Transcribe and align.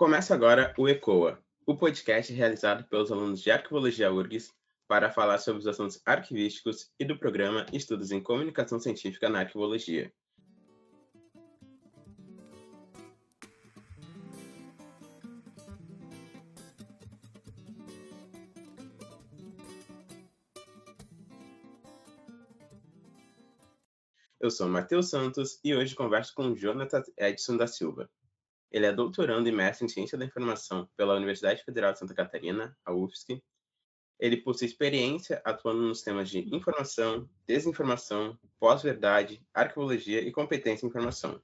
Começa 0.00 0.32
agora 0.32 0.72
o 0.78 0.88
ECOA, 0.88 1.38
o 1.66 1.76
podcast 1.76 2.32
realizado 2.32 2.88
pelos 2.88 3.12
alunos 3.12 3.42
de 3.42 3.50
Arquivologia 3.50 4.10
URGS 4.10 4.50
para 4.88 5.10
falar 5.10 5.36
sobre 5.36 5.60
os 5.60 5.66
assuntos 5.66 6.00
arquivísticos 6.06 6.90
e 6.98 7.04
do 7.04 7.18
programa 7.18 7.66
Estudos 7.70 8.10
em 8.10 8.18
Comunicação 8.18 8.80
Científica 8.80 9.28
na 9.28 9.40
Arquivologia. 9.40 10.10
Eu 24.40 24.50
sou 24.50 24.66
Matheus 24.66 25.10
Santos 25.10 25.60
e 25.62 25.74
hoje 25.74 25.94
converso 25.94 26.34
com 26.34 26.54
Jonathan 26.54 27.02
Edson 27.18 27.58
da 27.58 27.66
Silva. 27.66 28.08
Ele 28.70 28.86
é 28.86 28.92
doutorando 28.92 29.48
e 29.48 29.52
mestre 29.52 29.84
em 29.84 29.88
Ciência 29.88 30.16
da 30.16 30.24
Informação 30.24 30.88
pela 30.96 31.16
Universidade 31.16 31.64
Federal 31.64 31.92
de 31.92 31.98
Santa 31.98 32.14
Catarina, 32.14 32.76
a 32.84 32.92
UFSC. 32.92 33.42
Ele 34.18 34.36
possui 34.36 34.66
experiência 34.66 35.40
atuando 35.44 35.82
nos 35.82 36.02
temas 36.02 36.28
de 36.28 36.54
informação, 36.54 37.28
desinformação, 37.46 38.38
pós-verdade, 38.60 39.42
arqueologia 39.52 40.20
e 40.20 40.30
competência 40.30 40.86
em 40.86 40.88
informação. 40.88 41.42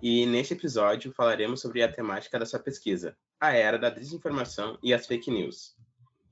E 0.00 0.24
neste 0.26 0.54
episódio 0.54 1.12
falaremos 1.12 1.60
sobre 1.60 1.82
a 1.82 1.92
temática 1.92 2.38
da 2.38 2.46
sua 2.46 2.60
pesquisa, 2.60 3.16
a 3.40 3.52
era 3.52 3.76
da 3.76 3.90
desinformação 3.90 4.78
e 4.82 4.94
as 4.94 5.06
fake 5.06 5.30
news. 5.30 5.76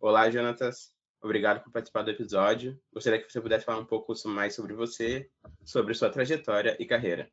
Olá, 0.00 0.30
Jonatas. 0.30 0.94
Obrigado 1.20 1.62
por 1.64 1.72
participar 1.72 2.02
do 2.02 2.10
episódio. 2.10 2.80
Gostaria 2.92 3.20
que 3.20 3.30
você 3.30 3.40
pudesse 3.40 3.64
falar 3.64 3.80
um 3.80 3.84
pouco 3.84 4.14
mais 4.26 4.54
sobre 4.54 4.72
você, 4.72 5.28
sobre 5.64 5.94
sua 5.94 6.08
trajetória 6.08 6.76
e 6.78 6.86
carreira. 6.86 7.28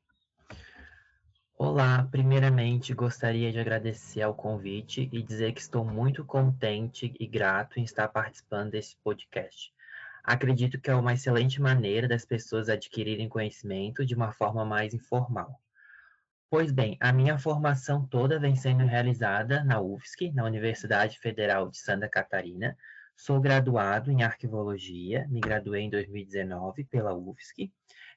Olá, 1.58 2.08
primeiramente 2.10 2.94
gostaria 2.94 3.52
de 3.52 3.60
agradecer 3.60 4.22
ao 4.22 4.34
convite 4.34 5.08
e 5.12 5.22
dizer 5.22 5.54
que 5.54 5.62
estou 5.62 5.86
muito 5.86 6.26
contente 6.26 7.16
e 7.20 7.28
grato 7.28 7.80
em 7.80 7.84
estar 7.84 8.08
participando 8.08 8.72
desse 8.72 8.98
podcast. 9.04 9.72
Acredito 10.24 10.80
que 10.80 10.90
é 10.90 10.96
uma 10.96 11.14
excelente 11.14 11.62
maneira 11.62 12.08
das 12.08 12.26
pessoas 12.26 12.70
adquirirem 12.70 13.30
conhecimento 13.30 14.06
de 14.06 14.16
uma 14.16 14.32
forma 14.32 14.66
mais 14.66 14.94
informal. 14.94 15.62
Pois 16.50 16.72
bem, 16.72 16.98
a 17.00 17.14
minha 17.14 17.38
formação 17.38 18.06
toda 18.06 18.40
vem 18.40 18.56
sendo 18.56 18.86
realizada 18.86 19.64
na 19.64 19.80
UFSC, 19.80 20.32
na 20.32 20.44
Universidade 20.44 21.20
Federal 21.20 21.70
de 21.70 21.78
Santa 21.78 22.10
Catarina, 22.10 22.76
Sou 23.16 23.40
graduado 23.40 24.12
em 24.12 24.24
arquivologia, 24.24 25.28
me 25.30 25.40
graduei 25.40 25.84
em 25.84 25.90
2019 25.90 26.84
pela 26.86 27.14
UFSC. 27.14 27.72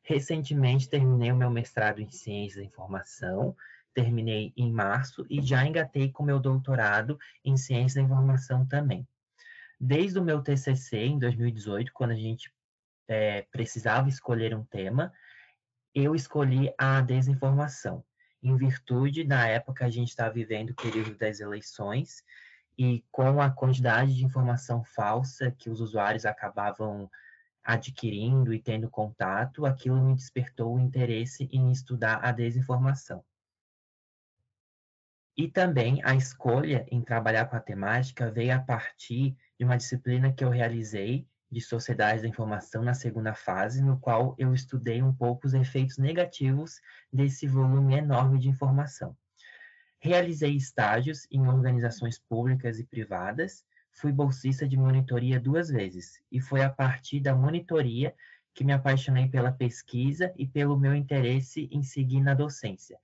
Recentemente 0.07 0.89
terminei 0.89 1.33
o 1.33 1.37
meu 1.37 1.51
mestrado 1.51 2.01
em 2.01 2.09
ciências 2.09 2.63
da 2.63 2.63
informação, 2.63 3.57
terminei 3.93 4.53
em 4.57 4.71
março 4.71 5.27
e 5.29 5.43
já 5.43 5.67
engatei 5.67 6.13
com 6.13 6.23
meu 6.23 6.39
doutorado 6.39 7.19
em 7.45 7.57
ciências 7.57 7.95
da 7.95 8.03
informação 8.03 8.65
também. 8.65 9.07
Desde 9.81 10.17
o 10.21 10.23
meu 10.23 10.41
TCC 10.41 10.99
em 10.99 11.19
2018, 11.19 11.93
quando 11.93 12.13
a 12.13 12.17
gente 12.17 12.53
é, 13.09 13.43
precisava 13.51 14.09
escolher 14.09 14.55
um 14.55 14.65
tema, 14.65 15.13
eu 15.93 16.15
escolhi 16.15 16.73
a 16.79 17.01
desinformação, 17.01 18.05
em 18.41 18.57
virtude 18.57 19.25
da 19.25 19.45
época 19.49 19.87
a 19.87 19.91
gente 19.91 20.11
está 20.11 20.29
vivendo, 20.29 20.71
o 20.71 20.77
período 20.77 21.17
das 21.17 21.41
eleições, 21.41 22.23
e 22.79 23.05
com 23.11 23.41
a 23.41 23.51
quantidade 23.51 24.15
de 24.15 24.25
informação 24.25 24.85
falsa 24.85 25.51
que 25.51 25.69
os 25.69 25.81
usuários 25.81 26.25
acabavam 26.25 27.11
adquirindo 27.67 28.55
e 28.55 28.61
tendo 28.61 28.89
contato, 28.89 29.67
aquilo 29.67 30.01
me 30.01 30.15
despertou 30.15 30.77
o 30.77 30.81
interesse 30.81 31.49
em 31.53 31.73
estudar 31.73 32.25
a 32.25 32.31
desinformação. 32.31 33.25
E 35.37 35.49
também 35.49 36.01
a 36.05 36.15
escolha 36.15 36.87
em 36.91 37.03
trabalhar 37.03 37.47
com 37.47 37.57
a 37.57 37.61
temática 37.61 38.31
veio 38.31 38.55
a 38.55 38.61
partir 38.61 39.37
de 39.59 39.65
uma 39.65 39.77
disciplina 39.77 40.33
que 40.33 40.45
eu 40.45 40.49
realizei 40.49 41.29
de 41.51 41.61
Sociedade 41.61 42.23
da 42.23 42.29
Informação 42.29 42.83
na 42.83 42.95
segunda 42.95 43.35
fase, 43.35 43.83
no 43.83 43.99
qual 43.99 44.35
eu 44.39 44.55
estudei 44.55 45.03
um 45.03 45.13
pouco 45.13 45.47
os 45.47 45.55
efeitos 45.55 45.99
negativos 45.99 46.81
desse 47.13 47.47
volume 47.47 47.97
enorme 47.97 48.39
de 48.39 48.49
informação. 48.49 49.17
Realizei 49.99 50.57
estágios 50.57 51.27
em 51.31 51.47
organizações 51.47 52.19
públicas 52.19 52.79
e 52.79 52.85
privadas, 52.85 53.65
fui 53.97 54.13
bolsista 54.13 54.69
de 54.69 54.77
monitoria 54.77 55.41
duas 55.41 55.69
vezes, 55.69 56.21
e 56.31 56.41
foi 56.41 56.63
a 56.63 56.71
partir 56.71 57.19
da 57.19 57.35
monitoria 57.35 58.15
que 58.55 58.63
me 58.63 58.73
apaixonei 58.73 59.29
pela 59.29 59.51
pesquisa 59.51 60.33
e 60.37 60.47
pelo 60.47 60.79
meu 60.79 60.95
interesse 60.95 61.69
em 61.73 61.83
seguir 61.83 62.21
na 62.21 62.35
docência. 62.35 62.99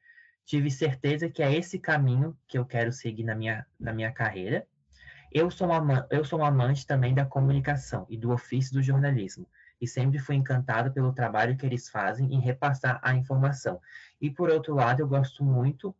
Tive 0.44 0.70
certeza 0.70 1.30
que 1.30 1.42
é 1.42 1.54
esse 1.54 1.78
caminho 1.78 2.36
que 2.46 2.58
eu 2.58 2.64
quero 2.64 2.92
seguir 2.92 3.24
na 3.24 3.34
minha, 3.34 3.66
na 3.80 3.92
minha 3.92 4.12
carreira. 4.12 4.66
Eu 5.30 5.50
sou, 5.50 5.70
uma, 5.70 6.06
eu 6.10 6.24
sou 6.24 6.44
amante 6.44 6.86
também 6.86 7.14
da 7.14 7.24
comunicação 7.24 8.06
e 8.08 8.18
do 8.18 8.30
ofício 8.30 8.74
do 8.74 8.82
jornalismo, 8.82 9.48
e 9.80 9.86
sempre 9.88 10.18
fui 10.18 10.36
encantado 10.36 10.92
pelo 10.92 11.12
trabalho 11.12 11.56
que 11.56 11.64
eles 11.64 11.88
fazem 11.88 12.34
em 12.34 12.40
repassar 12.40 13.00
a 13.02 13.14
informação. 13.14 13.80
E, 14.20 14.30
por 14.30 14.50
outro 14.50 14.74
lado, 14.74 15.00
eu 15.00 15.08
gosto 15.08 15.42
muito 15.42 15.94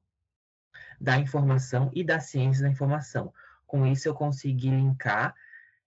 da 1.01 1.19
informação 1.19 1.91
e 1.95 2.05
da 2.05 2.21
ciência 2.21 2.63
da 2.63 2.71
informação. 2.71 3.33
Com 3.73 3.87
isso, 3.87 4.07
eu 4.07 4.13
consegui 4.13 4.69
linkar 4.69 5.35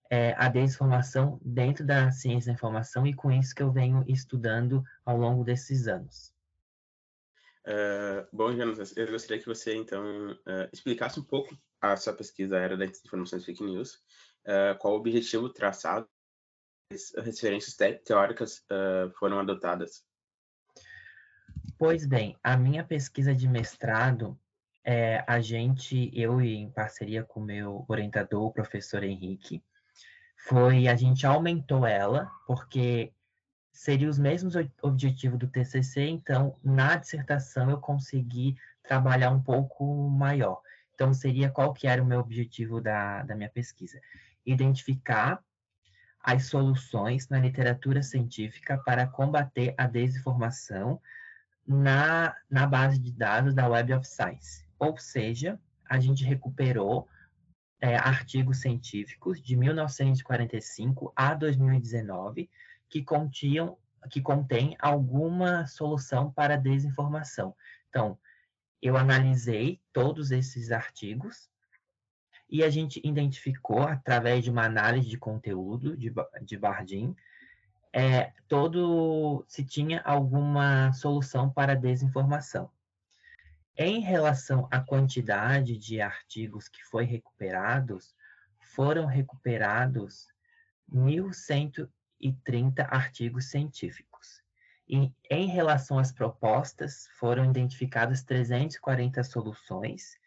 é, 0.10 0.34
a 0.40 0.50
desinformação 0.50 1.40
dentro 1.46 1.86
da 1.86 2.10
ciência 2.10 2.48
da 2.48 2.56
informação 2.56 3.06
e 3.06 3.14
com 3.14 3.32
isso 3.32 3.54
que 3.54 3.62
eu 3.62 3.72
venho 3.72 4.04
estudando 4.08 4.84
ao 5.06 5.16
longo 5.16 5.44
desses 5.44 5.88
anos. 5.88 6.34
Uh, 7.64 8.26
bom, 8.34 8.52
Jonas, 8.56 8.98
eu 8.98 9.06
gostaria 9.12 9.40
que 9.40 9.46
você, 9.46 9.76
então, 9.76 10.32
uh, 10.32 10.68
explicasse 10.74 11.20
um 11.20 11.24
pouco 11.24 11.56
a 11.80 11.96
sua 11.96 12.14
pesquisa 12.14 12.58
Era 12.58 12.76
da 12.76 12.86
Informação 12.86 13.38
e 13.38 13.44
Fake 13.44 13.64
News, 13.64 14.02
uh, 14.48 14.76
qual 14.80 14.96
o 14.96 14.98
objetivo 14.98 15.48
traçado, 15.48 16.10
as 16.92 17.14
referências 17.24 17.78
teóricas 18.04 18.66
foram 19.20 19.40
adotadas. 19.40 20.04
Pois 21.78 22.04
bem, 22.08 22.36
a 22.44 22.58
minha 22.58 22.84
pesquisa 22.84 23.36
de 23.36 23.48
mestrado 23.48 24.40
é, 24.86 25.24
a 25.26 25.42
gente, 25.42 26.12
eu 26.14 26.40
em 26.40 26.70
parceria 26.70 27.24
com 27.24 27.42
meu 27.42 27.84
orientador, 27.88 28.44
o 28.44 28.54
professor 28.54 29.04
Henrique, 29.04 29.64
foi 30.38 30.88
a 30.88 30.96
gente 30.96 31.26
aumentou 31.26 31.88
ela, 31.88 32.32
porque 32.46 33.12
seria 33.74 34.08
os 34.08 34.20
mesmos 34.20 34.54
objetivos 34.84 35.40
do 35.40 35.48
TCC, 35.48 36.06
então 36.08 36.56
na 36.64 36.96
dissertação 36.96 37.72
eu 37.72 37.80
consegui 37.80 38.56
trabalhar 38.84 39.32
um 39.32 39.42
pouco 39.42 40.08
maior. 40.08 40.62
Então 40.94 41.12
seria 41.14 41.50
qual 41.50 41.74
que 41.74 41.88
era 41.88 42.02
o 42.02 42.06
meu 42.06 42.20
objetivo 42.20 42.80
da, 42.80 43.24
da 43.24 43.36
minha 43.36 43.50
pesquisa? 43.50 44.00
Identificar 44.46 45.44
as 46.20 46.46
soluções 46.46 47.28
na 47.28 47.40
literatura 47.40 48.04
científica 48.04 48.78
para 48.86 49.08
combater 49.08 49.74
a 49.78 49.88
desinformação 49.88 51.02
na, 51.68 52.36
na 52.50 52.68
base 52.68 53.00
de 53.00 53.12
dados 53.12 53.56
da 53.56 53.68
Web 53.68 53.94
of 53.96 54.08
Science. 54.08 54.65
Ou 54.80 54.98
seja, 54.98 55.60
a 55.90 56.00
gente 56.00 56.24
recuperou 56.24 57.08
é, 57.80 57.96
artigos 57.96 58.62
científicos 58.62 59.42
de 59.42 59.56
1945 59.56 61.14
a 61.16 61.34
2019 61.34 62.50
que 62.90 63.04
continham 63.04 63.78
que 64.10 64.22
contém 64.22 64.76
alguma 64.80 65.66
solução 65.66 66.32
para 66.32 66.58
desinformação. 66.58 67.56
Então, 67.90 68.18
eu 68.82 68.96
analisei 68.96 69.82
todos 69.92 70.32
esses 70.32 70.72
artigos 70.72 71.50
e 72.50 72.64
a 72.64 72.70
gente 72.70 73.02
identificou, 73.04 73.82
através 73.82 74.44
de 74.44 74.52
uma 74.52 74.64
análise 74.64 75.10
de 75.10 75.18
conteúdo 75.18 75.98
de, 75.98 76.14
de 76.44 76.58
Bardin, 76.58 77.16
é, 77.92 78.32
todo 78.48 79.44
se 79.48 79.64
tinha 79.64 80.02
alguma 80.02 80.94
solução 80.94 81.50
para 81.50 81.76
desinformação. 81.76 82.70
Em 83.78 84.00
relação 84.00 84.70
à 84.72 84.80
quantidade 84.80 85.78
de 85.78 86.00
artigos 86.00 86.70
que 86.70 86.82
foi 86.86 87.04
recuperados, 87.04 88.16
foram 88.58 89.06
recuperados 89.06 90.30
1.130 90.90 91.90
artigos 92.90 93.48
científicos. 93.50 94.42
E 94.88 95.12
em 95.30 95.48
relação 95.48 96.00
às 96.00 96.10
propostas, 96.10 97.10
foram 97.20 97.44
identificadas 97.44 98.24
340 98.24 99.22
soluções, 99.26 100.18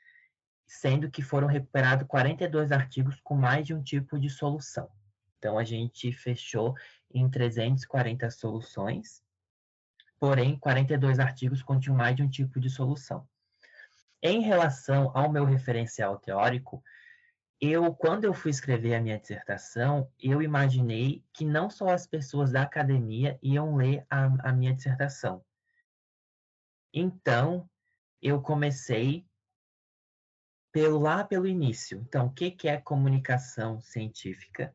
sendo 0.66 1.10
que 1.10 1.22
foram 1.22 1.48
recuperados 1.48 2.06
42 2.06 2.70
artigos 2.70 3.18
com 3.22 3.34
mais 3.34 3.66
de 3.66 3.72
um 3.72 3.82
tipo 3.82 4.18
de 4.18 4.28
solução. 4.28 4.90
Então, 5.38 5.58
a 5.58 5.64
gente 5.64 6.12
fechou 6.12 6.74
em 7.10 7.30
340 7.30 8.30
soluções, 8.30 9.22
porém, 10.20 10.58
42 10.58 11.18
artigos 11.18 11.62
continham 11.62 11.96
mais 11.96 12.14
de 12.14 12.22
um 12.22 12.28
tipo 12.28 12.60
de 12.60 12.68
solução. 12.68 13.26
Em 14.22 14.40
relação 14.40 15.10
ao 15.14 15.30
meu 15.30 15.44
referencial 15.44 16.18
teórico, 16.18 16.82
eu, 17.60 17.92
quando 17.94 18.24
eu 18.24 18.34
fui 18.34 18.50
escrever 18.50 18.94
a 18.94 19.00
minha 19.00 19.18
dissertação, 19.18 20.10
eu 20.18 20.40
imaginei 20.42 21.24
que 21.32 21.44
não 21.44 21.68
só 21.68 21.88
as 21.88 22.06
pessoas 22.06 22.52
da 22.52 22.62
academia 22.62 23.38
iam 23.42 23.76
ler 23.76 24.06
a, 24.08 24.50
a 24.50 24.52
minha 24.52 24.74
dissertação. 24.74 25.44
Então, 26.92 27.68
eu 28.22 28.40
comecei 28.40 29.26
pelo 30.72 30.98
lá 30.98 31.24
pelo 31.24 31.46
início. 31.46 31.98
Então, 32.06 32.26
o 32.26 32.32
que, 32.32 32.50
que 32.50 32.68
é 32.68 32.76
comunicação 32.76 33.80
científica? 33.80 34.74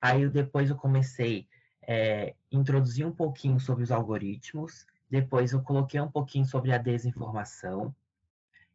Aí 0.00 0.22
eu, 0.22 0.30
depois 0.30 0.70
eu 0.70 0.76
comecei 0.76 1.48
a 1.82 1.92
é, 1.92 2.36
introduzir 2.50 3.06
um 3.06 3.14
pouquinho 3.14 3.60
sobre 3.60 3.84
os 3.84 3.90
algoritmos, 3.90 4.86
depois 5.10 5.52
eu 5.52 5.62
coloquei 5.62 6.00
um 6.00 6.10
pouquinho 6.10 6.46
sobre 6.46 6.72
a 6.72 6.78
desinformação, 6.78 7.94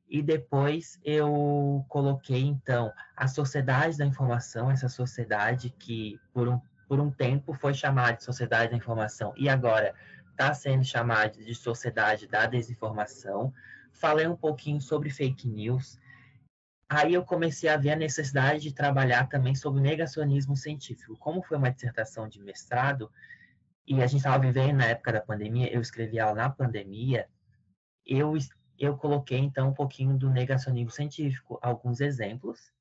e 0.07 0.21
depois 0.21 0.99
eu 1.03 1.83
coloquei, 1.89 2.43
então, 2.43 2.91
a 3.15 3.27
sociedade 3.27 3.97
da 3.97 4.05
informação, 4.05 4.69
essa 4.69 4.87
sociedade 4.87 5.69
que 5.79 6.19
por 6.33 6.47
um, 6.47 6.61
por 6.87 6.99
um 6.99 7.09
tempo 7.09 7.53
foi 7.53 7.73
chamada 7.73 8.17
de 8.17 8.23
sociedade 8.23 8.71
da 8.71 8.77
informação 8.77 9.33
e 9.35 9.49
agora 9.49 9.95
está 10.31 10.53
sendo 10.53 10.83
chamada 10.83 11.31
de 11.31 11.55
sociedade 11.55 12.27
da 12.27 12.45
desinformação. 12.45 13.53
Falei 13.93 14.27
um 14.27 14.35
pouquinho 14.35 14.79
sobre 14.79 15.09
fake 15.09 15.47
news. 15.47 15.99
Aí 16.87 17.13
eu 17.13 17.23
comecei 17.25 17.69
a 17.69 17.77
ver 17.77 17.91
a 17.91 17.95
necessidade 17.95 18.59
de 18.59 18.73
trabalhar 18.73 19.27
também 19.27 19.55
sobre 19.55 19.81
negacionismo 19.81 20.55
científico. 20.55 21.17
Como 21.17 21.41
foi 21.41 21.57
uma 21.57 21.71
dissertação 21.71 22.27
de 22.27 22.39
mestrado, 22.39 23.09
e 23.87 24.01
a 24.03 24.07
gente 24.07 24.17
estava 24.17 24.39
vivendo 24.39 24.77
na 24.77 24.85
época 24.85 25.13
da 25.13 25.21
pandemia, 25.21 25.71
eu 25.73 25.81
escrevi 25.81 26.19
ela 26.19 26.33
na 26.33 26.49
pandemia, 26.49 27.27
eu 28.05 28.35
eu 28.79 28.97
coloquei 28.97 29.37
então 29.37 29.69
um 29.69 29.73
pouquinho 29.73 30.17
do 30.17 30.29
negacionismo 30.29 30.91
científico, 30.91 31.59
alguns 31.61 32.01
exemplos. 32.01 32.71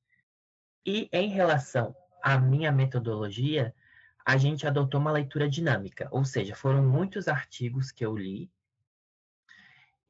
E 0.85 1.09
em 1.11 1.29
relação 1.29 1.95
à 2.21 2.37
minha 2.37 2.71
metodologia, 2.71 3.73
a 4.25 4.37
gente 4.37 4.65
adotou 4.65 4.99
uma 4.99 5.11
leitura 5.11 5.49
dinâmica, 5.49 6.07
ou 6.11 6.25
seja, 6.25 6.55
foram 6.55 6.83
muitos 6.83 7.27
artigos 7.27 7.91
que 7.91 8.05
eu 8.05 8.15
li. 8.15 8.49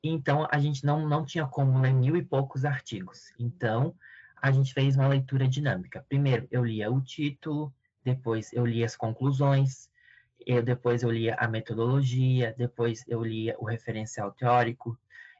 Então 0.03 0.47
a 0.51 0.59
gente 0.59 0.85
não, 0.85 1.07
não 1.07 1.25
tinha 1.25 1.45
como 1.45 1.79
ler 1.79 1.93
mil 1.93 2.15
e 2.15 2.23
poucos 2.23 2.63
artigos. 2.63 3.33
Então 3.37 3.95
a 4.41 4.51
gente 4.51 4.73
fez 4.73 4.95
uma 4.95 5.07
leitura 5.07 5.47
dinâmica. 5.47 6.05
Primeiro 6.07 6.47
eu 6.51 6.63
lia 6.63 6.91
o 6.91 7.01
título, 7.01 7.73
depois 8.03 8.53
eu 8.53 8.65
lia 8.65 8.85
as 8.85 8.95
conclusões, 8.95 9.89
eu, 10.45 10.61
depois 10.61 11.01
eu 11.01 11.09
lia 11.09 11.35
a 11.35 11.47
metodologia, 11.47 12.53
depois 12.57 13.03
eu 13.07 13.23
lia 13.23 13.55
o 13.59 13.65
referencial 13.65 14.31
teórico, 14.31 14.97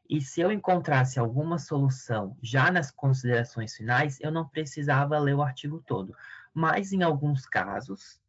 e 0.09 0.21
se 0.21 0.41
eu 0.41 0.51
encontrasse 0.51 1.19
alguma 1.19 1.57
solução 1.57 2.37
já 2.41 2.71
nas 2.71 2.91
considerações 2.91 3.75
finais, 3.75 4.19
eu 4.21 4.31
não 4.31 4.47
precisava 4.47 5.17
ler 5.17 5.35
o 5.35 5.41
artigo 5.41 5.83
todo. 5.85 6.15
Mas 6.53 6.93
em 6.93 7.03
alguns 7.03 7.45
casos, 7.45 8.19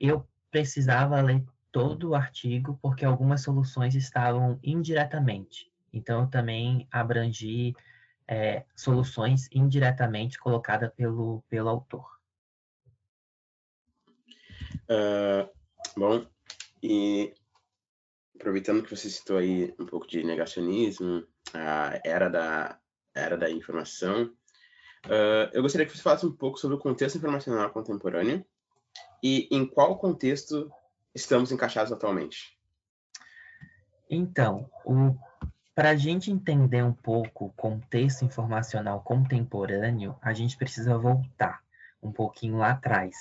eu 0.00 0.26
precisava 0.50 1.20
ler 1.20 1.44
todo 1.70 2.10
o 2.10 2.14
artigo 2.14 2.78
porque 2.82 3.04
algumas 3.04 3.42
soluções 3.42 3.94
estavam 3.94 4.58
indiretamente. 4.62 5.70
Então, 5.92 6.22
eu 6.22 6.26
também 6.26 6.88
abrangi 6.90 7.74
é, 8.26 8.64
soluções 8.74 9.48
indiretamente 9.52 10.38
colocadas 10.38 10.90
pelo, 10.94 11.42
pelo 11.48 11.68
autor. 11.68 12.18
Uh, 14.88 15.48
bom, 15.96 16.26
e 16.82 17.34
aproveitando 18.42 18.82
que 18.82 18.90
você 18.90 19.08
citou 19.08 19.38
aí 19.38 19.72
um 19.78 19.86
pouco 19.86 20.04
de 20.08 20.24
negacionismo, 20.24 21.24
a 21.54 22.00
era 22.04 22.28
da, 22.28 22.76
era 23.14 23.36
da 23.36 23.48
informação, 23.48 24.24
uh, 25.06 25.48
eu 25.52 25.62
gostaria 25.62 25.86
que 25.86 25.96
você 25.96 26.02
falasse 26.02 26.26
um 26.26 26.32
pouco 26.32 26.58
sobre 26.58 26.76
o 26.76 26.80
contexto 26.80 27.16
informacional 27.16 27.70
contemporâneo 27.70 28.44
e 29.22 29.48
em 29.52 29.64
qual 29.64 29.96
contexto 29.96 30.68
estamos 31.14 31.52
encaixados 31.52 31.92
atualmente. 31.92 32.58
Então, 34.10 34.68
para 35.72 35.90
a 35.90 35.96
gente 35.96 36.32
entender 36.32 36.82
um 36.82 36.92
pouco 36.92 37.46
o 37.46 37.52
contexto 37.52 38.24
informacional 38.24 39.02
contemporâneo, 39.02 40.18
a 40.20 40.32
gente 40.32 40.56
precisa 40.56 40.98
voltar 40.98 41.62
um 42.02 42.10
pouquinho 42.10 42.56
lá 42.56 42.72
atrás 42.72 43.14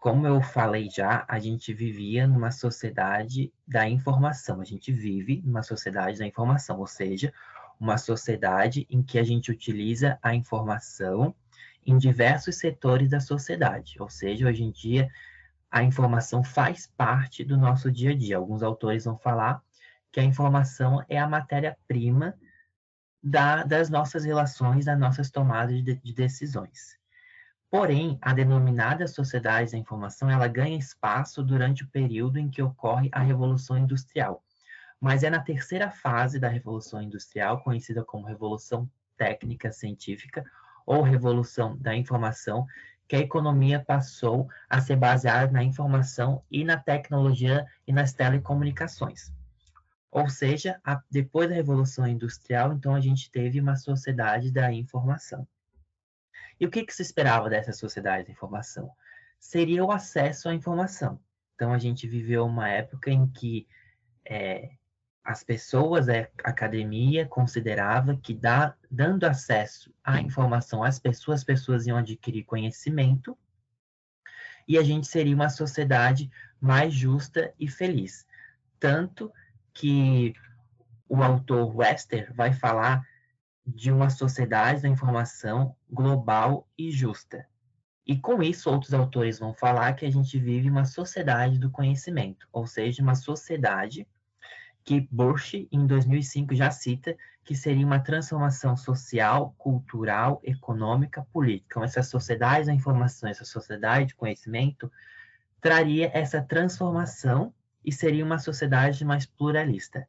como 0.00 0.26
eu 0.26 0.40
falei 0.40 0.88
já, 0.88 1.24
a 1.26 1.38
gente 1.38 1.72
vivia 1.72 2.26
numa 2.26 2.50
sociedade 2.50 3.52
da 3.66 3.88
informação. 3.88 4.60
A 4.60 4.64
gente 4.64 4.92
vive 4.92 5.42
numa 5.44 5.62
sociedade 5.62 6.18
da 6.18 6.26
informação, 6.26 6.78
ou 6.78 6.86
seja, 6.86 7.32
uma 7.80 7.98
sociedade 7.98 8.86
em 8.88 9.02
que 9.02 9.18
a 9.18 9.24
gente 9.24 9.50
utiliza 9.50 10.18
a 10.22 10.34
informação 10.34 11.34
em 11.84 11.98
diversos 11.98 12.56
setores 12.56 13.10
da 13.10 13.20
sociedade. 13.20 13.96
Ou 14.00 14.08
seja, 14.08 14.46
hoje 14.46 14.62
em 14.62 14.70
dia 14.70 15.10
a 15.70 15.82
informação 15.82 16.42
faz 16.42 16.86
parte 16.86 17.44
do 17.44 17.56
nosso 17.56 17.90
dia 17.90 18.12
a 18.12 18.16
dia. 18.16 18.36
Alguns 18.36 18.62
autores 18.62 19.04
vão 19.04 19.18
falar 19.18 19.62
que 20.12 20.20
a 20.20 20.24
informação 20.24 21.04
é 21.08 21.18
a 21.18 21.28
matéria-prima 21.28 22.34
da, 23.22 23.64
das 23.64 23.90
nossas 23.90 24.24
relações, 24.24 24.84
das 24.84 24.98
nossas 24.98 25.30
tomadas 25.30 25.82
de, 25.82 25.96
de 25.96 26.12
decisões. 26.14 26.97
Porém, 27.70 28.18
a 28.22 28.32
denominada 28.32 29.06
sociedade 29.06 29.72
da 29.72 29.78
informação, 29.78 30.30
ela 30.30 30.48
ganha 30.48 30.78
espaço 30.78 31.42
durante 31.42 31.84
o 31.84 31.88
período 31.88 32.38
em 32.38 32.48
que 32.48 32.62
ocorre 32.62 33.10
a 33.12 33.20
Revolução 33.20 33.76
Industrial. 33.76 34.42
Mas 34.98 35.22
é 35.22 35.28
na 35.28 35.40
terceira 35.40 35.90
fase 35.90 36.40
da 36.40 36.48
Revolução 36.48 37.02
Industrial, 37.02 37.62
conhecida 37.62 38.02
como 38.02 38.26
Revolução 38.26 38.90
Técnica 39.18 39.70
Científica 39.70 40.44
ou 40.86 41.02
Revolução 41.02 41.76
da 41.76 41.94
Informação, 41.94 42.66
que 43.06 43.16
a 43.16 43.20
economia 43.20 43.84
passou 43.84 44.48
a 44.68 44.80
ser 44.80 44.96
baseada 44.96 45.52
na 45.52 45.62
informação 45.62 46.42
e 46.50 46.64
na 46.64 46.78
tecnologia 46.78 47.66
e 47.86 47.92
nas 47.92 48.14
telecomunicações. 48.14 49.30
Ou 50.10 50.28
seja, 50.30 50.80
a, 50.82 51.02
depois 51.10 51.50
da 51.50 51.54
Revolução 51.54 52.06
Industrial, 52.06 52.72
então 52.72 52.94
a 52.94 53.00
gente 53.00 53.30
teve 53.30 53.60
uma 53.60 53.76
sociedade 53.76 54.50
da 54.50 54.72
informação. 54.72 55.46
E 56.60 56.66
o 56.66 56.70
que, 56.70 56.84
que 56.84 56.94
se 56.94 57.02
esperava 57.02 57.48
dessa 57.48 57.72
sociedade 57.72 58.26
da 58.26 58.32
informação? 58.32 58.90
Seria 59.38 59.84
o 59.84 59.92
acesso 59.92 60.48
à 60.48 60.54
informação. 60.54 61.20
Então, 61.54 61.72
a 61.72 61.78
gente 61.78 62.06
viveu 62.06 62.44
uma 62.44 62.68
época 62.68 63.10
em 63.10 63.26
que 63.26 63.66
é, 64.24 64.70
as 65.24 65.44
pessoas, 65.44 66.08
a 66.08 66.26
academia 66.44 67.26
considerava 67.26 68.16
que 68.16 68.34
dá, 68.34 68.74
dando 68.90 69.24
acesso 69.24 69.92
à 70.02 70.20
informação 70.20 70.82
às 70.82 70.98
pessoas, 70.98 71.40
as 71.40 71.44
pessoas 71.44 71.86
iam 71.86 71.96
adquirir 71.96 72.44
conhecimento 72.44 73.36
e 74.66 74.76
a 74.76 74.82
gente 74.82 75.06
seria 75.06 75.34
uma 75.34 75.48
sociedade 75.48 76.30
mais 76.60 76.92
justa 76.92 77.54
e 77.58 77.66
feliz. 77.66 78.26
Tanto 78.78 79.32
que 79.72 80.34
o 81.08 81.22
autor 81.22 81.74
Wester 81.74 82.32
vai 82.34 82.52
falar 82.52 83.07
de 83.74 83.92
uma 83.92 84.08
sociedade 84.08 84.82
da 84.82 84.88
informação 84.88 85.76
global 85.90 86.66
e 86.76 86.90
justa. 86.90 87.46
E 88.06 88.16
com 88.18 88.42
isso, 88.42 88.70
outros 88.70 88.94
autores 88.94 89.38
vão 89.38 89.52
falar 89.52 89.92
que 89.92 90.06
a 90.06 90.10
gente 90.10 90.38
vive 90.38 90.70
uma 90.70 90.86
sociedade 90.86 91.58
do 91.58 91.70
conhecimento, 91.70 92.48
ou 92.50 92.66
seja, 92.66 93.02
uma 93.02 93.14
sociedade 93.14 94.08
que 94.82 95.06
Bosch, 95.10 95.68
em 95.70 95.86
2005, 95.86 96.54
já 96.54 96.70
cita 96.70 97.14
que 97.44 97.54
seria 97.54 97.84
uma 97.84 98.00
transformação 98.00 98.74
social, 98.74 99.54
cultural, 99.58 100.40
econômica, 100.42 101.26
política. 101.30 101.66
Então, 101.72 101.84
essa 101.84 102.02
sociedade 102.02 102.66
da 102.66 102.72
informação, 102.72 103.28
essa 103.28 103.44
sociedade 103.44 104.06
de 104.06 104.14
conhecimento, 104.14 104.90
traria 105.60 106.10
essa 106.14 106.40
transformação 106.40 107.52
e 107.84 107.92
seria 107.92 108.24
uma 108.24 108.38
sociedade 108.38 109.04
mais 109.04 109.26
pluralista. 109.26 110.08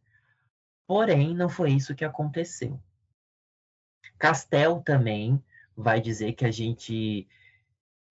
Porém, 0.87 1.35
não 1.35 1.49
foi 1.49 1.71
isso 1.71 1.95
que 1.95 2.05
aconteceu. 2.05 2.81
Castel 4.19 4.81
também 4.81 5.41
vai 5.75 6.01
dizer 6.01 6.33
que 6.33 6.45
a 6.45 6.51
gente 6.51 7.25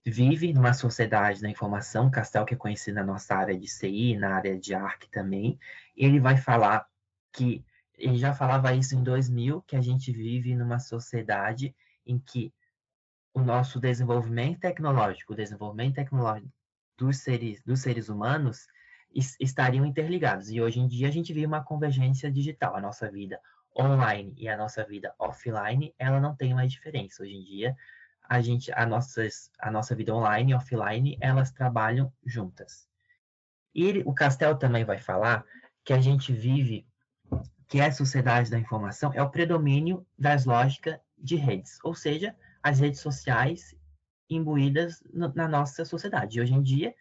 vive 0.05 0.55
numa 0.55 0.73
sociedade 0.73 1.43
da 1.43 1.51
informação, 1.51 2.11
Castel 2.11 2.47
que 2.47 2.55
é 2.55 2.57
conhecido 2.57 2.95
na 2.95 3.05
nossa 3.05 3.35
área 3.35 3.57
de 3.59 3.69
CI, 3.69 4.17
na 4.17 4.35
área 4.35 4.59
de 4.59 4.75
ARC 4.75 5.05
também, 5.11 5.59
ele 5.95 6.19
vai 6.19 6.39
falar 6.39 6.89
que, 7.31 7.63
ele 7.95 8.17
já 8.17 8.33
falava 8.35 8.75
isso 8.75 8.95
em 8.95 9.03
2000, 9.03 9.61
que 9.63 9.77
a 9.77 9.83
gente 9.83 10.11
vive 10.11 10.55
numa 10.55 10.79
sociedade 10.79 11.77
em 12.07 12.19
que 12.19 12.55
o 13.35 13.41
nosso 13.41 13.79
desenvolvimento 13.79 14.61
tecnológico, 14.61 15.35
o 15.35 15.37
desenvolvimento 15.37 15.97
tecnológico 15.97 16.51
dos 16.97 17.19
seres, 17.19 17.63
dos 17.63 17.81
seres 17.81 18.09
humanos 18.09 18.67
estariam 19.41 19.85
interligados. 19.85 20.51
E 20.51 20.61
hoje 20.61 20.81
em 20.81 20.89
dia 20.89 21.09
a 21.09 21.11
gente 21.11 21.33
vive 21.33 21.47
uma 21.47 21.63
convergência 21.63 22.31
digital. 22.31 22.77
A 22.77 22.81
nossa 22.81 23.11
vida 23.11 23.41
online 23.79 24.35
e 24.37 24.49
a 24.49 24.57
nossa 24.57 24.85
vida 24.85 25.15
offline, 25.19 25.95
ela 25.99 26.21
não 26.21 26.35
tem 26.35 26.55
mais 26.55 26.73
diferença. 26.73 27.23
Hoje 27.23 27.35
em 27.35 27.45
dia, 27.45 27.77
a 28.29 28.41
gente, 28.41 28.73
a, 28.73 28.85
nossas, 28.85 29.51
a 29.59 29.71
nossa 29.71 29.95
vida 29.95 30.15
online 30.15 30.53
e 30.53 30.55
offline, 30.55 31.17
elas 31.21 31.51
trabalham 31.51 32.13
juntas. 32.25 32.89
E 33.75 34.03
o 34.05 34.13
Castel 34.13 34.57
também 34.57 34.85
vai 34.85 34.99
falar 34.99 35.45
que 35.85 35.93
a 35.93 36.01
gente 36.01 36.33
vive, 36.33 36.87
que 37.69 37.81
é 37.81 37.87
a 37.87 37.93
sociedade 37.93 38.51
da 38.51 38.59
informação, 38.59 39.13
é 39.15 39.23
o 39.23 39.31
predomínio 39.31 40.07
das 40.19 40.45
lógicas 40.45 40.99
de 41.17 41.37
redes, 41.37 41.79
ou 41.83 41.95
seja, 41.95 42.37
as 42.63 42.81
redes 42.81 43.01
sociais 43.01 43.75
imbuídas 44.29 45.03
no, 45.13 45.33
na 45.35 45.49
nossa 45.49 45.85
sociedade. 45.85 46.39
E 46.39 46.43
hoje 46.43 46.55
em 46.55 46.63
dia, 46.63 46.95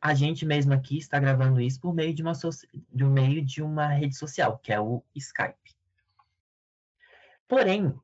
a 0.00 0.14
gente 0.14 0.44
mesmo 0.44 0.72
aqui 0.72 0.98
está 0.98 1.18
gravando 1.18 1.60
isso 1.60 1.80
por 1.80 1.94
meio 1.94 2.14
de 2.14 2.22
uma, 2.22 2.34
so, 2.34 2.50
meio 2.92 3.44
de 3.44 3.62
uma 3.62 3.86
rede 3.86 4.16
social, 4.16 4.58
que 4.58 4.72
é 4.72 4.80
o 4.80 5.02
Skype. 5.14 5.77
Porém, 7.48 7.98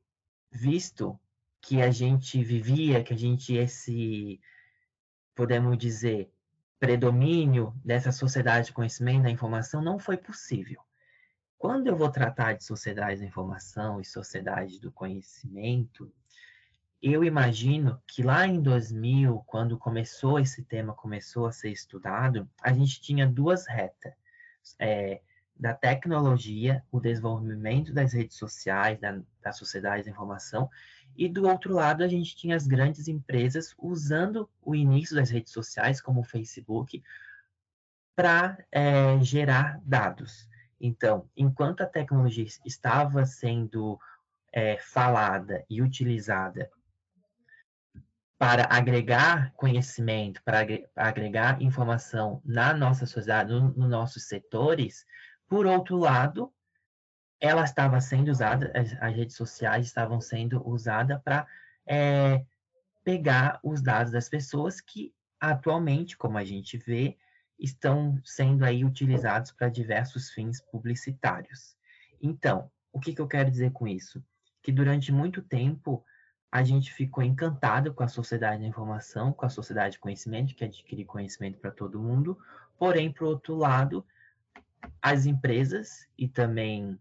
visto 0.51 1.21
que 1.61 1.83
a 1.83 1.91
gente 1.91 2.43
vivia, 2.43 3.05
que 3.05 3.13
a 3.13 3.17
gente 3.17 3.55
esse 3.55 4.41
podemos 5.35 5.77
dizer 5.77 6.33
predomínio 6.81 7.75
dessa 7.85 8.11
sociedade 8.11 8.67
de 8.67 8.73
conhecimento 8.73 9.25
da 9.25 9.31
informação 9.31 9.83
não 9.83 9.99
foi 9.99 10.17
possível. 10.17 10.81
Quando 11.59 11.87
eu 11.87 11.97
vou 11.97 12.11
tratar 12.11 12.55
de 12.55 12.65
sociedade 12.65 13.21
da 13.21 13.27
informação 13.27 14.01
e 14.01 14.05
sociedade 14.05 14.81
do 14.81 14.93
conhecimento, 14.93 16.13
eu 17.03 17.23
imagino 17.23 18.03
que 18.07 18.23
lá 18.23 18.47
em 18.47 18.61
2000, 18.61 19.43
quando 19.47 19.79
começou 19.79 20.39
esse 20.39 20.63
tema, 20.63 20.95
começou 20.95 21.47
a 21.47 21.53
ser 21.53 21.71
estudado, 21.71 22.49
a 22.63 22.73
gente 22.73 23.01
tinha 23.01 23.27
duas 23.27 23.67
retas. 23.67 24.15
É, 24.79 25.21
da 25.57 25.73
tecnologia, 25.73 26.85
o 26.91 26.99
desenvolvimento 26.99 27.93
das 27.93 28.13
redes 28.13 28.37
sociais, 28.37 28.99
da, 28.99 29.21
da 29.45 29.53
sociedade 29.53 30.05
da 30.05 30.11
informação, 30.11 30.71
e 31.17 31.29
do 31.29 31.47
outro 31.47 31.75
lado 31.75 32.03
a 32.03 32.09
gente 32.09 32.35
tinha 32.35 32.57
as 32.57 32.67
grandes 32.67 33.07
empresas 33.07 33.75
usando 33.79 34.49
o 34.63 34.75
início 34.75 35.15
das 35.15 35.31
redes 35.31 35.53
sociais, 35.53 36.01
como 36.01 36.21
o 36.21 36.25
Facebook, 36.25 37.03
para 38.17 38.59
é, 38.73 39.21
gerar 39.21 39.81
dados. 39.85 40.49
Então, 40.81 41.29
enquanto 41.37 41.83
a 41.83 41.87
tecnologia 41.87 42.47
estava 42.65 43.25
sendo 43.27 43.99
é, 44.53 44.79
falada 44.79 45.65
e 45.69 45.83
utilizada 45.83 46.71
para 48.39 48.67
agregar 48.71 49.53
conhecimento, 49.55 50.43
para 50.45 50.67
agregar 50.97 51.63
informação 51.63 52.43
na 52.45 52.75
nossa 52.75 53.07
sociedade, 53.07 53.53
nos 53.53 53.77
no 53.77 53.89
nossos 53.89 54.25
setores, 54.25 55.07
por 55.49 55.67
outro 55.67 55.97
lado, 55.97 56.53
ela 57.41 57.65
estava 57.65 58.01
sendo 58.01 58.31
usada, 58.31 58.73
as, 58.75 58.93
as 59.01 59.15
redes 59.15 59.37
sociais 59.37 59.87
estavam 59.87 60.21
sendo 60.21 60.67
usadas 60.67 61.21
para 61.23 61.47
é, 61.87 62.45
pegar 63.05 63.61
os 63.63 63.83
dados 63.83 64.13
das 64.13 64.29
pessoas 64.29 64.81
que 64.81 65.13
atualmente, 65.41 66.17
como 66.17 66.39
a 66.39 66.45
gente 66.45 66.79
vê, 66.79 67.17
estão 67.59 68.21
sendo 68.25 68.65
aí 68.65 68.85
utilizados 68.85 69.53
para 69.53 69.69
diversos 69.69 70.31
fins 70.31 70.61
publicitários. 70.61 71.77
Então, 72.21 72.71
o 72.93 72.99
que, 72.99 73.15
que 73.15 73.21
eu 73.21 73.29
quero 73.29 73.51
dizer 73.51 73.71
com 73.73 73.87
isso? 73.87 74.25
Que 74.63 74.73
durante 74.73 75.13
muito 75.13 75.43
tempo 75.43 76.05
a 76.51 76.63
gente 76.63 76.93
ficou 76.93 77.23
encantado 77.23 77.93
com 77.93 78.03
a 78.03 78.09
sociedade 78.09 78.63
da 78.63 78.69
informação, 78.69 79.33
com 79.33 79.45
a 79.45 79.51
sociedade 79.51 79.95
de 79.95 79.99
conhecimento, 79.99 80.55
que 80.55 80.65
adquire 80.65 81.05
conhecimento 81.05 81.59
para 81.59 81.73
todo 81.73 82.01
mundo, 82.01 82.39
porém, 82.79 83.13
por 83.13 83.27
outro 83.27 83.57
lado, 83.57 84.07
as 85.03 85.27
empresas 85.27 86.09
e 86.17 86.29
também 86.29 86.99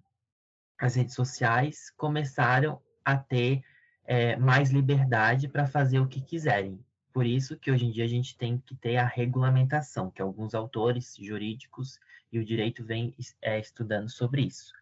as 0.80 0.96
redes 0.96 1.16
sociais 1.16 1.92
começaram 1.98 2.82
a 3.04 3.18
ter 3.18 3.64
é, 4.06 4.36
mais 4.36 4.70
liberdade 4.72 5.48
para 5.48 5.66
fazer 5.66 6.00
o 6.00 6.08
que 6.08 6.22
quiserem. 6.22 6.80
Por 7.14 7.26
isso 7.26 7.58
que 7.58 7.72
hoje 7.72 7.86
em 7.86 7.92
dia 7.92 8.06
a 8.06 8.10
gente 8.10 8.36
tem 8.38 8.58
que 8.58 8.76
ter 8.76 8.98
a 8.98 9.06
regulamentação, 9.06 10.10
que 10.10 10.22
alguns 10.22 10.56
autores 10.56 11.16
jurídicos 11.20 12.00
e 12.32 12.40
o 12.40 12.46
direito 12.46 12.84
vêm 12.84 13.16
é, 13.42 13.60
estudando 13.60 14.10
sobre 14.10 14.42
isso. 14.42 14.74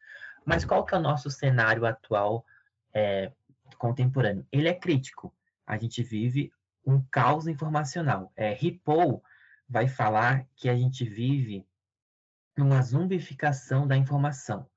Mas 0.46 0.64
qual 0.64 0.86
que 0.86 0.96
é 0.96 0.98
o 0.98 1.02
nosso 1.02 1.30
cenário 1.30 1.86
atual 1.86 2.46
é, 2.94 3.32
contemporâneo? 3.78 4.48
Ele 4.52 4.70
é 4.70 4.74
crítico. 4.74 5.34
A 5.68 5.78
gente 5.78 6.02
vive 6.02 6.52
um 6.86 7.02
caos 7.12 7.48
informacional. 7.48 8.32
É, 8.36 8.54
Ripoll 8.54 9.22
vai 9.68 9.88
falar 9.88 10.48
que 10.56 10.70
a 10.70 10.76
gente 10.76 11.04
vive 11.04 11.66
uma 12.58 12.82
zumbificação 12.82 13.88
da 13.88 13.98
informação. 13.98 14.68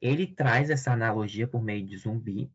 Ele 0.00 0.26
traz 0.26 0.70
essa 0.70 0.92
analogia 0.92 1.46
por 1.46 1.62
meio 1.62 1.86
de 1.86 1.96
zumbi, 1.96 2.50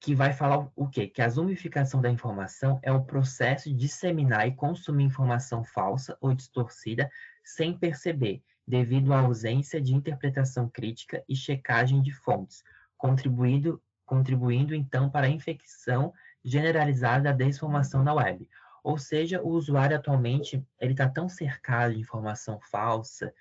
que 0.00 0.14
vai 0.14 0.32
falar 0.32 0.70
o 0.76 0.88
quê? 0.88 1.08
Que 1.08 1.20
a 1.20 1.28
zumbificação 1.28 2.00
da 2.00 2.10
informação 2.10 2.78
é 2.82 2.92
o 2.92 3.04
processo 3.04 3.68
de 3.68 3.74
disseminar 3.74 4.46
e 4.46 4.54
consumir 4.54 5.04
informação 5.04 5.64
falsa 5.64 6.16
ou 6.20 6.32
distorcida 6.34 7.10
sem 7.42 7.76
perceber, 7.76 8.42
devido 8.66 9.12
à 9.12 9.20
ausência 9.20 9.80
de 9.80 9.94
interpretação 9.94 10.68
crítica 10.68 11.24
e 11.28 11.34
checagem 11.34 12.00
de 12.00 12.12
fontes, 12.12 12.62
contribuindo, 12.96 13.82
contribuindo 14.04 14.74
então 14.74 15.10
para 15.10 15.26
a 15.26 15.30
infecção 15.30 16.12
generalizada 16.44 17.24
da 17.24 17.32
desinformação 17.32 18.04
na 18.04 18.14
web. 18.14 18.48
Ou 18.84 18.98
seja, 18.98 19.42
o 19.42 19.48
usuário 19.48 19.96
atualmente 19.96 20.64
ele 20.80 20.92
está 20.92 21.08
tão 21.08 21.28
cercado 21.28 21.94
de 21.94 22.00
informação 22.00 22.60
falsa, 22.60 23.34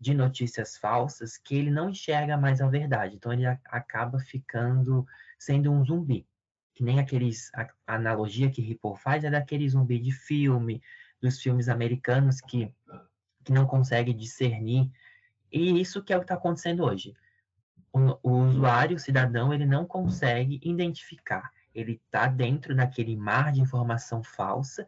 de 0.00 0.14
notícias 0.14 0.78
falsas, 0.78 1.36
que 1.36 1.54
ele 1.54 1.70
não 1.70 1.90
enxerga 1.90 2.36
mais 2.36 2.60
a 2.62 2.68
verdade. 2.68 3.16
Então 3.16 3.32
ele 3.32 3.44
acaba 3.46 4.18
ficando 4.18 5.06
sendo 5.38 5.70
um 5.70 5.84
zumbi. 5.84 6.26
Que 6.74 6.82
nem 6.82 6.98
aqueles. 6.98 7.50
A, 7.54 7.68
a 7.86 7.94
analogia 7.96 8.50
que 8.50 8.62
Ripple 8.62 8.96
faz 8.96 9.24
é 9.24 9.30
daquele 9.30 9.68
zumbi 9.68 9.98
de 9.98 10.10
filme, 10.10 10.82
dos 11.20 11.40
filmes 11.40 11.68
americanos 11.68 12.40
que, 12.40 12.72
que 13.44 13.52
não 13.52 13.66
consegue 13.66 14.14
discernir. 14.14 14.90
E 15.52 15.78
isso 15.78 16.02
que 16.02 16.12
é 16.12 16.16
o 16.16 16.20
que 16.20 16.24
está 16.24 16.34
acontecendo 16.34 16.84
hoje. 16.84 17.14
O, 17.92 18.18
o 18.22 18.32
usuário, 18.44 18.96
o 18.96 19.00
cidadão, 19.00 19.52
ele 19.52 19.66
não 19.66 19.84
consegue 19.84 20.60
identificar. 20.62 21.50
Ele 21.74 22.00
está 22.04 22.26
dentro 22.26 22.74
daquele 22.74 23.16
mar 23.16 23.52
de 23.52 23.60
informação 23.60 24.22
falsa, 24.22 24.86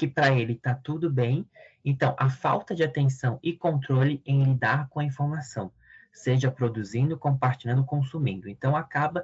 que 0.00 0.08
para 0.08 0.32
ele 0.32 0.54
está 0.54 0.74
tudo 0.74 1.10
bem. 1.10 1.46
Então, 1.84 2.16
a 2.18 2.30
falta 2.30 2.74
de 2.74 2.82
atenção 2.82 3.38
e 3.42 3.52
controle 3.52 4.22
em 4.24 4.42
lidar 4.42 4.88
com 4.88 4.98
a 4.98 5.04
informação, 5.04 5.70
seja 6.10 6.50
produzindo, 6.50 7.18
compartilhando, 7.18 7.84
consumindo. 7.84 8.48
Então, 8.48 8.74
acaba 8.74 9.22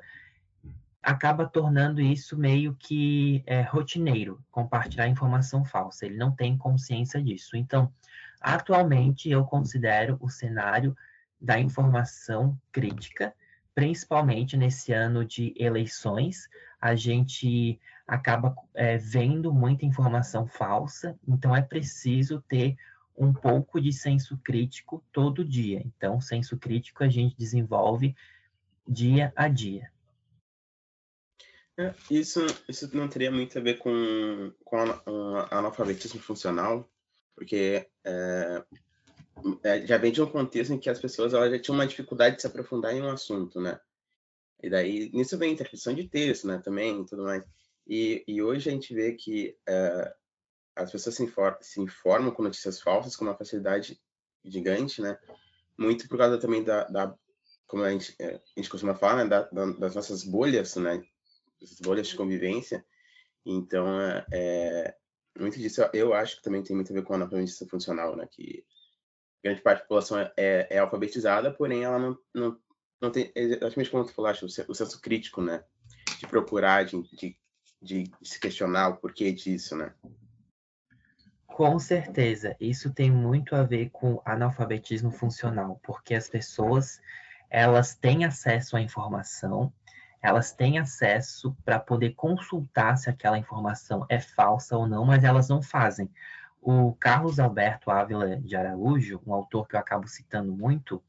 acaba 1.03 1.47
tornando 1.47 1.99
isso 1.99 2.37
meio 2.37 2.75
que 2.75 3.43
é, 3.47 3.63
rotineiro, 3.63 4.45
compartilhar 4.51 5.09
informação 5.09 5.65
falsa. 5.65 6.05
Ele 6.05 6.19
não 6.19 6.31
tem 6.31 6.59
consciência 6.59 7.23
disso. 7.23 7.57
Então, 7.57 7.91
atualmente, 8.39 9.31
eu 9.31 9.45
considero 9.45 10.19
o 10.21 10.29
cenário 10.29 10.95
da 11.41 11.59
informação 11.59 12.59
crítica, 12.71 13.33
principalmente 13.75 14.59
nesse 14.59 14.93
ano 14.93 15.25
de 15.25 15.55
eleições, 15.57 16.51
a 16.87 16.95
gente 16.95 17.81
acaba 18.07 18.55
é, 18.75 18.97
vendo 18.97 19.53
muita 19.53 19.85
informação 19.85 20.47
falsa, 20.47 21.19
então 21.27 21.55
é 21.55 21.63
preciso 21.63 22.43
ter 22.49 22.77
um 23.17 23.33
pouco 23.33 23.81
de 23.81 23.93
senso 23.93 24.39
crítico 24.39 25.03
todo 25.13 25.45
dia. 25.45 25.83
Então, 25.85 26.21
senso 26.21 26.57
crítico 26.57 27.03
a 27.03 27.09
gente 27.09 27.37
desenvolve 27.37 28.15
dia 28.87 29.33
a 29.35 29.49
dia. 29.49 29.91
É, 31.79 31.93
isso, 32.11 32.41
isso 32.69 32.97
não 32.97 33.09
teria 33.09 33.31
muito 33.31 33.59
a 33.59 33.61
ver 33.61 33.79
com, 33.79 34.53
com 34.65 34.77
analfabetismo 35.51 36.21
funcional, 36.21 36.89
porque 37.35 37.87
é, 38.05 38.63
é, 39.63 39.87
já 39.87 39.99
vem 39.99 40.13
de 40.13 40.23
um 40.23 40.27
contexto 40.27 40.73
em 40.73 40.79
que 40.79 40.89
as 40.89 40.99
pessoas 40.99 41.35
elas 41.35 41.51
já 41.51 41.59
tinham 41.59 41.77
uma 41.77 41.87
dificuldade 41.87 42.37
de 42.37 42.43
se 42.43 42.47
aprofundar 42.47 42.95
em 42.95 43.03
um 43.03 43.11
assunto, 43.11 43.61
né? 43.61 43.79
E 44.63 44.71
daí, 44.71 45.11
nisso 45.13 45.37
vem 45.39 45.51
a 45.51 45.53
interpretação 45.53 45.95
de 45.95 46.09
texto, 46.09 46.47
né, 46.47 46.59
também, 46.59 47.03
e 47.03 47.07
tudo 47.07 47.25
mais. 47.25 47.45
E, 47.87 48.25
e 48.27 48.43
hoje 48.43 48.69
a 48.69 48.73
gente 48.73 48.95
vê 48.95 49.13
que 49.13 49.57
é, 49.69 50.15
as 50.75 50.91
pessoas 50.91 51.15
se, 51.15 51.33
se 51.61 51.81
informam 51.81 52.33
com 52.33 52.43
notícias 52.43 52.81
falsas 52.81 53.15
com 53.15 53.25
uma 53.25 53.37
facilidade 53.37 54.01
gigante, 54.45 55.01
né? 55.01 55.19
Muito 55.79 56.09
por 56.09 56.19
causa 56.19 56.39
também 56.39 56.65
da, 56.65 56.85
da 56.85 57.15
como 57.67 57.83
a 57.83 57.91
gente, 57.91 58.15
é, 58.19 58.37
a 58.37 58.61
gente 58.61 58.71
costuma 58.71 58.95
falar, 58.95 59.25
né, 59.25 59.29
da, 59.29 59.43
da, 59.43 59.67
das 59.73 59.95
nossas 59.95 60.25
bolhas, 60.25 60.77
né? 60.77 61.03
essas 61.63 61.81
bolhas 61.81 62.09
de 62.09 62.17
convivência. 62.17 62.85
Então, 63.45 64.01
é, 64.01 64.27
é, 64.33 64.97
muito 65.39 65.59
disso 65.59 65.83
eu 65.93 66.13
acho 66.15 66.37
que 66.37 66.43
também 66.43 66.63
tem 66.63 66.75
muito 66.75 66.93
a 66.93 66.95
ver 66.95 67.03
com 67.03 67.13
a 67.13 67.17
analfabetismo 67.17 67.69
funcional, 67.69 68.17
né? 68.17 68.29
Que 68.31 68.65
grande 69.43 69.63
parte 69.63 69.79
da 69.79 69.85
população 69.85 70.19
é, 70.19 70.33
é, 70.37 70.67
é 70.71 70.79
alfabetizada, 70.79 71.53
porém 71.53 71.85
ela 71.85 71.99
não, 71.99 72.19
não, 72.35 72.61
não 73.01 73.11
tem, 73.11 73.31
exatamente 73.35 73.91
como 73.91 74.05
tu 74.05 74.13
falaste, 74.13 74.43
o, 74.45 74.47
o 74.47 74.75
senso 74.75 75.01
crítico, 75.01 75.43
né? 75.43 75.63
De 76.19 76.27
procurar, 76.27 76.85
de, 76.85 77.03
de, 77.13 77.37
de 77.83 78.11
se 78.23 78.41
questionar 78.41 78.89
o 78.89 78.97
porquê 78.97 79.33
disso, 79.33 79.77
né? 79.77 79.93
Com 81.47 81.79
certeza, 81.79 82.55
isso 82.61 82.93
tem 82.93 83.11
muito 83.11 83.57
a 83.57 83.63
ver 83.63 83.89
com 83.91 84.21
analfabetismo 84.27 85.11
funcional, 85.11 85.81
porque 85.83 86.15
as 86.15 86.29
pessoas 86.29 87.01
elas 87.49 87.95
têm 87.95 88.25
acesso 88.25 88.77
à 88.77 88.81
informação, 88.83 89.73
elas 90.21 90.53
têm 90.53 90.79
acesso 90.79 91.57
para 91.65 91.79
poder 91.79 92.15
consultar 92.15 92.97
se 92.99 93.09
aquela 93.09 93.39
informação 93.39 94.05
é 94.09 94.21
falsa 94.21 94.77
ou 94.77 94.87
não, 94.87 95.05
mas 95.05 95.25
elas 95.25 95.49
não 95.49 95.63
fazem. 95.63 96.11
O 96.61 96.93
Carlos 96.95 97.39
Alberto 97.39 97.91
Ávila 97.91 98.37
de 98.37 98.57
Araújo, 98.57 99.23
um 99.27 99.33
autor 99.33 99.69
que 99.69 99.77
eu 99.77 99.81
acabo 99.81 100.09
citando 100.09 100.53
muito, 100.53 101.03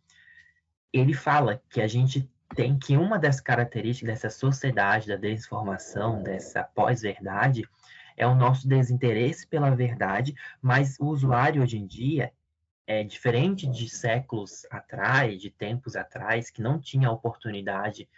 ele 0.91 1.13
fala 1.13 1.61
que 1.69 1.81
a 1.81 1.87
gente 1.87 2.29
tem 2.55 2.77
que 2.77 2.97
uma 2.97 3.19
das 3.19 3.39
características 3.39 4.15
dessa 4.15 4.29
sociedade 4.29 5.07
da 5.07 5.15
desinformação, 5.15 6.23
dessa 6.23 6.63
pós-verdade, 6.63 7.67
é 8.15 8.25
o 8.25 8.35
nosso 8.35 8.67
desinteresse 8.67 9.45
pela 9.45 9.69
verdade, 9.75 10.33
mas 10.61 10.97
o 10.99 11.05
usuário 11.05 11.61
hoje 11.61 11.77
em 11.77 11.85
dia 11.85 12.33
é 12.87 13.03
diferente 13.03 13.67
de 13.67 13.89
séculos 13.89 14.65
atrás, 14.71 15.41
de 15.41 15.51
tempos 15.51 15.95
atrás, 15.95 16.49
que 16.49 16.61
não 16.61 16.79
tinha 16.79 17.09
a 17.09 17.11
oportunidade 17.11 18.09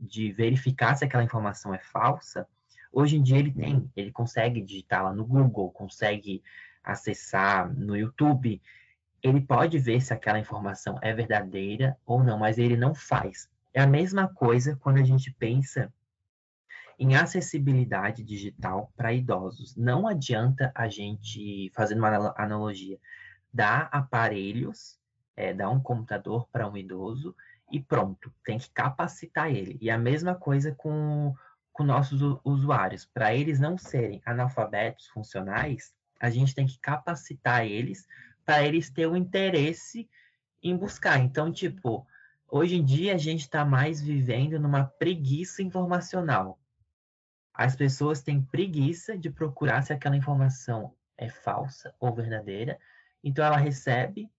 de 0.00 0.30
verificar 0.32 0.94
se 0.94 1.04
aquela 1.04 1.24
informação 1.24 1.74
é 1.74 1.78
falsa, 1.78 2.46
hoje 2.92 3.16
em 3.16 3.22
dia 3.22 3.38
ele 3.38 3.50
tem, 3.50 3.90
ele 3.96 4.12
consegue 4.12 4.60
digitar 4.60 5.04
lá 5.04 5.12
no 5.12 5.24
Google, 5.24 5.70
consegue 5.70 6.42
acessar 6.84 7.68
no 7.74 7.96
YouTube, 7.96 8.62
ele 9.26 9.40
pode 9.40 9.78
ver 9.78 10.00
se 10.00 10.12
aquela 10.12 10.38
informação 10.38 10.98
é 11.02 11.12
verdadeira 11.12 11.96
ou 12.04 12.22
não, 12.22 12.38
mas 12.38 12.58
ele 12.58 12.76
não 12.76 12.94
faz. 12.94 13.48
É 13.72 13.80
a 13.80 13.86
mesma 13.86 14.28
coisa 14.28 14.76
quando 14.76 14.98
a 14.98 15.04
gente 15.04 15.32
pensa 15.32 15.92
em 16.98 17.14
acessibilidade 17.14 18.22
digital 18.22 18.90
para 18.96 19.12
idosos. 19.12 19.76
Não 19.76 20.06
adianta 20.06 20.72
a 20.74 20.88
gente, 20.88 21.70
fazendo 21.74 21.98
uma 21.98 22.34
analogia, 22.36 22.98
dar 23.52 23.88
aparelhos, 23.92 24.98
é, 25.36 25.52
dar 25.52 25.68
um 25.70 25.80
computador 25.80 26.48
para 26.50 26.68
um 26.68 26.76
idoso 26.76 27.34
e 27.70 27.80
pronto, 27.80 28.32
tem 28.44 28.58
que 28.58 28.70
capacitar 28.70 29.50
ele. 29.50 29.76
E 29.80 29.90
a 29.90 29.98
mesma 29.98 30.34
coisa 30.34 30.72
com, 30.74 31.34
com 31.72 31.84
nossos 31.84 32.22
usuários. 32.44 33.04
Para 33.04 33.34
eles 33.34 33.60
não 33.60 33.76
serem 33.76 34.22
analfabetos 34.24 35.08
funcionais, 35.08 35.92
a 36.18 36.30
gente 36.30 36.54
tem 36.54 36.66
que 36.66 36.78
capacitar 36.78 37.66
eles 37.66 38.06
para 38.46 38.64
eles 38.64 38.88
terem 38.88 39.12
o 39.12 39.16
interesse 39.16 40.08
em 40.62 40.76
buscar. 40.76 41.18
Então, 41.18 41.52
tipo, 41.52 42.06
hoje 42.48 42.76
em 42.76 42.84
dia 42.84 43.14
a 43.14 43.18
gente 43.18 43.40
está 43.40 43.64
mais 43.64 44.00
vivendo 44.00 44.58
numa 44.58 44.84
preguiça 44.84 45.62
informacional. 45.62 46.58
As 47.52 47.74
pessoas 47.74 48.22
têm 48.22 48.40
preguiça 48.40 49.18
de 49.18 49.30
procurar 49.30 49.82
se 49.82 49.92
aquela 49.92 50.16
informação 50.16 50.94
é 51.18 51.28
falsa 51.28 51.92
ou 51.98 52.14
verdadeira. 52.14 52.78
Então 53.24 53.44
ela 53.44 53.56
recebe, 53.56 54.30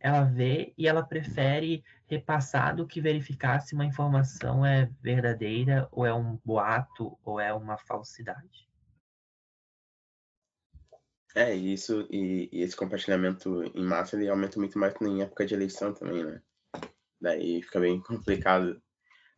ela 0.00 0.24
vê 0.24 0.72
e 0.78 0.88
ela 0.88 1.02
prefere 1.02 1.84
repassar 2.06 2.74
do 2.74 2.86
que 2.86 3.00
verificar 3.00 3.60
se 3.60 3.74
uma 3.74 3.84
informação 3.84 4.64
é 4.64 4.88
verdadeira 5.00 5.88
ou 5.92 6.06
é 6.06 6.14
um 6.14 6.38
boato 6.44 7.18
ou 7.22 7.38
é 7.38 7.52
uma 7.52 7.76
falsidade. 7.76 8.71
É, 11.34 11.54
isso, 11.54 12.06
e, 12.10 12.48
e, 12.52 12.62
esse 12.62 12.76
compartilhamento 12.76 13.62
em 13.74 13.84
massa, 13.84 14.16
ele 14.16 14.28
aumenta 14.28 14.58
muito 14.58 14.78
mais 14.78 14.94
em 15.00 15.22
época 15.22 15.46
de 15.46 15.54
eleição 15.54 15.94
também, 15.94 16.24
né? 16.24 16.42
Daí 17.20 17.62
fica 17.62 17.80
bem 17.80 18.00
complicado. 18.02 18.82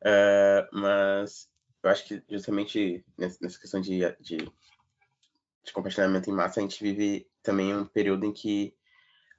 Uh, 0.03 0.67
mas 0.73 1.49
eu 1.83 1.91
acho 1.91 2.05
que 2.07 2.23
justamente 2.29 3.05
nessa 3.17 3.61
questão 3.61 3.81
de, 3.81 4.01
de, 4.21 4.37
de, 4.39 5.73
compartilhamento 5.73 6.29
em 6.29 6.33
massa, 6.33 6.61
a 6.61 6.63
gente 6.63 6.83
vive 6.83 7.29
também 7.43 7.75
um 7.75 7.87
período 7.87 8.27
em 8.27 8.33
que 8.33 8.75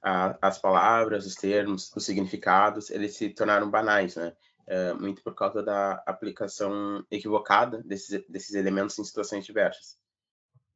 a, 0.02 0.38
as 0.40 0.58
palavras, 0.58 1.26
os 1.26 1.34
termos, 1.34 1.92
os 1.94 2.04
significados, 2.04 2.90
eles 2.90 3.16
se 3.16 3.30
tornaram 3.30 3.70
banais, 3.70 4.16
né? 4.16 4.34
Uh, 4.66 5.00
muito 5.00 5.22
por 5.22 5.34
causa 5.34 5.62
da 5.62 6.02
aplicação 6.06 7.04
equivocada 7.10 7.82
desses, 7.84 8.24
desses 8.28 8.54
elementos 8.54 8.98
em 8.98 9.04
situações 9.04 9.44
diversas, 9.44 9.96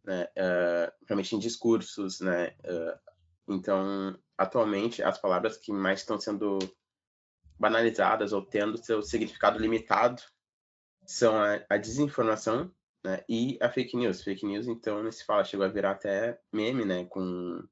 né? 0.05 0.25
Uh, 0.37 0.91
principalmente 0.99 1.37
em 1.37 1.39
discursos, 1.39 2.21
né? 2.21 2.55
Uh, 2.65 3.55
então, 3.55 4.19
atualmente, 4.39 5.03
as 5.03 5.19
palavras 5.19 5.57
que 5.57 5.73
mais 5.73 6.01
estão 6.01 6.19
sendo 6.19 6.59
banalizadas 7.59 8.33
ou 8.33 8.43
tendo 8.43 8.83
seu 8.83 9.03
significado 9.03 9.59
limitado 9.59 10.23
são 11.05 11.37
a, 11.37 11.61
a 11.69 11.77
desinformação 11.77 12.73
né, 13.05 13.23
e 13.29 13.59
a 13.61 13.69
fake 13.69 13.97
news. 13.97 14.23
Fake 14.23 14.47
news, 14.47 14.67
então, 14.67 15.03
nesse 15.03 15.25
fala, 15.25 15.45
chegou 15.45 15.67
a 15.67 15.69
virar 15.69 15.93
até 15.93 16.41
meme, 16.53 16.85
né? 16.85 17.05
Com, 17.07 17.63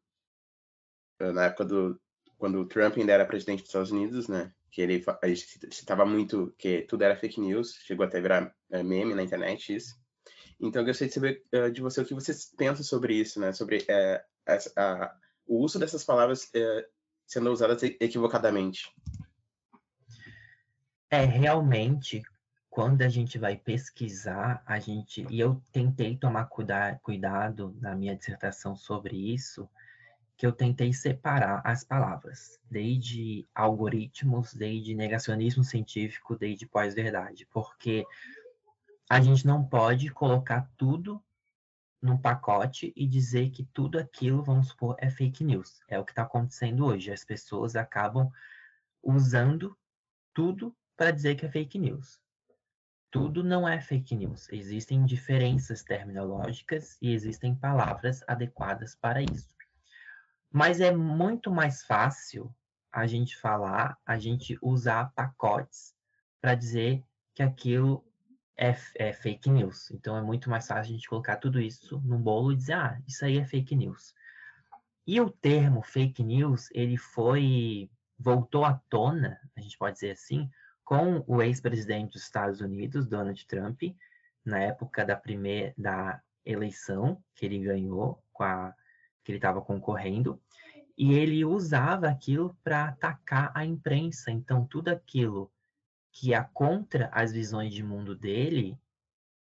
na 1.20 1.46
época 1.46 1.64
do. 1.64 2.00
Quando 2.36 2.60
o 2.60 2.66
Trump 2.66 2.96
ainda 2.96 3.12
era 3.12 3.26
presidente 3.26 3.60
dos 3.60 3.68
Estados 3.68 3.90
Unidos, 3.90 4.28
né? 4.28 4.52
Que 4.70 4.82
ele 4.82 5.04
a 5.06 5.26
citava 5.74 6.04
muito 6.04 6.54
que 6.58 6.82
tudo 6.82 7.02
era 7.02 7.16
fake 7.16 7.40
news, 7.40 7.74
chegou 7.82 8.06
até 8.06 8.18
a 8.18 8.22
virar 8.22 8.54
meme 8.84 9.14
na 9.14 9.22
internet, 9.22 9.74
isso. 9.74 9.98
Então, 10.60 10.82
eu 10.82 10.86
gostaria 10.86 11.08
de 11.08 11.14
saber 11.14 11.44
uh, 11.54 11.70
de 11.70 11.80
você 11.80 12.00
o 12.00 12.04
que 12.04 12.14
vocês 12.14 12.52
pensam 12.56 12.84
sobre 12.84 13.14
isso, 13.14 13.38
né? 13.38 13.52
Sobre 13.52 13.78
uh, 13.78 14.52
uh, 14.52 15.10
o 15.46 15.62
uso 15.62 15.78
dessas 15.78 16.04
palavras 16.04 16.50
sendo 17.26 17.50
usadas 17.50 17.82
equivocadamente. 17.82 18.92
É, 21.10 21.24
realmente, 21.24 22.22
quando 22.68 23.02
a 23.02 23.08
gente 23.08 23.38
vai 23.38 23.56
pesquisar, 23.56 24.62
a 24.66 24.78
gente 24.78 25.26
e 25.30 25.40
eu 25.40 25.62
tentei 25.72 26.16
tomar 26.16 26.46
cuida, 26.46 26.98
cuidado 27.02 27.74
na 27.80 27.94
minha 27.94 28.14
dissertação 28.14 28.76
sobre 28.76 29.16
isso, 29.16 29.68
que 30.36 30.46
eu 30.46 30.52
tentei 30.52 30.92
separar 30.92 31.60
as 31.64 31.82
palavras, 31.82 32.60
desde 32.70 33.44
algoritmos, 33.54 34.54
desde 34.54 34.94
negacionismo 34.94 35.64
científico, 35.64 36.36
desde 36.36 36.66
pós-verdade, 36.66 37.46
porque 37.50 38.06
a 39.08 39.20
gente 39.20 39.46
não 39.46 39.64
pode 39.64 40.10
colocar 40.10 40.70
tudo 40.76 41.22
num 42.00 42.16
pacote 42.16 42.92
e 42.94 43.06
dizer 43.06 43.50
que 43.50 43.64
tudo 43.64 43.98
aquilo, 43.98 44.42
vamos 44.42 44.68
supor, 44.68 44.96
é 44.98 45.10
fake 45.10 45.42
news. 45.42 45.80
É 45.88 45.98
o 45.98 46.04
que 46.04 46.12
está 46.12 46.22
acontecendo 46.22 46.84
hoje. 46.86 47.10
As 47.10 47.24
pessoas 47.24 47.74
acabam 47.74 48.30
usando 49.02 49.76
tudo 50.32 50.76
para 50.96 51.10
dizer 51.10 51.34
que 51.34 51.46
é 51.46 51.50
fake 51.50 51.78
news 51.78 52.20
tudo 53.10 53.42
não 53.42 53.66
é 53.66 53.80
fake 53.80 54.14
news. 54.14 54.48
Existem 54.50 55.04
diferenças 55.04 55.82
terminológicas 55.82 56.98
e 57.00 57.12
existem 57.12 57.54
palavras 57.54 58.22
adequadas 58.26 58.94
para 58.94 59.22
isso. 59.22 59.56
Mas 60.50 60.80
é 60.80 60.94
muito 60.94 61.50
mais 61.50 61.82
fácil 61.82 62.54
a 62.92 63.06
gente 63.06 63.36
falar, 63.36 63.98
a 64.04 64.18
gente 64.18 64.58
usar 64.62 65.12
pacotes 65.14 65.94
para 66.40 66.54
dizer 66.54 67.04
que 67.34 67.42
aquilo 67.42 68.04
é, 68.58 68.76
é, 68.96 69.12
fake 69.12 69.48
news. 69.48 69.90
Então 69.92 70.16
é 70.16 70.20
muito 70.20 70.50
mais 70.50 70.66
fácil 70.66 70.90
a 70.90 70.96
gente 70.96 71.08
colocar 71.08 71.36
tudo 71.36 71.60
isso 71.60 72.00
num 72.04 72.20
bolo 72.20 72.52
e 72.52 72.56
dizer, 72.56 72.74
ah, 72.74 73.00
isso 73.06 73.24
aí 73.24 73.38
é 73.38 73.44
fake 73.44 73.76
news. 73.76 74.12
E 75.06 75.20
o 75.20 75.30
termo 75.30 75.80
fake 75.80 76.22
news, 76.22 76.68
ele 76.72 76.96
foi 76.96 77.88
voltou 78.18 78.64
à 78.64 78.74
tona, 78.90 79.38
a 79.56 79.60
gente 79.60 79.78
pode 79.78 79.94
dizer 79.94 80.10
assim, 80.10 80.50
com 80.84 81.22
o 81.26 81.40
ex-presidente 81.40 82.14
dos 82.14 82.22
Estados 82.24 82.60
Unidos, 82.60 83.06
Donald 83.06 83.46
Trump, 83.46 83.80
na 84.44 84.58
época 84.58 85.04
da 85.04 85.14
primeira 85.14 85.72
da 85.78 86.20
eleição 86.44 87.22
que 87.36 87.46
ele 87.46 87.60
ganhou, 87.60 88.20
com 88.32 88.42
a, 88.42 88.74
que 89.22 89.30
ele 89.30 89.38
estava 89.38 89.60
concorrendo, 89.60 90.42
e 90.96 91.14
ele 91.14 91.44
usava 91.44 92.08
aquilo 92.08 92.56
para 92.64 92.88
atacar 92.88 93.52
a 93.54 93.64
imprensa. 93.64 94.32
Então, 94.32 94.66
tudo 94.66 94.88
aquilo 94.88 95.48
que 96.12 96.30
ia 96.30 96.42
contra 96.42 97.08
as 97.12 97.32
visões 97.32 97.72
de 97.72 97.82
mundo 97.82 98.14
dele, 98.14 98.78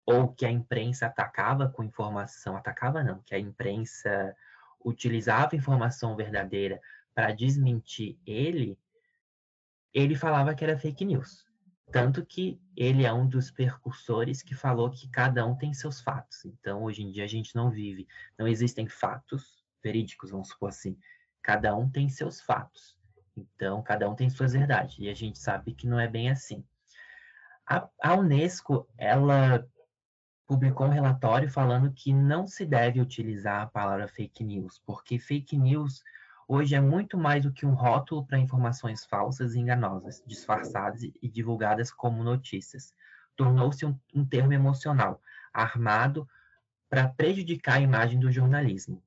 ou 0.05 0.27
que 0.27 0.45
a 0.45 0.51
imprensa 0.51 1.05
atacava 1.05 1.69
com 1.69 1.83
informação, 1.83 2.57
atacava 2.57 3.03
não, 3.03 3.21
que 3.21 3.35
a 3.35 3.39
imprensa 3.39 4.35
utilizava 4.83 5.55
informação 5.55 6.15
verdadeira 6.15 6.81
para 7.13 7.31
desmentir 7.31 8.17
ele, 8.25 8.77
ele 9.93 10.15
falava 10.15 10.55
que 10.55 10.63
era 10.63 10.77
fake 10.77 11.05
news. 11.05 11.45
Tanto 11.91 12.23
que 12.25 12.61
ele 12.75 13.03
é 13.03 13.11
um 13.11 13.27
dos 13.27 13.49
percursores 13.49 14.43
que 14.43 14.53
falou 14.53 14.91
que 14.91 15.09
cada 15.09 15.45
um 15.45 15.55
tem 15.55 15.73
seus 15.73 15.99
fatos. 15.99 16.45
Então, 16.45 16.83
hoje 16.83 17.01
em 17.01 17.11
dia, 17.11 17.23
a 17.23 17.27
gente 17.27 17.55
não 17.55 17.71
vive, 17.71 18.07
não 18.37 18.47
existem 18.47 18.87
fatos 18.87 19.63
verídicos, 19.83 20.29
vamos 20.29 20.49
supor 20.49 20.69
assim. 20.69 20.97
Cada 21.41 21.75
um 21.75 21.89
tem 21.89 22.07
seus 22.07 22.41
fatos. 22.41 22.98
Então, 23.55 23.81
cada 23.81 24.09
um 24.09 24.15
tem 24.15 24.29
suas 24.29 24.53
verdades. 24.53 24.97
E 24.99 25.09
a 25.09 25.13
gente 25.13 25.39
sabe 25.39 25.73
que 25.73 25.87
não 25.87 25.99
é 25.99 26.07
bem 26.07 26.29
assim. 26.29 26.63
A, 27.65 27.87
a 28.01 28.15
Unesco, 28.15 28.87
ela 28.97 29.67
publicou 30.47 30.87
um 30.87 30.91
relatório 30.91 31.47
falando 31.47 31.93
que 31.93 32.11
não 32.11 32.47
se 32.47 32.65
deve 32.65 32.99
utilizar 32.99 33.61
a 33.61 33.67
palavra 33.67 34.07
fake 34.07 34.43
news, 34.43 34.81
porque 34.83 35.19
fake 35.19 35.55
news 35.55 36.03
hoje 36.47 36.73
é 36.73 36.81
muito 36.81 37.15
mais 37.15 37.43
do 37.43 37.53
que 37.53 37.67
um 37.67 37.75
rótulo 37.75 38.25
para 38.25 38.39
informações 38.39 39.05
falsas 39.05 39.53
e 39.53 39.59
enganosas, 39.59 40.23
disfarçadas 40.25 41.03
e 41.03 41.29
divulgadas 41.29 41.91
como 41.91 42.23
notícias. 42.23 42.91
Tornou-se 43.35 43.85
um, 43.85 43.95
um 44.15 44.25
termo 44.25 44.51
emocional, 44.51 45.21
armado 45.53 46.27
para 46.89 47.07
prejudicar 47.07 47.77
a 47.77 47.81
imagem 47.81 48.19
do 48.19 48.31
jornalismo. 48.31 49.03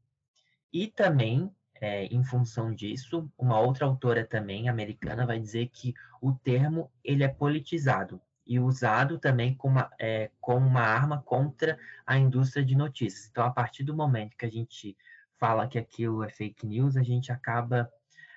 E 0.73 0.87
também, 0.87 1.53
é, 1.83 2.05
em 2.05 2.23
função 2.23 2.73
disso, 2.73 3.29
uma 3.37 3.59
outra 3.59 3.85
autora 3.85 4.25
também 4.25 4.68
americana 4.68 5.27
vai 5.27 5.40
dizer 5.40 5.66
que 5.66 5.92
o 6.21 6.33
termo 6.33 6.88
ele 7.03 7.25
é 7.25 7.29
politizado 7.29 8.21
e 8.47 8.61
usado 8.61 9.18
também 9.18 9.57
como 9.57 9.81
uma, 9.81 9.90
é, 9.99 10.31
como 10.40 10.64
uma 10.64 10.83
arma 10.83 11.21
contra 11.23 11.77
a 12.07 12.16
indústria 12.16 12.64
de 12.64 12.77
notícias. 12.77 13.27
Então, 13.29 13.45
a 13.45 13.51
partir 13.51 13.83
do 13.83 13.97
momento 13.97 14.37
que 14.37 14.47
a 14.47 14.51
gente 14.51 14.97
fala 15.40 15.66
que 15.66 15.77
aquilo 15.77 16.23
é 16.23 16.29
fake 16.29 16.64
news, 16.64 16.97
a 16.97 17.03
gente 17.03 17.33
acaba 17.33 17.90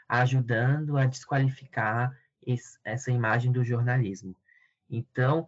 ajudando 0.09 0.97
a 0.97 1.05
desqualificar 1.05 2.17
esse, 2.43 2.79
essa 2.83 3.11
imagem 3.11 3.51
do 3.51 3.63
jornalismo. 3.63 4.35
Então, 4.89 5.45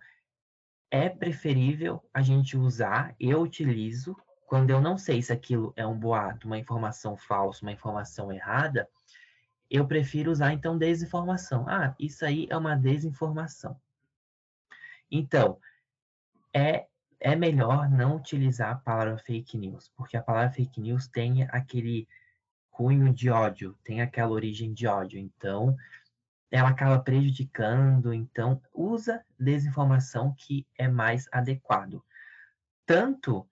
é 0.91 1.09
preferível 1.09 2.07
a 2.13 2.21
gente 2.21 2.55
usar, 2.55 3.15
eu 3.19 3.41
utilizo, 3.41 4.15
quando 4.47 4.69
eu 4.69 4.79
não 4.79 4.97
sei 4.97 5.21
se 5.21 5.33
aquilo 5.33 5.73
é 5.75 5.85
um 5.85 5.99
boato, 5.99 6.47
uma 6.47 6.57
informação 6.57 7.17
falsa, 7.17 7.65
uma 7.65 7.71
informação 7.73 8.31
errada, 8.31 8.89
eu 9.69 9.85
prefiro 9.85 10.31
usar 10.31 10.53
então 10.53 10.77
desinformação. 10.77 11.67
Ah, 11.67 11.93
isso 11.99 12.25
aí 12.25 12.47
é 12.49 12.55
uma 12.55 12.73
desinformação. 12.73 13.77
Então, 15.11 15.59
é, 16.53 16.87
é 17.19 17.35
melhor 17.35 17.89
não 17.89 18.15
utilizar 18.15 18.71
a 18.71 18.75
palavra 18.75 19.17
fake 19.17 19.57
news, 19.57 19.91
porque 19.97 20.15
a 20.15 20.23
palavra 20.23 20.51
fake 20.51 20.79
news 20.79 21.09
tem 21.09 21.43
aquele 21.43 22.07
cunho 22.71 23.13
de 23.13 23.29
ódio, 23.29 23.77
tem 23.83 24.01
aquela 24.01 24.31
origem 24.31 24.73
de 24.73 24.87
ódio. 24.87 25.19
Então, 25.19 25.75
ela 26.49 26.69
acaba 26.69 26.99
prejudicando. 26.99 28.13
Então, 28.13 28.61
usa 28.73 29.25
desinformação 29.37 30.33
que 30.37 30.65
é 30.77 30.87
mais 30.87 31.27
adequado. 31.33 32.01
Tanto 32.85 33.45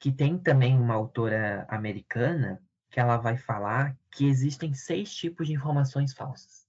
que 0.00 0.10
tem 0.10 0.38
também 0.38 0.76
uma 0.78 0.94
autora 0.94 1.66
americana 1.68 2.60
que 2.90 2.98
ela 2.98 3.18
vai 3.18 3.36
falar 3.36 3.94
que 4.10 4.26
existem 4.26 4.72
seis 4.72 5.14
tipos 5.14 5.46
de 5.46 5.52
informações 5.52 6.14
falsas, 6.14 6.66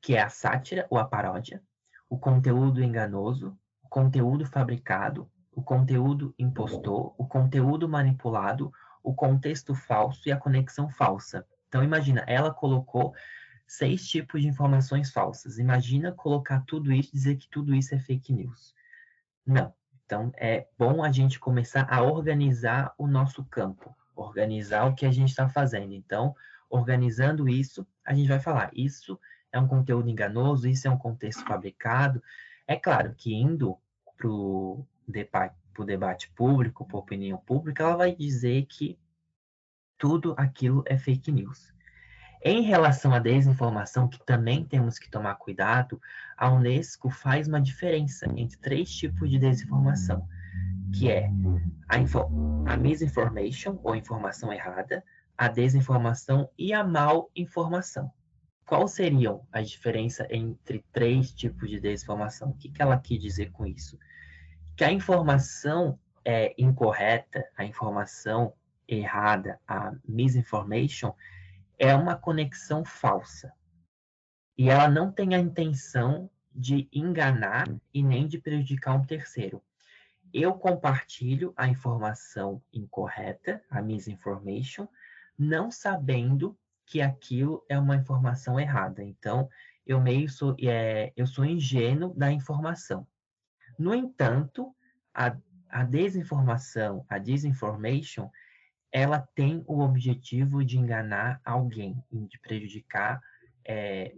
que 0.00 0.16
é 0.16 0.22
a 0.22 0.30
sátira 0.30 0.86
ou 0.88 0.98
a 0.98 1.04
paródia, 1.04 1.62
o 2.08 2.18
conteúdo 2.18 2.82
enganoso, 2.82 3.56
o 3.82 3.88
conteúdo 3.88 4.46
fabricado, 4.46 5.30
o 5.52 5.62
conteúdo 5.62 6.34
impostor, 6.38 7.14
o 7.18 7.26
conteúdo 7.26 7.86
manipulado, 7.86 8.72
o 9.02 9.14
contexto 9.14 9.74
falso 9.74 10.26
e 10.26 10.32
a 10.32 10.36
conexão 10.36 10.88
falsa. 10.88 11.46
Então 11.68 11.84
imagina, 11.84 12.24
ela 12.26 12.52
colocou 12.52 13.14
seis 13.66 14.08
tipos 14.08 14.40
de 14.40 14.48
informações 14.48 15.12
falsas. 15.12 15.58
Imagina 15.58 16.10
colocar 16.10 16.64
tudo 16.66 16.90
isso 16.90 17.12
dizer 17.12 17.36
que 17.36 17.48
tudo 17.48 17.74
isso 17.74 17.94
é 17.94 17.98
fake 17.98 18.32
news. 18.32 18.74
Não. 19.44 19.74
Então 20.06 20.32
é 20.36 20.68
bom 20.78 21.02
a 21.02 21.10
gente 21.10 21.38
começar 21.38 21.86
a 21.90 22.00
organizar 22.00 22.94
o 22.96 23.08
nosso 23.08 23.44
campo, 23.44 23.94
organizar 24.14 24.86
o 24.86 24.94
que 24.94 25.04
a 25.04 25.10
gente 25.10 25.30
está 25.30 25.48
fazendo. 25.48 25.92
Então, 25.92 26.34
organizando 26.70 27.48
isso, 27.48 27.84
a 28.04 28.14
gente 28.14 28.28
vai 28.28 28.38
falar: 28.38 28.70
isso 28.72 29.18
é 29.52 29.58
um 29.58 29.66
conteúdo 29.66 30.08
enganoso, 30.08 30.68
isso 30.68 30.86
é 30.86 30.90
um 30.90 30.98
contexto 30.98 31.44
fabricado. 31.44 32.22
É 32.68 32.76
claro 32.76 33.14
que 33.14 33.34
indo 33.34 33.76
para 34.16 34.28
o 34.28 34.86
debate, 35.06 35.56
debate 35.84 36.30
público, 36.30 36.86
para 36.86 36.96
a 36.96 37.00
opinião 37.00 37.38
pública, 37.38 37.82
ela 37.82 37.96
vai 37.96 38.14
dizer 38.14 38.64
que 38.66 38.98
tudo 39.98 40.34
aquilo 40.38 40.84
é 40.86 40.96
fake 40.96 41.32
news. 41.32 41.74
Em 42.48 42.62
relação 42.62 43.12
à 43.12 43.18
desinformação, 43.18 44.06
que 44.06 44.24
também 44.24 44.64
temos 44.64 45.00
que 45.00 45.10
tomar 45.10 45.34
cuidado, 45.34 46.00
a 46.36 46.48
Unesco 46.48 47.10
faz 47.10 47.48
uma 47.48 47.60
diferença 47.60 48.24
entre 48.36 48.56
três 48.58 48.88
tipos 48.88 49.28
de 49.28 49.36
desinformação 49.36 50.28
que 50.92 51.10
é 51.10 51.28
a, 51.88 52.72
a 52.72 52.76
misinformation, 52.76 53.80
ou 53.82 53.96
informação 53.96 54.52
errada, 54.52 55.02
a 55.36 55.48
desinformação 55.48 56.48
e 56.56 56.72
a 56.72 56.84
mal 56.84 57.32
informação. 57.34 58.12
Qual 58.64 58.86
seriam 58.86 59.44
as 59.50 59.68
diferenças 59.68 60.28
entre 60.30 60.84
três 60.92 61.32
tipos 61.32 61.68
de 61.68 61.80
desinformação? 61.80 62.50
O 62.50 62.54
que, 62.54 62.68
que 62.68 62.80
ela 62.80 62.96
quis 62.96 63.20
dizer 63.20 63.50
com 63.50 63.66
isso? 63.66 63.98
Que 64.76 64.84
a 64.84 64.92
informação 64.92 65.98
é 66.24 66.54
incorreta, 66.56 67.44
a 67.56 67.64
informação 67.64 68.52
errada, 68.86 69.58
a 69.66 69.92
misinformation, 70.06 71.12
é 71.78 71.94
uma 71.94 72.16
conexão 72.16 72.84
falsa. 72.84 73.52
E 74.56 74.70
ela 74.70 74.88
não 74.88 75.12
tem 75.12 75.34
a 75.34 75.38
intenção 75.38 76.30
de 76.54 76.88
enganar 76.92 77.68
e 77.92 78.02
nem 78.02 78.26
de 78.26 78.38
prejudicar 78.38 78.94
um 78.94 79.04
terceiro 79.04 79.62
eu 80.32 80.52
compartilho 80.52 81.54
a 81.56 81.66
informação 81.66 82.62
incorreta, 82.70 83.62
a 83.70 83.80
misinformation, 83.80 84.86
não 85.38 85.70
sabendo 85.70 86.58
que 86.84 87.00
aquilo 87.00 87.64
é 87.70 87.78
uma 87.78 87.96
informação 87.96 88.60
errada. 88.60 89.02
Então, 89.02 89.48
eu 89.86 89.98
meio 89.98 90.28
sou, 90.28 90.54
é, 90.60 91.10
eu 91.16 91.26
sou 91.26 91.44
ingênuo 91.44 92.14
da 92.14 92.30
informação. 92.30 93.06
No 93.78 93.94
entanto, 93.94 94.74
a, 95.14 95.34
a 95.70 95.84
desinformação, 95.84 97.04
a 97.08 97.16
disinformation, 97.16 98.30
ela 98.96 99.28
tem 99.34 99.62
o 99.66 99.80
objetivo 99.80 100.64
de 100.64 100.78
enganar 100.78 101.38
alguém, 101.44 102.02
de 102.10 102.38
prejudicar 102.38 103.20
é, 103.62 104.14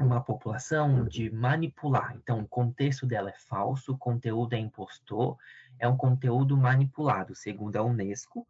uma 0.00 0.22
população 0.22 1.04
de 1.04 1.28
manipular. 1.28 2.16
Então, 2.16 2.40
o 2.40 2.48
contexto 2.48 3.04
dela 3.04 3.28
é 3.28 3.38
falso, 3.38 3.92
o 3.92 3.98
conteúdo 3.98 4.54
é 4.54 4.58
impostor, 4.58 5.36
é 5.78 5.86
um 5.86 5.94
conteúdo 5.94 6.56
manipulado, 6.56 7.34
segundo 7.34 7.76
a 7.76 7.82
Unesco, 7.82 8.48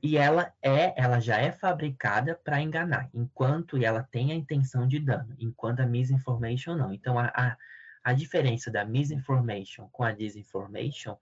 e 0.00 0.16
ela 0.16 0.52
é, 0.62 0.94
ela 1.02 1.18
já 1.18 1.38
é 1.38 1.50
fabricada 1.50 2.36
para 2.36 2.62
enganar, 2.62 3.10
enquanto 3.12 3.76
ela 3.76 4.04
tem 4.04 4.30
a 4.30 4.36
intenção 4.36 4.86
de 4.86 5.00
dano, 5.00 5.34
enquanto 5.40 5.80
a 5.80 5.86
misinformation 5.86 6.76
não. 6.76 6.92
Então, 6.92 7.18
a, 7.18 7.26
a, 7.34 7.56
a 8.04 8.12
diferença 8.12 8.70
da 8.70 8.84
misinformation 8.84 9.88
com 9.90 10.04
a 10.04 10.12
disinformation 10.12 11.16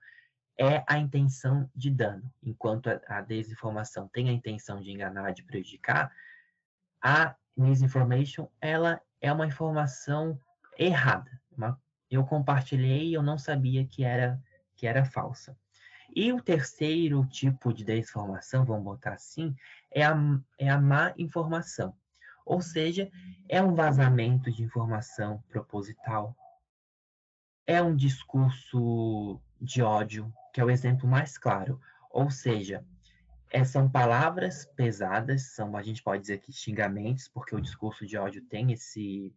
é 0.58 0.84
a 0.86 0.98
intenção 0.98 1.68
de 1.74 1.90
dano, 1.90 2.30
enquanto 2.42 2.88
a, 3.06 3.20
desinformação 3.20 4.08
tem 4.08 4.28
a 4.28 4.32
intenção 4.32 4.80
de 4.80 4.90
enganar, 4.90 5.32
de 5.32 5.42
prejudicar, 5.42 6.12
a 7.00 7.34
misinformation, 7.56 8.48
ela 8.60 9.00
é 9.20 9.32
uma 9.32 9.46
informação 9.46 10.38
errada. 10.78 11.30
Uma, 11.56 11.80
eu 12.10 12.24
compartilhei 12.24 13.08
e 13.08 13.14
eu 13.14 13.22
não 13.22 13.38
sabia 13.38 13.86
que 13.86 14.04
era, 14.04 14.40
que 14.76 14.86
era 14.86 15.04
falsa. 15.04 15.56
E 16.14 16.32
o 16.32 16.42
terceiro 16.42 17.24
tipo 17.26 17.72
de 17.72 17.84
desinformação, 17.84 18.64
vamos 18.64 18.84
botar 18.84 19.14
assim, 19.14 19.54
é 19.90 20.04
a, 20.04 20.14
é 20.58 20.68
a 20.68 20.78
má 20.78 21.14
informação. 21.16 21.96
Ou 22.44 22.60
seja, 22.60 23.10
é 23.48 23.62
um 23.62 23.74
vazamento 23.74 24.50
de 24.50 24.62
informação 24.62 25.42
proposital. 25.48 26.36
É 27.66 27.82
um 27.82 27.94
discurso 27.96 29.40
de 29.60 29.80
ódio, 29.80 30.32
que 30.52 30.60
é 30.60 30.64
o 30.64 30.70
exemplo 30.70 31.08
mais 31.08 31.38
claro. 31.38 31.80
Ou 32.10 32.30
seja, 32.30 32.84
é, 33.50 33.64
são 33.64 33.90
palavras 33.90 34.66
pesadas, 34.76 35.54
são, 35.54 35.76
a 35.76 35.82
gente 35.82 36.02
pode 36.02 36.22
dizer 36.22 36.38
que 36.38 36.52
xingamentos, 36.52 37.28
porque 37.28 37.54
o 37.54 37.60
discurso 37.60 38.06
de 38.06 38.16
ódio 38.16 38.42
tem 38.42 38.72
esse 38.72 39.34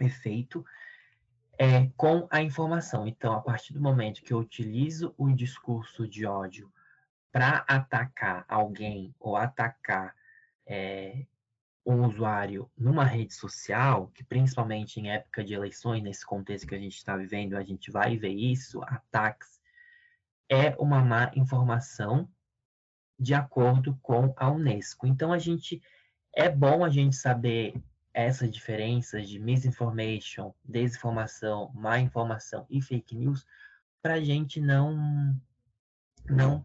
efeito, 0.00 0.64
é, 1.58 1.90
com 1.96 2.26
a 2.30 2.42
informação. 2.42 3.06
Então, 3.06 3.34
a 3.34 3.40
partir 3.40 3.72
do 3.72 3.80
momento 3.80 4.22
que 4.22 4.32
eu 4.32 4.38
utilizo 4.38 5.14
o 5.18 5.30
discurso 5.30 6.08
de 6.08 6.24
ódio 6.24 6.72
para 7.30 7.64
atacar 7.68 8.44
alguém 8.48 9.14
ou 9.20 9.36
atacar 9.36 10.14
é, 10.66 11.26
um 11.84 12.06
usuário 12.06 12.70
numa 12.76 13.04
rede 13.04 13.34
social, 13.34 14.08
que 14.14 14.24
principalmente 14.24 14.98
em 14.98 15.10
época 15.10 15.44
de 15.44 15.54
eleições, 15.54 16.02
nesse 16.02 16.24
contexto 16.24 16.66
que 16.66 16.74
a 16.74 16.78
gente 16.78 16.96
está 16.96 17.16
vivendo, 17.16 17.56
a 17.56 17.62
gente 17.62 17.90
vai 17.90 18.16
ver 18.16 18.32
isso, 18.32 18.82
ataques, 18.84 19.59
é 20.50 20.74
uma 20.78 21.00
má 21.00 21.30
informação 21.34 22.28
de 23.18 23.32
acordo 23.34 23.96
com 24.02 24.34
a 24.36 24.50
Unesco. 24.50 25.06
Então, 25.06 25.32
a 25.32 25.38
gente 25.38 25.80
é 26.34 26.48
bom 26.48 26.84
a 26.84 26.90
gente 26.90 27.14
saber 27.14 27.80
essas 28.12 28.50
diferenças 28.50 29.28
de 29.28 29.38
misinformation, 29.38 30.52
desinformação, 30.64 31.70
má 31.72 32.00
informação 32.00 32.66
e 32.68 32.82
fake 32.82 33.14
news 33.14 33.46
para 34.02 34.14
a 34.14 34.20
gente 34.20 34.60
não 34.60 35.40
não 36.28 36.64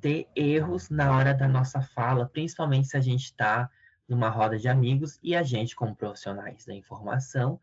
ter 0.00 0.28
erros 0.36 0.90
na 0.90 1.16
hora 1.16 1.34
da 1.34 1.48
nossa 1.48 1.80
fala, 1.80 2.28
principalmente 2.28 2.88
se 2.88 2.96
a 2.96 3.00
gente 3.00 3.24
está 3.24 3.70
numa 4.08 4.28
roda 4.28 4.58
de 4.58 4.68
amigos 4.68 5.18
e 5.22 5.34
a 5.34 5.42
gente, 5.42 5.74
como 5.74 5.96
profissionais 5.96 6.64
da 6.64 6.74
informação, 6.74 7.60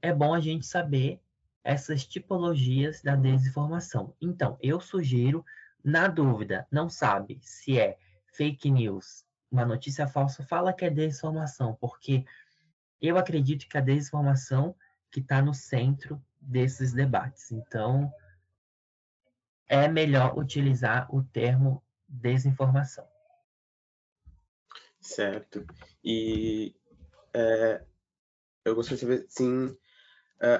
é 0.00 0.12
bom 0.12 0.32
a 0.32 0.40
gente 0.40 0.64
saber 0.64 1.20
essas 1.64 2.06
tipologias 2.06 3.02
da 3.02 3.14
desinformação. 3.14 4.14
Então, 4.20 4.58
eu 4.60 4.80
sugiro 4.80 5.44
na 5.84 6.08
dúvida, 6.08 6.66
não 6.70 6.88
sabe 6.88 7.40
se 7.42 7.78
é 7.78 7.98
fake 8.26 8.70
news, 8.70 9.24
uma 9.50 9.64
notícia 9.64 10.06
falsa, 10.06 10.42
fala 10.42 10.72
que 10.72 10.84
é 10.84 10.90
desinformação, 10.90 11.76
porque 11.80 12.24
eu 13.00 13.18
acredito 13.18 13.68
que 13.68 13.76
a 13.76 13.80
desinformação 13.80 14.74
que 15.10 15.20
está 15.20 15.42
no 15.42 15.52
centro 15.52 16.22
desses 16.40 16.92
debates. 16.92 17.52
Então, 17.52 18.12
é 19.68 19.88
melhor 19.88 20.38
utilizar 20.38 21.12
o 21.14 21.22
termo 21.22 21.82
desinformação. 22.08 23.06
Certo. 25.00 25.66
E 26.04 26.74
é, 27.34 27.84
eu 28.64 28.74
gostaria 28.74 28.96
de 28.96 29.00
saber, 29.00 29.26
sim, 29.28 29.76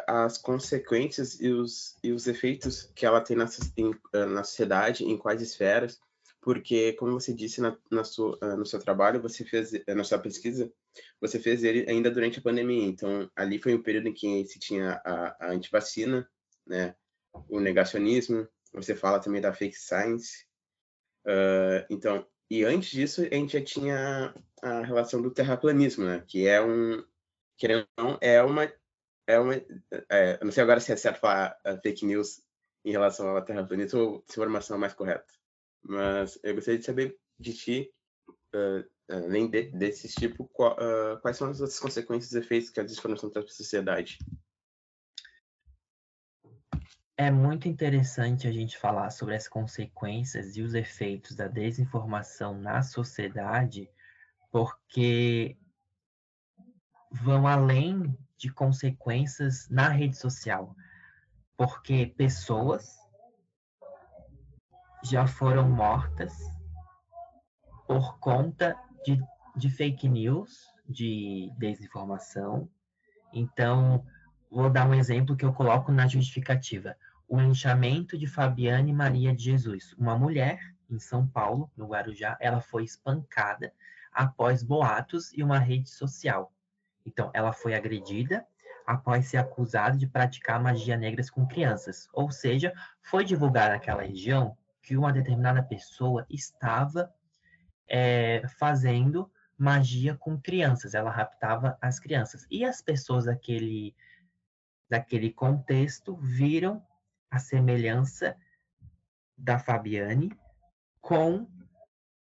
as 0.06 0.38
consequências 0.38 1.40
e 1.40 1.48
os, 1.48 1.96
e 2.04 2.12
os 2.12 2.28
efeitos 2.28 2.90
que 2.94 3.04
ela 3.04 3.20
tem 3.20 3.36
na, 3.36 3.46
em, 3.76 3.90
uh, 3.90 4.26
na 4.28 4.44
sociedade, 4.44 5.04
em 5.04 5.16
quais 5.18 5.42
esferas, 5.42 6.00
porque, 6.40 6.92
como 6.94 7.12
você 7.12 7.32
disse 7.32 7.60
na, 7.60 7.76
na 7.90 8.04
sua, 8.04 8.38
uh, 8.42 8.56
no 8.56 8.64
seu 8.64 8.78
trabalho, 8.78 9.20
você 9.20 9.44
fez, 9.44 9.72
na 9.88 10.04
sua 10.04 10.18
pesquisa, 10.18 10.72
você 11.20 11.38
fez 11.40 11.64
ele 11.64 11.84
ainda 11.90 12.10
durante 12.10 12.38
a 12.38 12.42
pandemia, 12.42 12.86
então 12.86 13.28
ali 13.34 13.58
foi 13.58 13.74
um 13.74 13.82
período 13.82 14.08
em 14.08 14.14
que 14.14 14.44
se 14.46 14.58
tinha 14.60 15.00
a, 15.04 15.46
a 15.46 15.50
antivacina, 15.50 16.28
né, 16.64 16.94
o 17.48 17.58
negacionismo, 17.58 18.46
você 18.72 18.94
fala 18.94 19.18
também 19.18 19.40
da 19.40 19.52
fake 19.52 19.76
science, 19.76 20.46
então, 21.88 22.26
e 22.50 22.64
antes 22.64 22.90
disso, 22.90 23.22
a 23.22 23.34
gente 23.34 23.52
já 23.52 23.64
tinha 23.64 24.34
a 24.60 24.82
relação 24.82 25.22
do 25.22 25.30
terraplanismo, 25.30 26.04
né, 26.04 26.22
que 26.26 26.46
é 26.46 26.60
um, 26.62 27.02
querendo 27.56 27.86
ou 27.96 28.04
não, 28.04 28.18
é 28.20 28.42
uma 28.42 28.70
é 29.32 29.38
uma. 29.38 29.54
É, 29.54 30.38
eu 30.40 30.44
não 30.44 30.52
sei 30.52 30.62
agora 30.62 30.80
se 30.80 30.92
é 30.92 30.96
certo 30.96 31.20
falar 31.20 31.58
uh, 31.66 31.80
fake 31.82 32.04
news 32.04 32.42
em 32.84 32.90
relação 32.90 33.36
à 33.36 33.42
Terra 33.42 33.64
planeta 33.64 33.96
ou 33.96 34.24
se 34.26 34.32
informação 34.32 34.76
é 34.76 34.80
mais 34.80 34.94
correta. 34.94 35.32
Mas 35.82 36.38
eu 36.42 36.54
gostaria 36.54 36.78
de 36.78 36.84
saber 36.84 37.18
de 37.38 37.54
ti, 37.54 37.94
uh, 38.54 38.84
além 39.10 39.48
de, 39.48 39.70
desses 39.70 40.14
tipos, 40.14 40.46
qual, 40.52 40.74
uh, 40.74 41.20
quais 41.20 41.36
são 41.36 41.48
as 41.48 41.60
outras 41.60 41.78
consequências 41.78 42.32
e 42.32 42.38
efeitos 42.38 42.70
que 42.70 42.80
a 42.80 42.84
desinformação 42.84 43.30
traz 43.30 43.46
para 43.46 43.52
a 43.52 43.56
sociedade? 43.56 44.18
É 47.16 47.30
muito 47.30 47.68
interessante 47.68 48.48
a 48.48 48.52
gente 48.52 48.76
falar 48.78 49.10
sobre 49.10 49.36
as 49.36 49.46
consequências 49.46 50.56
e 50.56 50.62
os 50.62 50.74
efeitos 50.74 51.36
da 51.36 51.46
desinformação 51.46 52.58
na 52.58 52.82
sociedade, 52.82 53.88
porque 54.50 55.56
vão 57.12 57.46
além 57.46 58.16
de 58.42 58.52
consequências 58.52 59.68
na 59.68 59.88
rede 59.88 60.16
social, 60.16 60.74
porque 61.56 62.06
pessoas 62.16 62.98
já 65.04 65.28
foram 65.28 65.70
mortas 65.70 66.36
por 67.86 68.18
conta 68.18 68.76
de, 69.04 69.16
de 69.54 69.70
fake 69.70 70.08
news, 70.08 70.66
de 70.88 71.52
desinformação. 71.56 72.68
Então, 73.32 74.04
vou 74.50 74.68
dar 74.68 74.88
um 74.88 74.94
exemplo 74.94 75.36
que 75.36 75.44
eu 75.44 75.52
coloco 75.52 75.92
na 75.92 76.08
justificativa. 76.08 76.96
O 77.28 77.38
linchamento 77.38 78.18
de 78.18 78.26
Fabiane 78.26 78.92
Maria 78.92 79.32
de 79.32 79.44
Jesus, 79.44 79.92
uma 79.92 80.18
mulher 80.18 80.58
em 80.90 80.98
São 80.98 81.28
Paulo, 81.28 81.70
no 81.76 81.86
Guarujá, 81.86 82.36
ela 82.40 82.60
foi 82.60 82.82
espancada 82.82 83.72
após 84.12 84.64
boatos 84.64 85.32
e 85.32 85.44
uma 85.44 85.60
rede 85.60 85.88
social. 85.88 86.52
Então, 87.06 87.30
ela 87.34 87.52
foi 87.52 87.74
agredida 87.74 88.46
após 88.86 89.26
ser 89.26 89.36
acusada 89.38 89.96
de 89.96 90.06
praticar 90.06 90.60
magia 90.60 90.96
negras 90.96 91.30
com 91.30 91.46
crianças. 91.46 92.08
Ou 92.12 92.30
seja, 92.30 92.72
foi 93.00 93.24
divulgado 93.24 93.72
naquela 93.72 94.02
região 94.02 94.56
que 94.82 94.96
uma 94.96 95.12
determinada 95.12 95.62
pessoa 95.62 96.26
estava 96.28 97.12
é, 97.88 98.42
fazendo 98.58 99.30
magia 99.56 100.16
com 100.16 100.40
crianças. 100.40 100.94
Ela 100.94 101.10
raptava 101.10 101.78
as 101.80 102.00
crianças. 102.00 102.46
E 102.50 102.64
as 102.64 102.82
pessoas 102.82 103.26
daquele, 103.26 103.94
daquele 104.88 105.32
contexto 105.32 106.16
viram 106.16 106.84
a 107.30 107.38
semelhança 107.38 108.36
da 109.38 109.58
Fabiane 109.58 110.36
com 111.00 111.46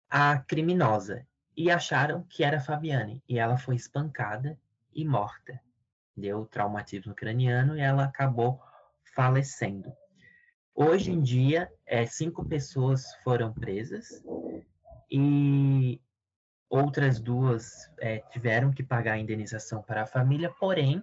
a 0.09 0.39
criminosa 0.39 1.27
e 1.57 1.71
acharam 1.71 2.23
que 2.29 2.45
era 2.45 2.61
Fabiane. 2.61 3.23
E 3.29 3.38
ela 3.38 3.57
foi 3.57 3.77
espancada 3.77 4.59
e 4.95 5.05
morta. 5.05 5.61
Deu 6.16 6.47
traumatismo 6.47 7.14
craniano 7.14 7.77
e 7.77 7.81
ela 7.81 8.05
acabou 8.05 8.61
falecendo. 9.14 9.92
Hoje 10.75 11.11
em 11.11 11.21
dia, 11.21 11.73
é, 11.87 12.05
cinco 12.05 12.45
pessoas 12.45 13.14
foram 13.25 13.53
presas 13.53 14.23
e 15.11 16.01
outras 16.69 17.19
duas 17.19 17.90
é, 17.99 18.19
tiveram 18.31 18.71
que 18.71 18.83
pagar 18.83 19.14
a 19.14 19.19
indenização 19.19 19.83
para 19.83 20.03
a 20.03 20.07
família, 20.07 20.51
porém, 20.61 21.03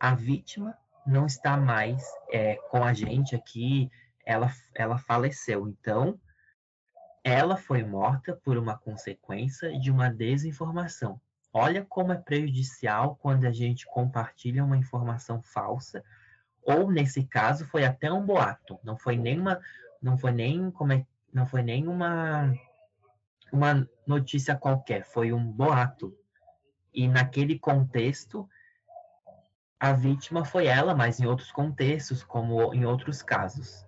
a 0.00 0.14
vítima 0.14 0.76
não 1.06 1.26
está 1.26 1.56
mais 1.56 2.02
é, 2.32 2.56
com 2.70 2.82
a 2.82 2.92
gente 2.92 3.36
aqui, 3.36 3.90
ela, 4.24 4.52
ela 4.74 4.98
faleceu. 4.98 5.68
Então, 5.68 6.20
ela 7.24 7.56
foi 7.56 7.82
morta 7.82 8.34
por 8.44 8.56
uma 8.56 8.76
consequência 8.76 9.78
de 9.78 9.90
uma 9.90 10.08
desinformação. 10.08 11.20
Olha 11.52 11.84
como 11.84 12.12
é 12.12 12.16
prejudicial 12.16 13.16
quando 13.16 13.44
a 13.44 13.50
gente 13.50 13.86
compartilha 13.86 14.64
uma 14.64 14.76
informação 14.76 15.40
falsa, 15.42 16.04
ou 16.62 16.90
nesse 16.90 17.24
caso 17.24 17.64
foi 17.64 17.84
até 17.84 18.12
um 18.12 18.24
boato, 18.24 18.78
não 18.84 18.96
foi 18.96 19.16
nenhuma, 19.16 19.58
não 20.02 20.18
foi 20.18 20.30
nem 20.30 20.70
como 20.70 20.92
é, 20.92 21.06
não 21.32 21.46
foi 21.46 21.62
nem 21.62 21.88
uma 21.88 22.52
uma 23.50 23.88
notícia 24.06 24.54
qualquer, 24.54 25.04
foi 25.04 25.32
um 25.32 25.50
boato. 25.50 26.14
E 26.92 27.08
naquele 27.08 27.58
contexto 27.58 28.48
a 29.80 29.92
vítima 29.92 30.44
foi 30.44 30.66
ela, 30.66 30.94
mas 30.94 31.20
em 31.20 31.26
outros 31.26 31.52
contextos, 31.52 32.22
como 32.22 32.74
em 32.74 32.84
outros 32.84 33.22
casos. 33.22 33.86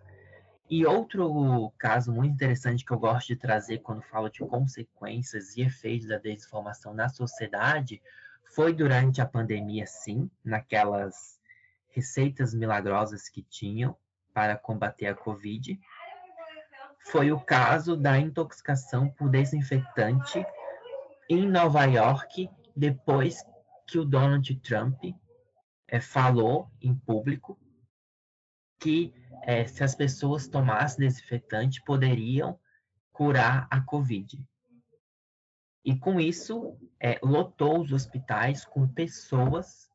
E 0.70 0.86
outro 0.86 1.72
caso 1.76 2.12
muito 2.12 2.32
interessante 2.32 2.84
que 2.84 2.92
eu 2.92 2.98
gosto 2.98 3.26
de 3.26 3.36
trazer 3.36 3.78
quando 3.78 4.02
falo 4.02 4.28
de 4.28 4.38
consequências 4.38 5.56
e 5.56 5.62
efeitos 5.62 6.06
da 6.06 6.16
desinformação 6.16 6.94
na 6.94 7.08
sociedade 7.08 8.00
foi 8.54 8.72
durante 8.72 9.20
a 9.20 9.26
pandemia, 9.26 9.84
sim, 9.84 10.30
naquelas 10.44 11.40
receitas 11.88 12.54
milagrosas 12.54 13.28
que 13.28 13.42
tinham 13.42 13.96
para 14.32 14.56
combater 14.56 15.06
a 15.06 15.14
Covid. 15.14 15.76
Foi 17.00 17.32
o 17.32 17.40
caso 17.40 17.96
da 17.96 18.16
intoxicação 18.16 19.10
por 19.10 19.28
desinfetante 19.28 20.46
em 21.28 21.48
Nova 21.48 21.84
York, 21.84 22.48
depois 22.76 23.42
que 23.88 23.98
o 23.98 24.04
Donald 24.04 24.54
Trump 24.60 25.02
é, 25.88 26.00
falou 26.00 26.70
em 26.80 26.94
público 26.94 27.58
que 28.78 29.12
é, 29.42 29.66
se 29.66 29.82
as 29.82 29.94
pessoas 29.94 30.48
tomassem 30.48 31.06
desinfetante, 31.06 31.82
poderiam 31.84 32.58
curar 33.12 33.66
a 33.70 33.80
Covid. 33.80 34.42
E 35.84 35.96
com 35.96 36.20
isso, 36.20 36.76
é, 36.98 37.18
lotou 37.22 37.80
os 37.80 37.92
hospitais 37.92 38.64
com 38.64 38.86
pessoas 38.86 39.90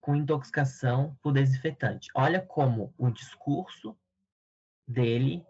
com 0.00 0.14
intoxicação 0.14 1.18
por 1.22 1.32
desinfetante. 1.32 2.08
Olha 2.14 2.40
como 2.40 2.94
o 2.96 3.10
discurso 3.10 3.94
dele, 4.86 5.44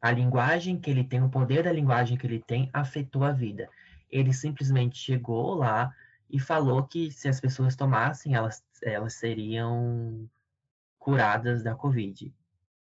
a 0.00 0.10
linguagem 0.10 0.80
que 0.80 0.90
ele 0.90 1.04
tem, 1.04 1.22
o 1.22 1.28
poder 1.28 1.64
da 1.64 1.72
linguagem 1.72 2.16
que 2.16 2.26
ele 2.26 2.40
tem, 2.40 2.70
afetou 2.72 3.22
a 3.22 3.32
vida. 3.32 3.68
Ele 4.10 4.32
simplesmente 4.32 4.96
chegou 4.96 5.54
lá 5.54 5.94
e 6.30 6.40
falou 6.40 6.84
que 6.84 7.10
se 7.10 7.28
as 7.28 7.38
pessoas 7.38 7.76
tomassem, 7.76 8.34
elas, 8.34 8.64
elas 8.82 9.14
seriam 9.14 10.26
curadas 11.04 11.62
da 11.62 11.74
Covid. 11.74 12.34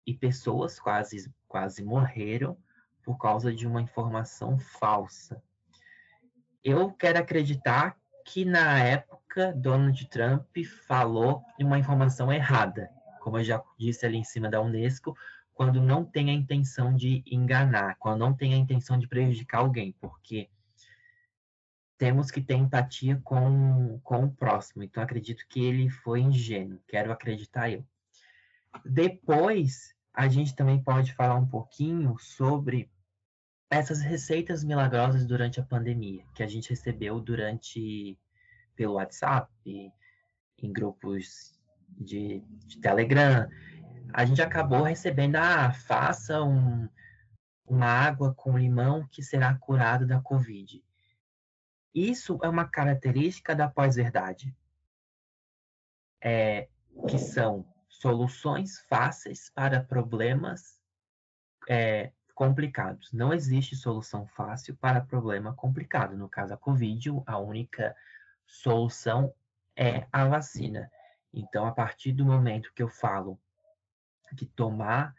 E 0.08 0.14
pessoas 0.14 0.80
quase, 0.80 1.30
quase 1.46 1.84
morreram 1.84 2.58
por 3.04 3.18
causa 3.18 3.54
de 3.54 3.68
uma 3.68 3.82
informação 3.82 4.58
falsa. 4.58 5.44
Eu 6.64 6.94
quero 6.94 7.20
acreditar 7.20 7.98
que 8.26 8.46
na 8.46 8.80
época 8.80 9.52
Donald 9.52 10.08
Trump 10.08 10.48
falou 10.88 11.44
uma 11.60 11.78
informação 11.78 12.32
errada, 12.32 12.90
como 13.20 13.40
eu 13.40 13.44
já 13.44 13.62
disse 13.78 14.06
ali 14.06 14.20
em 14.20 14.24
cima 14.24 14.50
da 14.50 14.62
Unesco, 14.62 15.18
quando 15.54 15.82
não 15.82 16.06
tem 16.06 16.30
a 16.30 16.34
intenção 16.34 16.96
de 16.96 17.22
enganar, 17.28 17.98
quando 18.00 18.20
não 18.20 18.34
tem 18.34 18.54
a 18.54 18.58
intenção 18.58 18.98
de 18.98 19.06
prejudicar 19.06 19.60
alguém, 19.60 19.94
porque 20.00 20.50
temos 21.98 22.32
que 22.32 22.42
ter 22.42 22.56
empatia 22.56 23.20
com, 23.22 24.00
com 24.02 24.24
o 24.24 24.32
próximo. 24.32 24.82
Então 24.82 25.04
acredito 25.04 25.46
que 25.50 25.66
ele 25.66 25.90
foi 25.90 26.22
ingênuo, 26.22 26.80
quero 26.88 27.12
acreditar 27.12 27.70
eu. 27.70 27.86
Depois, 28.86 29.94
a 30.14 30.28
gente 30.28 30.56
também 30.56 30.82
pode 30.82 31.14
falar 31.14 31.36
um 31.36 31.48
pouquinho 31.48 32.18
sobre 32.20 32.92
essas 33.70 34.02
receitas 34.02 34.64
milagrosas 34.64 35.26
durante 35.26 35.60
a 35.60 35.64
pandemia, 35.64 36.24
que 36.36 36.44
a 36.44 36.48
gente 36.48 36.70
recebeu 36.70 37.20
durante 37.20 38.18
pelo 38.76 38.94
WhatsApp, 38.94 39.52
em 39.66 40.72
grupos 40.72 41.60
de, 41.90 42.40
de 42.66 42.80
Telegram. 42.80 43.50
A 44.14 44.26
gente 44.26 44.42
acabou 44.42 44.84
recebendo, 44.84 45.36
ah, 45.38 45.72
faça 45.74 46.44
um, 46.44 46.88
uma 47.66 47.88
água 47.88 48.34
com 48.34 48.58
limão 48.58 49.08
que 49.08 49.24
será 49.24 49.56
curado 49.56 50.06
da 50.06 50.20
Covid. 50.20 50.84
Isso 51.94 52.40
é 52.44 52.50
uma 52.50 52.68
característica 52.68 53.56
da 53.56 53.68
pós-verdade, 53.68 54.56
é, 56.22 56.68
que 57.08 57.20
são 57.20 57.66
soluções 58.04 58.82
fáceis 58.89 59.50
para 59.56 59.82
problemas 59.82 60.78
é, 61.70 62.12
complicados. 62.36 63.13
Não 63.13 63.34
existe 63.34 63.78
solução 63.78 64.28
fácil 64.28 64.76
para 64.76 65.00
problema 65.00 65.54
complicado. 65.54 66.18
No 66.18 66.28
caso, 66.28 66.54
a 66.54 66.58
Covid, 66.58 67.12
a 67.26 67.38
única 67.38 67.96
solução 68.46 69.34
é 69.74 70.06
a 70.12 70.26
vacina. 70.26 70.92
Então, 71.34 71.66
a 71.66 71.72
partir 71.72 72.12
do 72.12 72.26
momento 72.26 72.74
que 72.76 72.84
eu 72.84 72.89
falo 72.89 73.39
que 74.36 74.46
tomar 74.48 75.16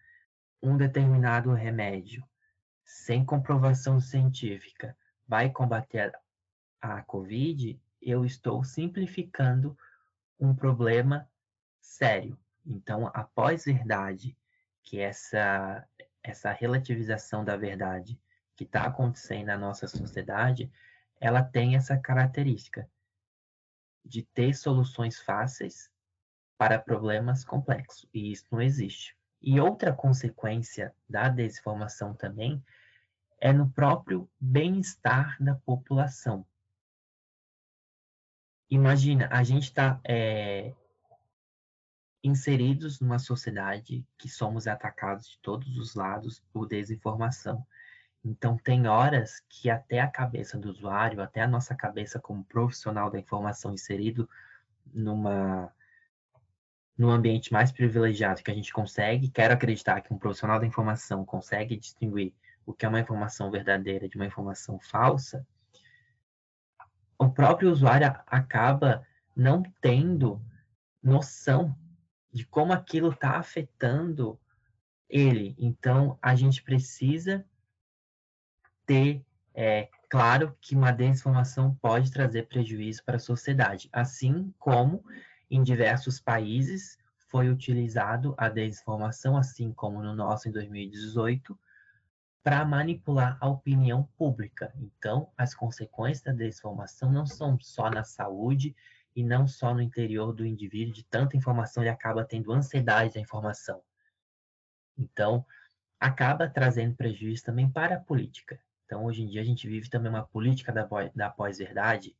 um 0.62 0.76
determinado 0.76 1.54
remédio 1.54 2.22
sem 2.84 3.24
comprovação 3.24 3.98
científica 3.98 4.94
vai 5.26 5.48
combater 5.48 6.12
a 6.82 7.00
Covid, 7.02 7.80
eu 8.02 8.26
estou 8.26 8.62
simplificando 8.62 9.74
um 10.38 10.54
problema 10.54 11.26
sério. 11.80 12.38
Então, 12.64 13.06
a 13.08 13.24
pós-verdade, 13.24 14.36
que 14.82 15.00
essa, 15.00 15.86
essa 16.22 16.52
relativização 16.52 17.44
da 17.44 17.56
verdade 17.56 18.18
que 18.56 18.64
está 18.64 18.84
acontecendo 18.84 19.46
na 19.46 19.58
nossa 19.58 19.88
sociedade, 19.88 20.70
ela 21.20 21.42
tem 21.42 21.76
essa 21.76 21.96
característica 21.98 22.88
de 24.04 24.22
ter 24.22 24.54
soluções 24.54 25.20
fáceis 25.20 25.90
para 26.56 26.78
problemas 26.78 27.44
complexos, 27.44 28.08
e 28.12 28.30
isso 28.30 28.46
não 28.52 28.60
existe. 28.60 29.16
E 29.40 29.60
outra 29.60 29.92
consequência 29.92 30.94
da 31.08 31.28
desinformação 31.28 32.14
também 32.14 32.64
é 33.40 33.52
no 33.52 33.68
próprio 33.70 34.30
bem-estar 34.40 35.36
da 35.42 35.54
população. 35.54 36.46
Imagina, 38.70 39.28
a 39.30 39.42
gente 39.42 39.64
está 39.64 40.00
é, 40.04 40.74
inseridos 42.24 43.00
numa 43.00 43.18
sociedade 43.18 44.04
que 44.18 44.28
somos 44.28 44.66
atacados 44.66 45.28
de 45.28 45.38
todos 45.38 45.76
os 45.76 45.94
lados 45.94 46.42
por 46.52 46.66
desinformação. 46.66 47.64
Então, 48.24 48.56
tem 48.56 48.88
horas 48.88 49.42
que 49.48 49.68
até 49.68 50.00
a 50.00 50.08
cabeça 50.08 50.56
do 50.56 50.70
usuário, 50.70 51.20
até 51.20 51.42
a 51.42 51.46
nossa 51.46 51.74
cabeça 51.74 52.18
como 52.18 52.42
profissional 52.44 53.10
da 53.10 53.18
informação 53.18 53.74
inserido 53.74 54.28
numa 54.92 55.70
no 56.96 57.10
ambiente 57.10 57.52
mais 57.52 57.72
privilegiado 57.72 58.40
que 58.40 58.50
a 58.52 58.54
gente 58.54 58.72
consegue, 58.72 59.28
quero 59.28 59.52
acreditar 59.52 60.00
que 60.00 60.14
um 60.14 60.18
profissional 60.18 60.60
da 60.60 60.66
informação 60.66 61.24
consegue 61.24 61.76
distinguir 61.76 62.32
o 62.64 62.72
que 62.72 62.86
é 62.86 62.88
uma 62.88 63.00
informação 63.00 63.50
verdadeira 63.50 64.08
de 64.08 64.14
uma 64.14 64.26
informação 64.26 64.78
falsa, 64.78 65.44
o 67.18 67.28
próprio 67.28 67.70
usuário 67.70 68.06
acaba 68.26 69.04
não 69.34 69.62
tendo 69.80 70.40
noção 71.02 71.76
de 72.34 72.44
como 72.44 72.72
aquilo 72.72 73.10
está 73.10 73.38
afetando 73.38 74.38
ele. 75.08 75.54
Então, 75.56 76.18
a 76.20 76.34
gente 76.34 76.60
precisa 76.64 77.46
ter 78.84 79.24
é, 79.54 79.88
claro 80.10 80.56
que 80.60 80.74
uma 80.74 80.90
desinformação 80.90 81.74
pode 81.76 82.10
trazer 82.10 82.48
prejuízo 82.48 83.04
para 83.04 83.16
a 83.16 83.20
sociedade, 83.20 83.88
assim 83.92 84.52
como 84.58 85.04
em 85.48 85.62
diversos 85.62 86.18
países 86.18 86.98
foi 87.28 87.48
utilizado 87.48 88.34
a 88.36 88.48
desinformação, 88.48 89.36
assim 89.36 89.72
como 89.72 90.02
no 90.02 90.14
nosso 90.14 90.48
em 90.48 90.52
2018, 90.52 91.56
para 92.42 92.64
manipular 92.64 93.38
a 93.40 93.48
opinião 93.48 94.08
pública. 94.18 94.74
Então, 94.76 95.30
as 95.38 95.54
consequências 95.54 96.24
da 96.24 96.32
desinformação 96.32 97.12
não 97.12 97.26
são 97.26 97.58
só 97.60 97.88
na 97.88 98.02
saúde 98.02 98.74
e 99.14 99.22
não 99.22 99.46
só 99.46 99.74
no 99.74 99.80
interior 99.80 100.32
do 100.32 100.44
indivíduo, 100.44 100.94
de 100.94 101.04
tanta 101.04 101.36
informação 101.36 101.82
ele 101.82 101.90
acaba 101.90 102.24
tendo 102.24 102.52
ansiedade 102.52 103.14
da 103.14 103.20
informação. 103.20 103.82
Então, 104.96 105.44
acaba 105.98 106.48
trazendo 106.48 106.96
prejuízo 106.96 107.44
também 107.44 107.70
para 107.70 107.96
a 107.96 108.00
política. 108.00 108.60
Então, 108.84 109.04
hoje 109.04 109.22
em 109.22 109.26
dia, 109.26 109.40
a 109.40 109.44
gente 109.44 109.68
vive 109.68 109.88
também 109.88 110.10
uma 110.10 110.26
política 110.26 110.72
da, 110.72 110.86
da 111.14 111.30
pós-verdade, 111.30 112.16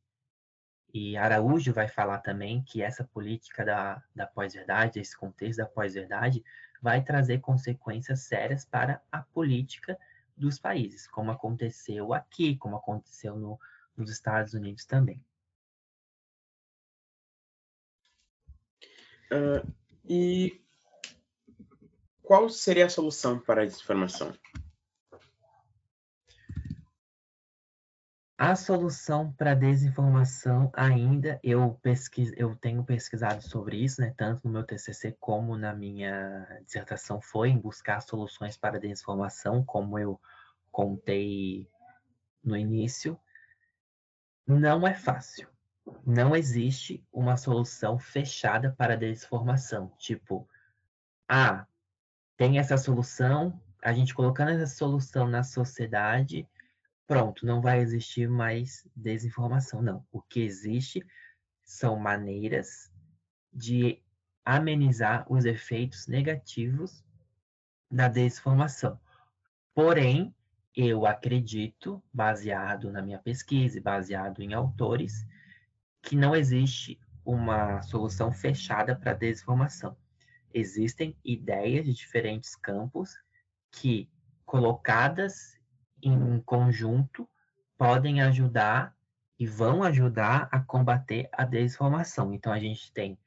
e 0.94 1.16
Araújo 1.16 1.72
vai 1.72 1.88
falar 1.88 2.18
também 2.18 2.62
que 2.62 2.80
essa 2.80 3.02
política 3.02 3.64
da, 3.64 4.00
da 4.14 4.28
pós-verdade, 4.28 5.00
esse 5.00 5.18
contexto 5.18 5.58
da 5.58 5.66
pós-verdade, 5.66 6.44
vai 6.80 7.02
trazer 7.02 7.40
consequências 7.40 8.20
sérias 8.20 8.64
para 8.64 9.02
a 9.10 9.20
política 9.20 9.98
dos 10.36 10.56
países, 10.56 11.08
como 11.08 11.32
aconteceu 11.32 12.14
aqui, 12.14 12.56
como 12.56 12.76
aconteceu 12.76 13.36
no, 13.36 13.58
nos 13.96 14.08
Estados 14.08 14.54
Unidos 14.54 14.84
também. 14.84 15.20
Uh, 19.32 19.72
e 20.06 20.60
qual 22.22 22.48
seria 22.48 22.86
a 22.86 22.90
solução 22.90 23.38
para 23.38 23.62
a 23.62 23.64
desinformação? 23.64 24.32
A 28.36 28.56
solução 28.56 29.32
para 29.32 29.52
a 29.52 29.54
desinformação 29.54 30.70
ainda, 30.74 31.38
eu, 31.42 31.78
pesquis, 31.80 32.32
eu 32.36 32.56
tenho 32.56 32.82
pesquisado 32.82 33.40
sobre 33.42 33.76
isso, 33.76 34.00
né, 34.00 34.12
tanto 34.16 34.44
no 34.44 34.52
meu 34.52 34.64
TCC 34.64 35.16
como 35.20 35.56
na 35.56 35.72
minha 35.72 36.44
dissertação, 36.66 37.20
foi 37.20 37.50
em 37.50 37.58
buscar 37.58 38.00
soluções 38.00 38.56
para 38.56 38.76
a 38.76 38.80
desinformação, 38.80 39.64
como 39.64 39.98
eu 39.98 40.20
contei 40.72 41.70
no 42.42 42.56
início. 42.56 43.18
Não 44.46 44.86
é 44.86 44.94
fácil. 44.94 45.53
Não 46.06 46.34
existe 46.34 47.04
uma 47.12 47.36
solução 47.36 47.98
fechada 47.98 48.72
para 48.72 48.94
a 48.94 48.96
desinformação. 48.96 49.92
Tipo, 49.98 50.48
ah, 51.28 51.66
tem 52.36 52.58
essa 52.58 52.76
solução, 52.76 53.60
a 53.82 53.92
gente 53.92 54.14
colocando 54.14 54.50
essa 54.50 54.66
solução 54.66 55.28
na 55.28 55.42
sociedade, 55.42 56.48
pronto, 57.06 57.44
não 57.44 57.60
vai 57.60 57.80
existir 57.80 58.28
mais 58.28 58.86
desinformação. 58.96 59.82
Não. 59.82 60.06
O 60.10 60.22
que 60.22 60.40
existe 60.40 61.04
são 61.64 61.98
maneiras 61.98 62.90
de 63.52 64.02
amenizar 64.44 65.24
os 65.30 65.44
efeitos 65.44 66.06
negativos 66.06 67.04
da 67.90 68.08
desinformação. 68.08 68.98
Porém, 69.74 70.34
eu 70.76 71.06
acredito, 71.06 72.02
baseado 72.12 72.90
na 72.90 73.00
minha 73.00 73.18
pesquisa, 73.18 73.80
baseado 73.80 74.42
em 74.42 74.52
autores, 74.52 75.26
que 76.04 76.14
não 76.14 76.36
existe 76.36 77.00
uma 77.24 77.82
solução 77.82 78.30
fechada 78.30 78.94
para 78.94 79.12
a 79.12 79.14
desinformação. 79.14 79.96
Existem 80.52 81.16
ideias 81.24 81.86
de 81.86 81.94
diferentes 81.94 82.54
campos 82.54 83.16
que, 83.70 84.08
colocadas 84.44 85.58
em 86.02 86.38
conjunto 86.40 87.28
podem 87.78 88.20
ajudar 88.20 88.94
e 89.38 89.46
vão 89.46 89.82
ajudar 89.82 90.48
a 90.52 90.60
combater 90.60 91.28
a 91.32 91.44
desinformação. 91.44 92.32
Então, 92.32 92.52
a 92.52 92.58
gente 92.58 92.92
tem 92.92 93.18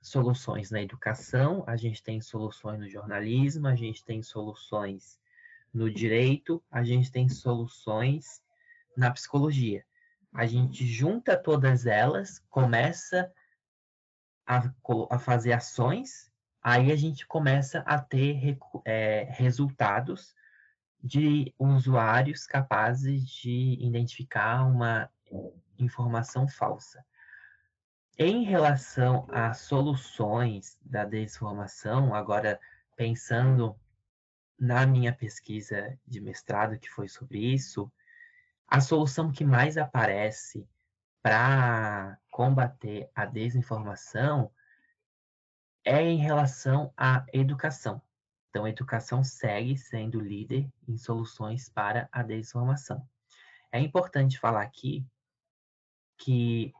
soluções 0.00 0.70
na 0.70 0.82
educação, 0.82 1.62
a 1.66 1.76
gente 1.76 2.02
tem 2.02 2.20
soluções 2.20 2.80
no 2.80 2.88
jornalismo, 2.88 3.68
a 3.68 3.76
gente 3.76 4.04
tem 4.04 4.22
soluções 4.22 5.20
no 5.72 5.90
direito, 5.90 6.62
a 6.70 6.82
gente 6.82 7.12
tem 7.12 7.28
soluções 7.28 8.42
na 8.96 9.10
psicologia. 9.10 9.84
A 10.32 10.46
gente 10.46 10.86
junta 10.86 11.36
todas 11.36 11.86
elas, 11.86 12.38
começa 12.48 13.30
a, 14.46 14.62
a 15.10 15.18
fazer 15.18 15.52
ações, 15.52 16.32
aí 16.62 16.90
a 16.90 16.96
gente 16.96 17.26
começa 17.26 17.80
a 17.80 17.98
ter 18.00 18.58
é, 18.84 19.24
resultados 19.30 20.34
de 21.02 21.52
usuários 21.58 22.46
capazes 22.46 23.28
de 23.28 23.76
identificar 23.80 24.64
uma 24.64 25.10
informação 25.78 26.46
falsa. 26.46 27.04
Em 28.18 28.44
relação 28.44 29.26
às 29.30 29.58
soluções 29.58 30.78
da 30.80 31.04
desinformação, 31.04 32.14
agora 32.14 32.60
pensando 32.94 33.74
na 34.58 34.86
minha 34.86 35.12
pesquisa 35.12 35.98
de 36.06 36.20
mestrado, 36.20 36.78
que 36.78 36.88
foi 36.88 37.08
sobre 37.08 37.38
isso, 37.38 37.90
a 38.72 38.80
solução 38.80 39.30
que 39.30 39.44
mais 39.44 39.76
aparece 39.76 40.66
para 41.22 42.18
combater 42.30 43.10
a 43.14 43.26
desinformação 43.26 44.50
é 45.84 46.00
em 46.00 46.16
relação 46.16 46.90
à 46.96 47.26
educação. 47.34 48.00
Então, 48.48 48.64
a 48.64 48.70
educação 48.70 49.22
segue 49.22 49.76
sendo 49.76 50.18
líder 50.18 50.72
em 50.88 50.96
soluções 50.96 51.68
para 51.68 52.08
a 52.10 52.22
desinformação. 52.22 53.06
É 53.70 53.78
importante 53.78 54.38
falar 54.38 54.62
aqui 54.62 55.06
que 56.16 56.72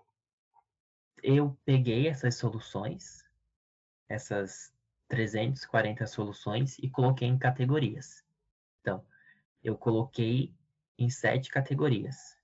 eu 1.22 1.58
peguei 1.62 2.08
essas 2.08 2.36
soluções, 2.36 3.22
essas 4.08 4.72
340 5.08 6.06
soluções, 6.06 6.78
e 6.78 6.88
coloquei 6.88 7.28
em 7.28 7.38
categorias. 7.38 8.24
Então, 8.80 9.04
eu 9.62 9.76
coloquei 9.76 10.56
em 11.02 11.10
sete 11.10 11.50
categorias: 11.50 12.36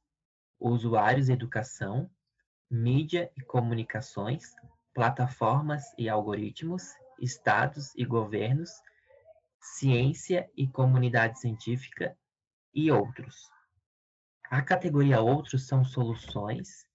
usuários 0.59 1.28
e 1.28 1.33
educação, 1.33 2.11
mídia 2.68 3.30
e 3.37 3.41
comunicações, 3.41 4.55
plataformas 4.93 5.85
e 5.97 6.09
algoritmos, 6.09 6.83
estados 7.20 7.95
e 7.95 8.05
governos, 8.05 8.70
ciência 9.61 10.51
e 10.57 10.66
comunidade 10.66 11.39
científica 11.39 12.16
e 12.74 12.91
outros. 12.91 13.49
A 14.51 14.61
categoria 14.62 15.20
outros 15.20 15.66
são 15.66 15.85
soluções 15.85 16.87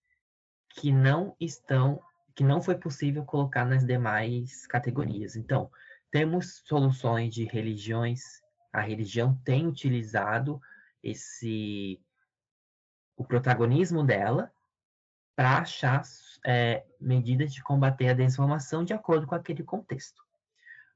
que 0.70 0.92
não 0.92 1.36
estão 1.40 2.02
que 2.36 2.44
não 2.44 2.64
foi 2.64 2.76
possível 2.76 3.24
colocar 3.24 3.64
nas 3.64 3.86
demais 3.86 4.66
categorias. 4.66 5.36
Então, 5.36 5.70
temos 6.10 6.64
soluções 6.66 7.32
de 7.32 7.44
religiões, 7.44 8.42
a 8.72 8.82
religião 8.82 9.40
tem 9.46 9.68
utilizado 9.68 10.60
esse 11.04 12.02
o 13.16 13.24
protagonismo 13.24 14.04
dela 14.04 14.52
para 15.36 15.60
achar 15.60 16.04
é, 16.46 16.86
medidas 17.00 17.54
de 17.54 17.62
combater 17.62 18.10
a 18.10 18.14
desinformação 18.14 18.84
de 18.84 18.94
acordo 18.94 19.28
com 19.28 19.36
aquele 19.36 19.64
contexto 19.64 20.24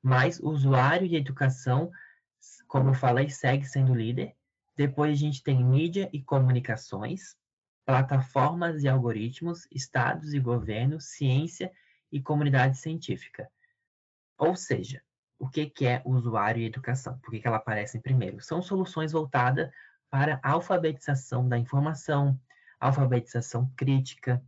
mas 0.01 0.39
o 0.39 0.49
usuário 0.49 1.07
de 1.07 1.15
educação, 1.15 1.91
como 2.67 2.91
eu 2.91 2.93
falei, 2.93 3.29
segue 3.29 3.65
sendo 3.65 3.93
líder. 3.93 4.35
Depois 4.75 5.11
a 5.11 5.15
gente 5.15 5.43
tem 5.43 5.63
mídia 5.63 6.09
e 6.13 6.21
comunicações, 6.21 7.35
plataformas 7.85 8.83
e 8.83 8.87
algoritmos, 8.87 9.67
estados 9.71 10.33
e 10.33 10.39
governos, 10.39 11.05
ciência 11.05 11.71
e 12.11 12.21
comunidade 12.21 12.77
científica. 12.77 13.49
Ou 14.37 14.55
seja, 14.55 15.01
o 15.39 15.49
que, 15.49 15.69
que 15.69 15.85
é 15.85 16.01
usuário 16.05 16.61
e 16.61 16.65
educação? 16.65 17.17
Por 17.19 17.31
que, 17.31 17.39
que 17.39 17.47
ela 17.47 17.57
aparece 17.57 17.97
em 17.97 18.01
primeiro? 18.01 18.39
São 18.41 18.61
soluções 18.61 19.11
voltadas 19.11 19.69
para 20.09 20.39
alfabetização 20.43 21.47
da 21.47 21.57
informação, 21.57 22.39
alfabetização 22.79 23.71
crítica. 23.75 24.43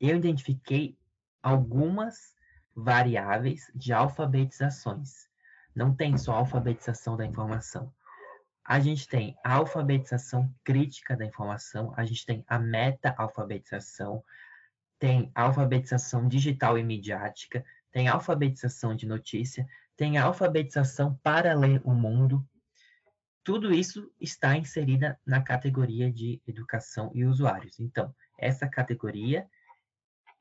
Eu 0.00 0.16
identifiquei 0.16 0.96
algumas 1.42 2.34
variáveis 2.74 3.70
de 3.74 3.92
alfabetizações. 3.92 5.28
Não 5.74 5.94
tem 5.94 6.16
só 6.16 6.32
alfabetização 6.32 7.16
da 7.16 7.26
informação. 7.26 7.92
A 8.64 8.78
gente 8.80 9.08
tem 9.08 9.34
a 9.42 9.54
alfabetização 9.54 10.52
crítica 10.62 11.16
da 11.16 11.24
informação, 11.24 11.94
a 11.96 12.04
gente 12.04 12.26
tem 12.26 12.44
a 12.46 12.58
meta-alfabetização, 12.58 14.22
tem 14.98 15.32
a 15.34 15.44
alfabetização 15.44 16.28
digital 16.28 16.76
e 16.76 16.84
midiática, 16.84 17.64
tem 17.90 18.08
a 18.08 18.12
alfabetização 18.12 18.94
de 18.94 19.06
notícia, 19.06 19.66
tem 19.96 20.18
a 20.18 20.24
alfabetização 20.24 21.18
para 21.22 21.54
ler 21.54 21.80
o 21.82 21.92
mundo. 21.92 22.46
Tudo 23.48 23.72
isso 23.72 24.12
está 24.20 24.58
inserida 24.58 25.18
na 25.24 25.40
categoria 25.40 26.12
de 26.12 26.38
educação 26.46 27.10
e 27.14 27.24
usuários. 27.24 27.80
Então, 27.80 28.14
essa 28.36 28.68
categoria 28.68 29.48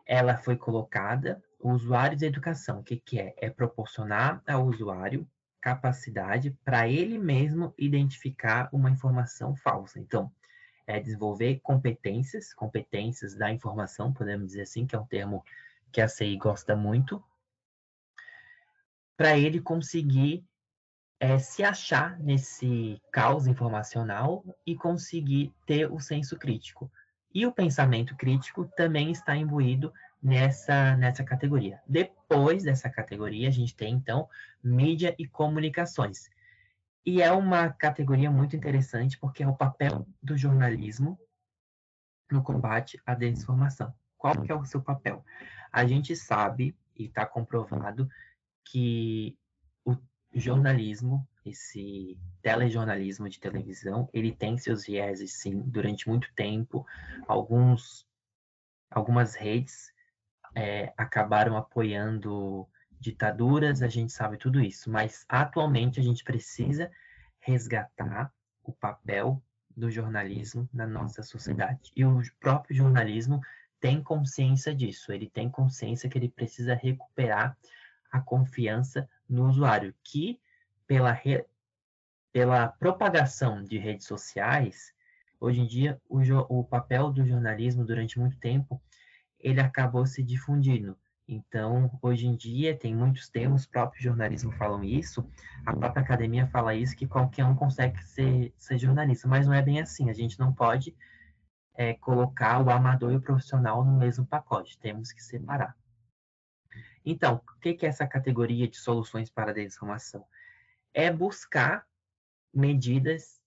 ela 0.06 0.36
foi 0.36 0.58
colocada 0.58 1.42
usuários 1.58 2.20
de 2.20 2.26
educação. 2.26 2.82
O 2.82 2.84
que, 2.84 2.98
que 2.98 3.18
é? 3.18 3.34
É 3.38 3.50
proporcionar 3.50 4.44
ao 4.46 4.66
usuário 4.66 5.26
capacidade 5.62 6.52
para 6.66 6.90
ele 6.90 7.18
mesmo 7.18 7.74
identificar 7.78 8.68
uma 8.74 8.92
informação 8.92 9.56
falsa. 9.56 10.02
Então, 10.02 10.30
é 10.86 11.00
desenvolver 11.00 11.62
competências, 11.64 12.54
competências 12.54 13.34
da 13.34 13.50
informação, 13.50 14.12
podemos 14.12 14.48
dizer 14.48 14.64
assim, 14.64 14.86
que 14.86 14.98
é 14.98 15.00
um 15.00 15.08
termo 15.08 15.46
que 15.94 16.02
a 16.02 16.10
CI 16.10 16.36
gosta 16.36 16.76
muito, 16.76 17.24
para 19.16 19.38
ele 19.38 19.62
conseguir 19.62 20.46
é, 21.20 21.40
se 21.40 21.64
achar 21.64 22.20
nesse 22.20 23.02
caos 23.12 23.48
informacional 23.48 24.44
e 24.66 24.76
conseguir 24.76 25.54
ter 25.66 25.92
o 25.92 26.00
senso 26.00 26.38
crítico. 26.38 26.92
E 27.34 27.46
o 27.46 27.52
pensamento 27.52 28.16
crítico 28.16 28.66
também 28.76 29.12
está 29.12 29.36
imbuído 29.36 29.94
nessa, 30.22 30.96
nessa 30.96 31.24
categoria. 31.24 31.82
Depois 31.88 32.64
dessa 32.64 32.90
categoria, 32.90 33.48
a 33.48 33.52
gente 33.52 33.76
tem, 33.76 33.94
então, 33.94 34.28
mídia 34.64 35.16
e 35.18 35.28
comunicações. 35.28 36.30
E 37.06 37.22
é 37.22 37.32
uma 37.32 37.70
categoria 37.70 38.30
muito 38.30 38.56
interessante 38.56 39.18
porque 39.18 39.44
é 39.44 39.48
o 39.48 39.56
papel 39.56 40.08
do 40.22 40.38
jornalismo 40.38 41.20
no 42.32 42.44
combate 42.44 43.00
à 43.06 43.16
desinformação. 43.16 43.94
Qual 44.18 44.42
que 44.42 44.52
é 44.52 44.56
o 44.56 44.66
seu 44.66 44.82
papel? 44.82 45.24
A 45.72 45.86
gente 45.86 46.16
sabe, 46.16 46.76
e 46.96 47.06
está 47.06 47.26
comprovado, 47.26 48.10
que 48.66 49.38
jornalismo, 50.34 51.28
esse 51.46 52.18
telejornalismo 52.42 53.30
de 53.30 53.40
televisão, 53.40 54.10
ele 54.14 54.32
tem 54.32 54.58
seus 54.58 54.86
vieses, 54.86 55.34
sim, 55.34 55.62
durante 55.62 56.08
muito 56.08 56.32
tempo. 56.36 56.86
Alguns, 57.28 58.06
algumas 58.90 59.36
redes 59.36 59.92
é, 60.56 60.94
acabaram 60.98 61.56
apoiando 61.58 62.68
ditaduras, 63.00 63.82
a 63.82 63.88
gente 63.88 64.12
sabe 64.12 64.38
tudo 64.38 64.60
isso, 64.60 64.90
mas 64.90 65.26
atualmente 65.30 66.00
a 66.00 66.04
gente 66.04 66.24
precisa 66.24 66.92
resgatar 67.40 68.34
o 68.64 68.74
papel 68.74 69.42
do 69.76 69.90
jornalismo 69.92 70.68
na 70.74 70.88
nossa 70.88 71.22
sociedade. 71.22 71.92
E 71.96 72.04
o 72.04 72.22
próprio 72.40 72.76
jornalismo 72.76 73.40
tem 73.80 74.02
consciência 74.02 74.74
disso, 74.74 75.12
ele 75.12 75.30
tem 75.30 75.50
consciência 75.50 76.10
que 76.10 76.18
ele 76.18 76.30
precisa 76.30 76.74
recuperar 76.74 77.56
a 78.12 78.20
confiança 78.20 79.08
no 79.28 79.48
usuário, 79.48 79.94
que 80.04 80.40
pela, 80.86 81.12
re... 81.12 81.46
pela 82.32 82.68
propagação 82.68 83.64
de 83.64 83.78
redes 83.78 84.08
sociais, 84.08 84.94
hoje 85.40 85.62
em 85.62 85.68
dia 85.68 86.02
o, 86.10 86.22
o 86.60 86.64
papel 86.64 87.12
do 87.12 87.26
jornalismo 87.26 87.86
durante 87.86 88.20
muito 88.20 88.38
tempo 88.38 88.82
ele 89.40 89.60
acabou 89.60 90.06
se 90.06 90.24
difundindo. 90.24 90.98
Então, 91.28 91.92
hoje 92.02 92.26
em 92.26 92.36
dia, 92.36 92.78
tem 92.78 92.96
muitos 92.96 93.30
termos, 93.30 93.66
próprio 93.66 94.02
jornalismo 94.02 94.52
falam 94.54 94.82
isso, 94.82 95.30
a 95.66 95.76
própria 95.76 96.02
academia 96.02 96.48
fala 96.48 96.74
isso, 96.74 96.96
que 96.96 97.06
qualquer 97.06 97.44
um 97.44 97.54
consegue 97.54 98.02
ser, 98.02 98.54
ser 98.58 98.78
jornalista, 98.78 99.28
mas 99.28 99.46
não 99.46 99.54
é 99.54 99.62
bem 99.62 99.82
assim, 99.82 100.10
a 100.10 100.14
gente 100.14 100.40
não 100.40 100.54
pode 100.54 100.96
é, 101.76 101.94
colocar 101.96 102.62
o 102.66 102.70
amador 102.70 103.12
e 103.12 103.18
o 103.18 103.22
profissional 103.22 103.84
no 103.84 103.98
mesmo 103.98 104.26
pacote, 104.26 104.80
temos 104.80 105.12
que 105.12 105.22
separar. 105.22 105.76
Então, 107.10 107.42
o 107.56 107.60
que 107.62 107.86
é 107.86 107.90
essa 107.90 108.06
categoria 108.06 108.68
de 108.68 108.76
soluções 108.76 109.30
para 109.30 109.52
a 109.52 109.54
desinformação? 109.54 110.28
É 110.94 111.10
buscar 111.10 111.88
medidas 112.54 113.42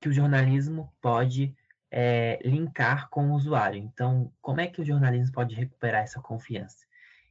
que 0.00 0.08
o 0.08 0.12
jornalismo 0.14 0.90
pode 0.98 1.54
é, 1.90 2.40
linkar 2.42 3.10
com 3.10 3.30
o 3.30 3.34
usuário. 3.34 3.78
Então, 3.78 4.32
como 4.40 4.62
é 4.62 4.66
que 4.66 4.80
o 4.80 4.84
jornalismo 4.84 5.30
pode 5.34 5.54
recuperar 5.54 6.04
essa 6.04 6.22
confiança? 6.22 6.86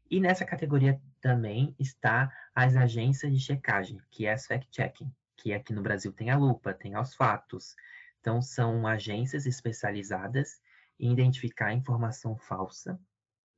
E 0.07 0.19
nessa 0.19 0.45
categoria 0.45 1.01
também 1.19 1.75
está 1.79 2.31
as 2.53 2.75
agências 2.75 3.33
de 3.33 3.39
checagem, 3.39 3.99
que 4.11 4.27
é 4.27 4.33
as 4.33 4.45
fact-checking, 4.45 5.11
que 5.35 5.51
aqui 5.51 5.73
no 5.73 5.81
Brasil 5.81 6.13
tem 6.13 6.29
a 6.29 6.37
Lupa, 6.37 6.75
tem 6.75 6.93
aos 6.93 7.15
fatos. 7.15 7.75
Então, 8.21 8.39
são 8.39 8.85
agências 8.85 9.47
especializadas 9.47 10.61
em 10.99 11.11
identificar 11.11 11.73
informação 11.73 12.37
falsa 12.37 12.99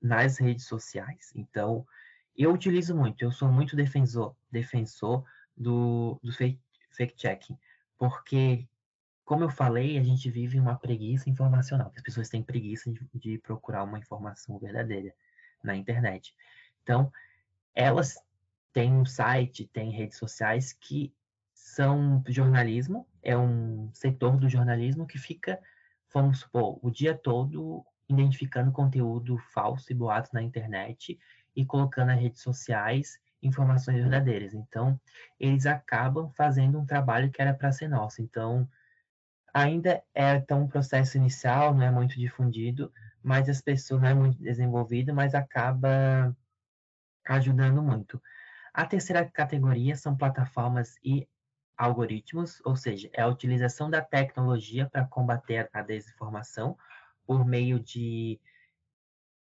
nas 0.02 0.38
redes 0.38 0.66
sociais. 0.66 1.34
Então, 1.36 1.86
eu 2.38 2.54
utilizo 2.54 2.96
muito, 2.96 3.22
eu 3.24 3.32
sou 3.32 3.52
muito 3.52 3.76
defensor, 3.76 4.36
defensor 4.52 5.24
do, 5.56 6.20
do 6.24 6.32
fact-checking, 6.92 7.58
porque 7.98 8.68
como 9.28 9.44
eu 9.44 9.50
falei, 9.50 9.98
a 9.98 10.04
gente 10.04 10.32
vive 10.32 10.58
uma 10.58 10.78
preguiça 10.78 11.30
informacional. 11.30 11.92
As 11.94 12.02
pessoas 12.02 12.30
têm 12.30 12.42
preguiça 12.42 12.90
de, 12.90 13.06
de 13.14 13.38
procurar 13.38 13.84
uma 13.84 14.00
informação 14.00 14.58
verdadeira 14.58 15.14
na 15.62 15.76
internet. 15.76 16.34
Então, 16.82 17.12
elas 17.76 18.18
têm 18.72 18.94
um 18.94 19.04
site, 19.04 19.70
têm 19.74 19.92
redes 19.92 20.18
sociais 20.18 20.72
que 20.72 21.14
são 21.54 22.24
jornalismo, 22.26 23.06
é 23.22 23.38
um 23.38 23.90
setor 23.94 24.38
do 24.38 24.48
jornalismo 24.48 25.06
que 25.06 25.18
fica, 25.18 25.60
vamos 26.14 26.40
supor, 26.40 26.80
o 26.82 26.90
dia 26.90 27.14
todo 27.14 27.86
identificando 28.08 28.72
conteúdo 28.72 29.38
falso 29.38 29.92
e 29.92 29.96
boatos 29.96 30.32
na 30.32 30.42
internet 30.42 31.20
e 31.58 31.66
colocando 31.66 32.10
nas 32.10 32.22
redes 32.22 32.42
sociais 32.42 33.20
informações 33.42 33.98
verdadeiras. 33.98 34.54
Então, 34.54 35.00
eles 35.40 35.66
acabam 35.66 36.32
fazendo 36.38 36.80
um 36.80 36.86
trabalho 36.86 37.32
que 37.32 37.42
era 37.42 37.54
para 37.54 37.72
ser 37.72 37.88
nosso. 37.88 38.22
Então, 38.22 38.70
ainda 39.52 40.04
é 40.14 40.40
tão 40.40 40.64
um 40.64 40.68
processo 40.68 41.18
inicial, 41.18 41.74
não 41.74 41.82
é 41.84 41.90
muito 41.90 42.16
difundido, 42.18 42.94
mas 43.24 43.50
as 43.50 43.60
pessoas 43.60 44.02
não 44.02 44.10
é 44.10 44.14
muito 44.14 44.38
desenvolvido, 44.38 45.14
mas 45.16 45.34
acaba 45.34 46.36
ajudando 47.26 47.82
muito. 47.82 48.22
A 48.72 48.86
terceira 48.86 49.26
categoria 49.26 49.96
são 49.96 50.16
plataformas 50.16 50.96
e 51.04 51.28
algoritmos, 51.76 52.62
ou 52.64 52.76
seja, 52.76 53.10
é 53.14 53.24
a 53.24 53.28
utilização 53.28 53.90
da 53.90 54.02
tecnologia 54.02 54.88
para 54.88 55.06
combater 55.06 55.70
a 55.74 55.82
desinformação 55.82 56.78
por 57.26 57.46
meio 57.46 57.80
de 57.80 58.40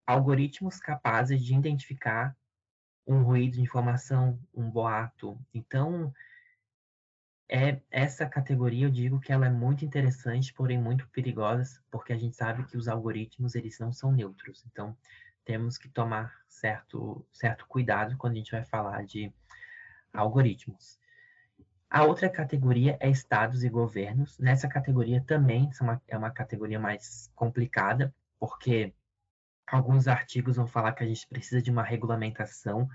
algoritmos 0.07 0.79
capazes 0.79 1.45
de 1.45 1.55
identificar 1.55 2.37
um 3.07 3.23
ruído 3.23 3.55
de 3.55 3.63
informação, 3.63 4.39
um 4.55 4.71
boato. 4.71 5.39
Então, 5.55 6.13
é 7.49 7.81
essa 7.91 8.27
categoria 8.27 8.87
eu 8.87 8.91
digo 8.91 9.21
que 9.21 9.33
ela 9.33 9.47
é 9.47 9.51
muito 9.51 9.85
interessante, 9.85 10.53
porém 10.53 10.79
muito 10.79 11.09
perigosa, 11.09 11.81
porque 11.91 12.13
a 12.13 12.19
gente 12.19 12.37
sabe 12.37 12.65
que 12.65 12.77
os 12.77 12.89
algoritmos 12.89 13.55
eles 13.55 13.79
não 13.79 13.93
são 13.93 14.11
neutros. 14.13 14.65
Então 14.67 14.97
temos 15.45 15.79
que 15.79 15.89
tomar 15.89 16.41
certo 16.49 17.25
certo 17.33 17.67
cuidado 17.69 18.17
quando 18.17 18.33
a 18.33 18.37
gente 18.37 18.51
vai 18.51 18.65
falar 18.65 19.05
de 19.05 19.33
algoritmos. 20.13 20.99
A 21.89 22.05
outra 22.05 22.29
categoria 22.29 22.97
é 23.01 23.09
estados 23.09 23.63
e 23.63 23.69
governos. 23.69 24.39
Nessa 24.39 24.67
categoria 24.69 25.23
também 25.25 25.71
é 25.81 25.85
uma, 25.85 26.03
é 26.09 26.19
uma 26.19 26.31
categoria 26.31 26.81
mais 26.81 27.31
complicada, 27.35 28.13
porque 28.41 28.93
alguns 29.67 30.09
artigos 30.09 30.57
vão 30.57 30.67
falar 30.67 30.93
que 30.93 31.03
a 31.03 31.07
gente 31.07 31.27
precisa 31.27 31.61
de 31.63 31.71
uma 31.71 31.83
regulamentação 31.83 32.89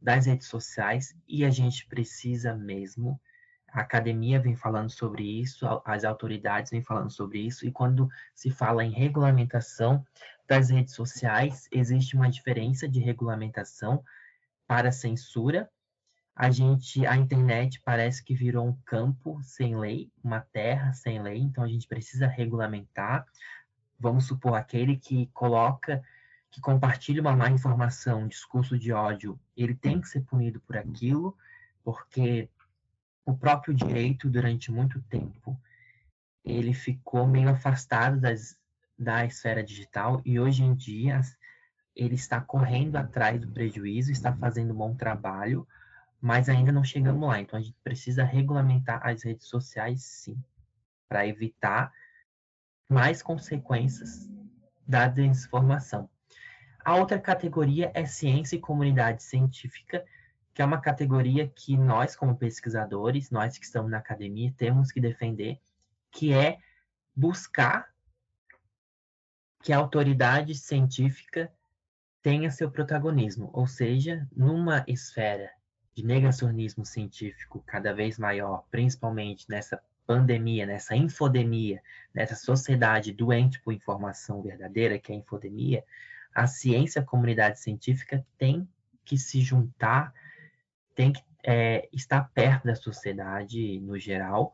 das 0.00 0.26
redes 0.26 0.46
sociais 0.46 1.16
e 1.26 1.44
a 1.44 1.50
gente 1.50 1.86
precisa 1.86 2.54
mesmo 2.54 3.20
a 3.76 3.82
academia 3.82 4.40
vem 4.40 4.56
falando 4.56 4.90
sobre 4.90 5.22
isso, 5.22 5.66
as 5.84 6.02
autoridades 6.02 6.70
vêm 6.70 6.82
falando 6.82 7.10
sobre 7.10 7.40
isso, 7.40 7.66
e 7.66 7.70
quando 7.70 8.08
se 8.34 8.50
fala 8.50 8.82
em 8.82 8.90
regulamentação 8.90 10.02
das 10.48 10.70
redes 10.70 10.94
sociais, 10.94 11.68
existe 11.70 12.16
uma 12.16 12.30
diferença 12.30 12.88
de 12.88 13.00
regulamentação 13.00 14.02
para 14.66 14.90
censura. 14.90 15.68
A 16.34 16.50
gente, 16.50 17.06
a 17.06 17.16
internet 17.16 17.80
parece 17.84 18.24
que 18.24 18.34
virou 18.34 18.66
um 18.66 18.76
campo 18.84 19.38
sem 19.42 19.76
lei, 19.76 20.10
uma 20.24 20.40
terra 20.40 20.94
sem 20.94 21.20
lei, 21.20 21.38
então 21.38 21.62
a 21.62 21.68
gente 21.68 21.86
precisa 21.86 22.26
regulamentar. 22.26 23.26
Vamos 23.98 24.26
supor, 24.26 24.54
aquele 24.54 24.96
que 24.96 25.26
coloca, 25.32 26.02
que 26.50 26.60
compartilha 26.60 27.20
uma 27.20 27.36
má 27.36 27.50
informação, 27.50 28.22
um 28.22 28.28
discurso 28.28 28.78
de 28.78 28.92
ódio, 28.92 29.38
ele 29.56 29.74
tem 29.74 30.00
que 30.00 30.08
ser 30.08 30.22
punido 30.22 30.60
por 30.60 30.76
aquilo, 30.76 31.36
porque 31.84 32.48
o 33.24 33.36
próprio 33.36 33.74
direito, 33.74 34.30
durante 34.30 34.70
muito 34.70 35.00
tempo, 35.02 35.60
ele 36.44 36.72
ficou 36.72 37.26
meio 37.26 37.48
afastado 37.48 38.20
das, 38.20 38.56
da 38.98 39.24
esfera 39.24 39.62
digital 39.62 40.22
e 40.24 40.38
hoje 40.38 40.62
em 40.62 40.74
dia 40.74 41.20
ele 41.94 42.14
está 42.14 42.40
correndo 42.40 42.96
atrás 42.96 43.40
do 43.40 43.48
prejuízo, 43.48 44.12
está 44.12 44.32
fazendo 44.32 44.72
um 44.72 44.76
bom 44.76 44.94
trabalho, 44.94 45.66
mas 46.20 46.48
ainda 46.48 46.70
não 46.70 46.84
chegamos 46.84 47.26
lá. 47.26 47.40
Então 47.40 47.58
a 47.58 47.62
gente 47.62 47.76
precisa 47.82 48.22
regulamentar 48.22 49.00
as 49.04 49.22
redes 49.24 49.48
sociais, 49.48 50.02
sim, 50.02 50.38
para 51.08 51.26
evitar 51.26 51.92
mais 52.88 53.22
consequências 53.22 54.28
da 54.86 55.08
desinformação. 55.08 56.08
A 56.84 56.94
outra 56.94 57.18
categoria 57.18 57.90
é 57.94 58.06
ciência 58.06 58.56
e 58.56 58.60
comunidade 58.60 59.22
científica, 59.22 60.04
que 60.54 60.62
é 60.62 60.64
uma 60.64 60.80
categoria 60.80 61.48
que 61.48 61.76
nós, 61.76 62.14
como 62.14 62.36
pesquisadores, 62.36 63.30
nós 63.30 63.58
que 63.58 63.64
estamos 63.64 63.90
na 63.90 63.98
academia, 63.98 64.54
temos 64.56 64.92
que 64.92 65.00
defender, 65.00 65.60
que 66.10 66.32
é 66.32 66.58
buscar 67.14 67.92
que 69.62 69.72
a 69.72 69.78
autoridade 69.78 70.54
científica 70.54 71.52
tenha 72.22 72.50
seu 72.50 72.70
protagonismo, 72.70 73.50
ou 73.52 73.66
seja, 73.66 74.28
numa 74.34 74.84
esfera 74.86 75.50
de 75.94 76.04
negacionismo 76.04 76.84
científico 76.84 77.62
cada 77.66 77.92
vez 77.92 78.18
maior, 78.18 78.64
principalmente 78.70 79.48
nessa 79.48 79.82
pandemia, 80.06 80.66
nessa 80.66 80.94
infodemia, 80.94 81.82
nessa 82.14 82.34
sociedade 82.34 83.12
doente 83.12 83.60
por 83.60 83.72
informação 83.72 84.40
verdadeira, 84.42 84.98
que 84.98 85.12
é 85.12 85.14
a 85.14 85.18
infodemia, 85.18 85.84
a 86.34 86.46
ciência, 86.46 87.00
a 87.00 87.04
comunidade 87.04 87.60
científica 87.60 88.24
tem 88.38 88.68
que 89.04 89.18
se 89.18 89.40
juntar, 89.40 90.12
tem 90.94 91.12
que 91.12 91.22
é, 91.42 91.88
estar 91.92 92.30
perto 92.32 92.66
da 92.66 92.74
sociedade 92.74 93.80
no 93.80 93.98
geral 93.98 94.52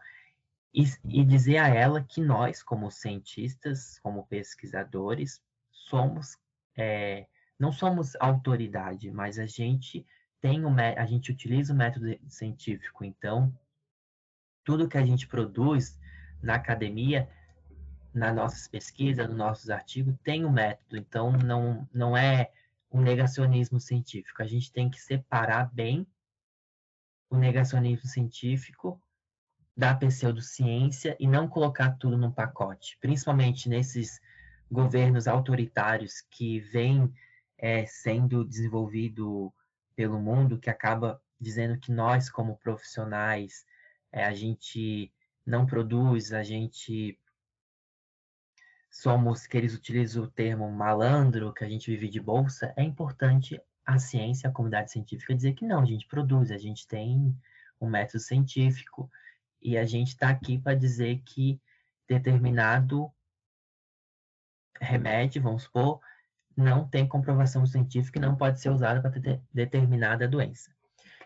e, 0.75 0.85
e 1.05 1.25
dizer 1.25 1.59
a 1.59 1.69
ela 1.69 2.03
que 2.03 2.21
nós, 2.21 2.63
como 2.63 2.91
cientistas, 2.91 3.99
como 4.01 4.27
pesquisadores, 4.27 5.43
somos 5.71 6.39
é, 6.77 7.27
não 7.59 7.71
somos 7.71 8.17
autoridade, 8.19 9.11
mas 9.11 9.39
a 9.39 9.47
gente 9.47 10.07
tem 10.41 10.65
o 10.65 10.69
a 10.69 11.07
gente 11.07 11.31
utiliza 11.31 11.73
o 11.73 11.77
método 11.77 12.19
científico. 12.29 13.05
Então, 13.05 13.57
tudo 14.65 14.89
que 14.89 14.99
a 14.99 15.05
gente 15.05 15.27
produz 15.27 15.99
na 16.43 16.55
academia, 16.55 17.29
nas 18.13 18.35
nossas 18.35 18.69
pesquisas, 18.69 19.29
nos 19.29 19.37
nossos 19.37 19.71
artigos, 19.71 20.15
tem 20.23 20.45
um 20.45 20.53
método. 20.53 20.97
Então, 20.97 21.33
não, 21.33 21.89
não 21.93 22.17
é 22.17 22.51
um 22.91 23.01
negacionismo 23.01 23.81
científico. 23.81 24.43
A 24.43 24.47
gente 24.47 24.73
tem 24.73 24.91
que 24.91 25.01
separar 25.01 25.73
bem 25.73 26.07
o 27.31 27.37
negacionismo 27.37 28.07
científico 28.07 29.01
da 29.75 29.95
pseudociência 29.95 31.17
e 31.19 31.27
não 31.27 31.49
colocar 31.49 31.93
tudo 31.93 32.19
num 32.19 32.31
pacote, 32.31 32.99
principalmente 33.01 33.71
nesses 33.71 34.21
governos 34.71 35.27
autoritários 35.27 36.21
que 36.31 36.61
vêm 36.61 37.13
é, 37.57 37.87
sendo 37.87 38.45
desenvolvido 38.45 39.53
pelo 39.97 40.21
mundo, 40.21 40.59
que 40.59 40.69
acaba 40.69 41.21
dizendo 41.41 41.79
que 41.79 41.91
nós, 41.91 42.29
como 42.29 42.59
profissionais, 42.59 43.65
é, 44.13 44.25
a 44.25 44.35
gente 44.35 45.13
não 45.45 45.67
produz, 45.67 46.33
a 46.33 46.43
gente 46.43 47.19
somos, 48.91 49.47
que 49.47 49.57
eles 49.57 49.75
utilizam 49.75 50.25
o 50.25 50.31
termo 50.31 50.71
malandro, 50.71 51.53
que 51.53 51.65
a 51.65 51.69
gente 51.69 51.91
vive 51.91 52.09
de 52.09 52.21
bolsa, 52.21 52.75
é 52.77 52.83
importante 52.83 53.61
a 53.85 53.99
ciência, 53.99 54.49
a 54.49 54.53
comunidade 54.53 54.93
científica 54.93 55.35
dizer 55.35 55.55
que 55.55 55.67
não, 55.67 55.81
a 55.81 55.85
gente 55.87 56.07
produz, 56.07 56.51
a 56.51 56.59
gente 56.59 56.87
tem 56.87 57.35
um 57.81 57.89
método 57.89 58.21
científico 58.21 59.11
e 59.61 59.79
a 59.79 59.85
gente 59.85 60.09
está 60.09 60.29
aqui 60.29 60.59
para 60.59 60.77
dizer 60.77 61.23
que 61.25 61.61
determinado 62.07 63.11
remédio, 64.81 65.43
vamos 65.43 65.65
supor, 65.65 66.01
não 66.57 66.87
tem 66.87 67.09
comprovação 67.09 67.65
científica 67.65 68.19
e 68.19 68.23
não 68.23 68.37
pode 68.37 68.61
ser 68.61 68.71
usada 68.71 69.01
para 69.01 69.19
de 69.19 69.41
determinada 69.53 70.29
doença. 70.29 70.71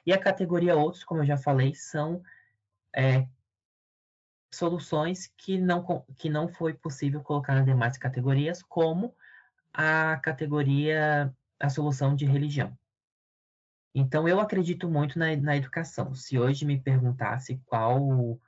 E 0.05 0.13
a 0.13 0.19
categoria 0.19 0.77
outros, 0.77 1.03
como 1.03 1.23
eu 1.23 1.27
já 1.27 1.37
falei, 1.37 1.75
são 1.75 2.23
é, 2.97 3.29
soluções 4.53 5.31
que 5.37 5.59
não, 5.59 6.05
que 6.17 6.31
não 6.31 6.49
foi 6.49 6.73
possível 6.73 7.23
colocar 7.23 7.55
nas 7.55 7.67
demais 7.67 7.99
categorias, 7.99 8.63
como 8.63 9.15
a 9.73 10.17
categoria, 10.17 11.33
a 11.61 11.69
solução 11.69 12.17
de 12.17 12.25
religião. 12.25 12.77
Então, 13.95 14.29
eu 14.29 14.41
acredito 14.41 14.89
muito 14.89 15.19
na, 15.19 15.35
na 15.37 15.57
educação. 15.57 16.15
Se 16.15 16.39
hoje 16.39 16.65
me 16.65 16.81
perguntasse 16.81 17.61
qual 17.67 18.41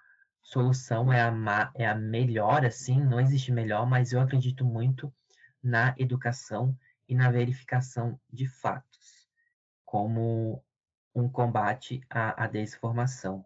solução 0.42 1.12
é 1.12 1.20
a, 1.20 1.72
é 1.74 1.86
a 1.86 1.94
melhor, 1.94 2.64
assim, 2.64 3.02
não 3.02 3.20
existe 3.20 3.52
melhor, 3.52 3.86
mas 3.86 4.12
eu 4.12 4.20
acredito 4.20 4.64
muito 4.64 5.12
na 5.62 5.94
educação 5.98 6.76
e 7.06 7.14
na 7.14 7.30
verificação 7.30 8.18
de 8.30 8.46
fatos, 8.46 9.28
como 9.84 10.62
um 11.14 11.28
combate 11.28 12.00
à, 12.08 12.44
à 12.44 12.46
desinformação. 12.46 13.44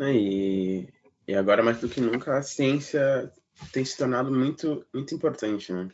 E, 0.00 0.88
e 1.26 1.34
agora, 1.34 1.62
mais 1.62 1.80
do 1.80 1.88
que 1.88 2.00
nunca, 2.00 2.36
a 2.36 2.42
ciência 2.42 3.32
tem 3.72 3.84
se 3.84 3.96
tornado 3.96 4.32
muito, 4.32 4.86
muito 4.92 5.14
importante, 5.14 5.72
né? 5.72 5.88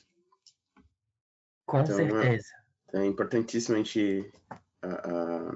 Com 1.66 1.80
então, 1.80 1.96
certeza. 1.96 2.48
É, 2.92 2.98
é 2.98 3.06
importantíssimo 3.06 3.76
a 3.76 3.78
gente 3.78 4.30
uh, 4.84 5.54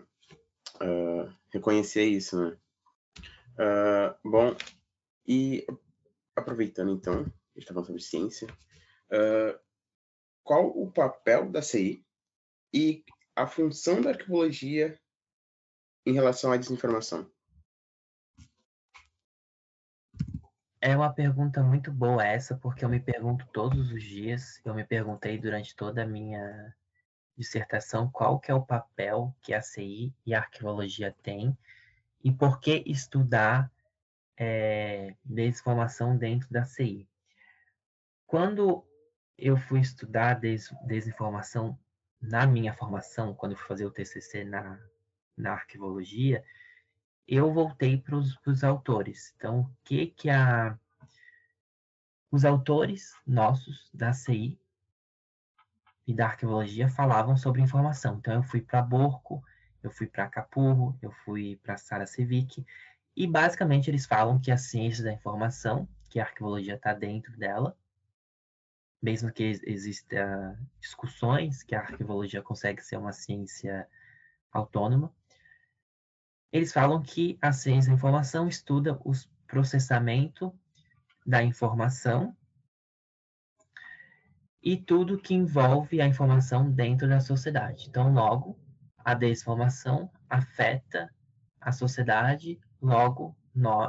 uh, 0.82 1.34
reconhecer 1.52 2.04
isso, 2.04 2.38
né? 2.38 2.56
Uh, 3.58 4.30
bom, 4.30 4.54
e 5.26 5.66
aproveitando 6.34 6.92
então, 6.92 7.14
a 7.14 7.18
gente 7.18 7.34
está 7.58 7.72
falando 7.72 7.86
sobre 7.86 8.02
ciência, 8.02 8.48
uh, 9.10 9.58
qual 10.44 10.68
o 10.68 10.90
papel 10.92 11.50
da 11.50 11.62
CI 11.62 12.04
e 12.72 13.04
a 13.34 13.46
função 13.46 14.00
da 14.00 14.10
arquivologia 14.10 14.98
em 16.04 16.12
relação 16.12 16.52
à 16.52 16.56
desinformação? 16.56 17.30
É 20.88 20.96
uma 20.96 21.12
pergunta 21.12 21.64
muito 21.64 21.90
boa 21.90 22.24
essa, 22.24 22.54
porque 22.54 22.84
eu 22.84 22.88
me 22.88 23.00
pergunto 23.00 23.44
todos 23.52 23.90
os 23.90 24.00
dias, 24.04 24.60
eu 24.64 24.72
me 24.72 24.84
perguntei 24.84 25.36
durante 25.36 25.74
toda 25.74 26.04
a 26.04 26.06
minha 26.06 26.72
dissertação 27.36 28.08
qual 28.08 28.38
que 28.38 28.52
é 28.52 28.54
o 28.54 28.64
papel 28.64 29.34
que 29.42 29.52
a 29.52 29.60
CI 29.60 30.14
e 30.24 30.32
a 30.32 30.38
arquivologia 30.38 31.12
têm 31.24 31.58
e 32.22 32.30
por 32.30 32.60
que 32.60 32.84
estudar 32.86 33.68
é, 34.36 35.16
desinformação 35.24 36.16
dentro 36.16 36.48
da 36.52 36.64
CI. 36.64 37.08
Quando 38.24 38.86
eu 39.36 39.56
fui 39.56 39.80
estudar 39.80 40.34
des, 40.34 40.72
desinformação 40.86 41.76
na 42.22 42.46
minha 42.46 42.72
formação, 42.72 43.34
quando 43.34 43.52
eu 43.52 43.58
fui 43.58 43.66
fazer 43.66 43.86
o 43.86 43.90
TCC 43.90 44.44
na, 44.44 44.78
na 45.36 45.50
arquivologia, 45.50 46.44
eu 47.26 47.52
voltei 47.52 47.98
para 47.98 48.16
os 48.16 48.64
autores. 48.64 49.32
Então, 49.36 49.60
o 49.60 49.70
que 49.84 50.06
que 50.08 50.30
a, 50.30 50.78
os 52.30 52.44
autores 52.44 53.14
nossos 53.26 53.90
da 53.92 54.12
CI 54.12 54.58
e 56.06 56.14
da 56.14 56.26
arquivologia 56.26 56.88
falavam 56.88 57.36
sobre 57.36 57.60
informação. 57.60 58.16
Então, 58.18 58.34
eu 58.34 58.42
fui 58.42 58.60
para 58.60 58.80
Borco, 58.80 59.42
eu 59.82 59.90
fui 59.90 60.06
para 60.06 60.28
Capurro, 60.28 60.96
eu 61.02 61.10
fui 61.10 61.58
para 61.62 61.76
Sara 61.76 62.06
Civic, 62.06 62.64
e 63.16 63.26
basicamente 63.26 63.90
eles 63.90 64.06
falam 64.06 64.38
que 64.38 64.50
a 64.50 64.58
ciência 64.58 65.02
da 65.02 65.12
informação, 65.12 65.88
que 66.10 66.20
a 66.20 66.24
arquivologia 66.24 66.74
está 66.74 66.92
dentro 66.92 67.36
dela, 67.36 67.76
mesmo 69.02 69.32
que 69.32 69.42
existam 69.64 70.56
discussões 70.80 71.62
que 71.62 71.74
a 71.74 71.80
arquivologia 71.80 72.42
consegue 72.42 72.82
ser 72.82 72.96
uma 72.96 73.12
ciência 73.12 73.88
autônoma, 74.52 75.12
eles 76.52 76.72
falam 76.72 77.02
que 77.02 77.38
a 77.40 77.52
ciência 77.52 77.90
da 77.90 77.96
informação 77.96 78.48
estuda 78.48 78.98
o 79.04 79.12
processamento 79.46 80.54
da 81.24 81.42
informação 81.42 82.36
e 84.62 84.76
tudo 84.76 85.18
que 85.18 85.34
envolve 85.34 86.00
a 86.00 86.06
informação 86.06 86.70
dentro 86.70 87.08
da 87.08 87.20
sociedade. 87.20 87.86
Então, 87.88 88.12
logo, 88.12 88.58
a 89.04 89.14
desinformação 89.14 90.10
afeta 90.28 91.12
a 91.60 91.72
sociedade 91.72 92.58
Logo, 92.80 93.36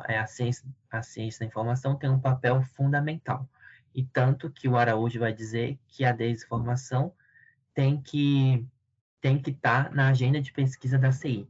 é, 0.07 0.17
a, 0.17 0.25
ciência, 0.25 0.67
a 0.89 1.03
ciência 1.03 1.41
da 1.41 1.45
informação 1.45 1.95
tem 1.95 2.09
um 2.09 2.19
papel 2.19 2.61
fundamental. 2.61 3.47
E 3.93 4.03
tanto 4.03 4.49
que 4.49 4.67
o 4.67 4.77
Araújo 4.77 5.19
vai 5.19 5.33
dizer 5.33 5.79
que 5.87 6.05
a 6.05 6.11
desinformação 6.11 7.13
tem 7.73 8.01
que 8.01 8.65
tem 9.19 9.41
que 9.41 9.49
estar 9.49 9.89
tá 9.89 9.95
na 9.95 10.09
agenda 10.09 10.39
de 10.39 10.53
pesquisa 10.53 10.97
da 10.97 11.11
CI, 11.11 11.47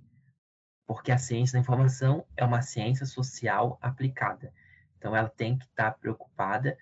porque 0.88 1.12
a 1.12 1.18
ciência 1.18 1.58
da 1.58 1.60
informação 1.60 2.26
é 2.38 2.46
uma 2.46 2.62
ciência 2.62 3.06
social 3.06 3.78
aplicada. 3.82 4.54
Então, 4.98 5.14
ela 5.14 5.30
tem 5.30 5.58
que 5.58 5.66
estar 5.66 5.92
tá 5.92 5.98
preocupada 5.98 6.78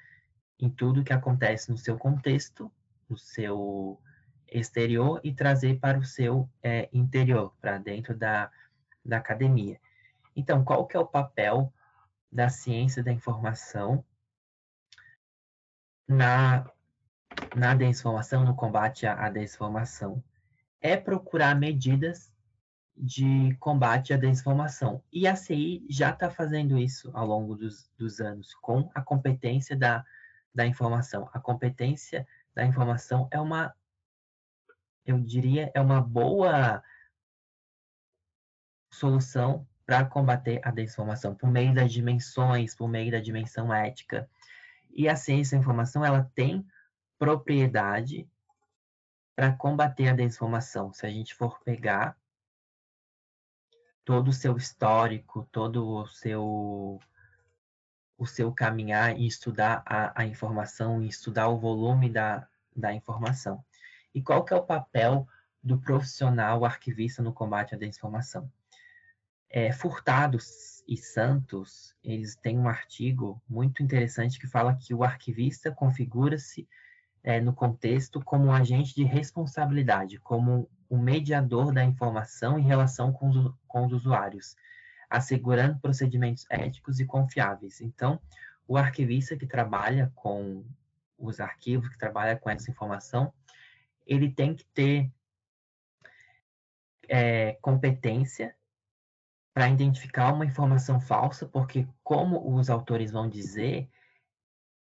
em 0.59 0.69
tudo 0.69 1.03
que 1.03 1.11
acontece 1.11 1.71
no 1.71 1.77
seu 1.77 1.97
contexto, 1.97 2.71
no 3.09 3.17
seu 3.17 3.99
exterior 4.47 5.19
e 5.23 5.33
trazer 5.33 5.79
para 5.79 5.97
o 5.97 6.05
seu 6.05 6.47
é, 6.61 6.87
interior, 6.93 7.53
para 7.59 7.79
dentro 7.79 8.15
da, 8.15 8.51
da 9.03 9.17
academia. 9.17 9.81
Então, 10.35 10.63
qual 10.63 10.85
que 10.85 10.95
é 10.95 10.99
o 10.99 11.07
papel 11.07 11.73
da 12.31 12.47
ciência 12.47 13.03
da 13.03 13.11
informação 13.11 14.05
na, 16.07 16.69
na 17.55 17.73
desinformação, 17.73 18.45
no 18.45 18.55
combate 18.55 19.07
à, 19.07 19.25
à 19.25 19.29
desinformação? 19.29 20.23
É 20.79 20.95
procurar 20.95 21.55
medidas 21.55 22.34
de 22.97 23.55
combate 23.59 24.13
à 24.13 24.17
desinformação. 24.17 25.03
E 25.11 25.27
a 25.27 25.35
CI 25.35 25.85
já 25.89 26.11
está 26.11 26.29
fazendo 26.29 26.77
isso 26.77 27.11
ao 27.13 27.25
longo 27.25 27.55
dos, 27.55 27.89
dos 27.97 28.21
anos, 28.21 28.53
com 28.55 28.89
a 28.93 29.01
competência 29.01 29.75
da, 29.75 30.05
da 30.53 30.65
informação. 30.65 31.29
A 31.33 31.39
competência 31.39 32.25
da 32.53 32.65
informação 32.65 33.27
é 33.31 33.39
uma, 33.39 33.75
eu 35.05 35.19
diria, 35.19 35.71
é 35.73 35.81
uma 35.81 36.01
boa 36.01 36.81
solução 38.89 39.67
para 39.85 40.05
combater 40.05 40.61
a 40.63 40.71
desinformação, 40.71 41.35
por 41.35 41.51
meio 41.51 41.73
das 41.73 41.91
dimensões, 41.91 42.73
por 42.73 42.87
meio 42.87 43.11
da 43.11 43.19
dimensão 43.19 43.73
ética. 43.73 44.27
E 44.89 45.09
a 45.09 45.15
ciência 45.15 45.57
da 45.57 45.61
informação, 45.61 46.03
ela 46.03 46.31
tem 46.33 46.65
propriedade 47.19 48.27
para 49.35 49.51
combater 49.51 50.07
a 50.07 50.13
desinformação. 50.13 50.93
Se 50.93 51.05
a 51.05 51.09
gente 51.09 51.35
for 51.35 51.59
pegar 51.59 52.17
todo 54.05 54.29
o 54.29 54.33
seu 54.33 54.55
histórico, 54.55 55.47
todo 55.51 55.85
o 55.87 56.07
seu 56.07 56.99
o 58.17 58.25
seu 58.25 58.49
caminhar 58.53 59.19
e 59.19 59.27
estudar 59.27 59.83
a, 59.85 60.21
a 60.21 60.25
informação 60.25 61.01
e 61.01 61.09
estudar 61.09 61.49
o 61.49 61.59
volume 61.59 62.09
da, 62.09 62.47
da 62.73 62.93
informação. 62.93 63.61
E 64.13 64.21
qual 64.21 64.45
que 64.45 64.53
é 64.53 64.55
o 64.55 64.63
papel 64.63 65.27
do 65.61 65.77
profissional 65.77 66.63
arquivista 66.63 67.21
no 67.21 67.33
combate 67.33 67.75
à 67.75 67.77
desinformação? 67.77 68.49
É, 69.49 69.73
Furtados 69.73 70.81
e 70.87 70.95
Santos, 70.95 71.93
eles 72.01 72.37
têm 72.37 72.57
um 72.57 72.69
artigo 72.69 73.41
muito 73.49 73.83
interessante 73.83 74.39
que 74.39 74.47
fala 74.47 74.75
que 74.75 74.93
o 74.93 75.03
arquivista 75.03 75.69
configura-se 75.71 76.69
é, 77.21 77.41
no 77.41 77.53
contexto 77.53 78.23
como 78.23 78.45
um 78.45 78.53
agente 78.53 78.95
de 78.95 79.03
responsabilidade, 79.03 80.19
como 80.19 80.69
o 80.89 80.97
mediador 80.97 81.73
da 81.73 81.83
informação 81.83 82.59
em 82.59 82.63
relação 82.63 83.11
com 83.11 83.29
os, 83.29 83.53
com 83.67 83.86
os 83.86 83.93
usuários, 83.93 84.55
assegurando 85.09 85.79
procedimentos 85.79 86.45
éticos 86.49 86.99
e 86.99 87.05
confiáveis. 87.05 87.81
Então, 87.81 88.19
o 88.67 88.77
arquivista 88.77 89.36
que 89.36 89.45
trabalha 89.45 90.11
com 90.15 90.65
os 91.17 91.39
arquivos, 91.39 91.89
que 91.89 91.97
trabalha 91.97 92.36
com 92.36 92.49
essa 92.49 92.69
informação, 92.69 93.33
ele 94.05 94.29
tem 94.29 94.53
que 94.55 94.65
ter 94.65 95.11
é, 97.07 97.53
competência 97.61 98.55
para 99.53 99.69
identificar 99.69 100.33
uma 100.33 100.45
informação 100.45 100.99
falsa, 100.99 101.45
porque, 101.45 101.88
como 102.03 102.53
os 102.53 102.69
autores 102.69 103.11
vão 103.11 103.29
dizer, 103.29 103.89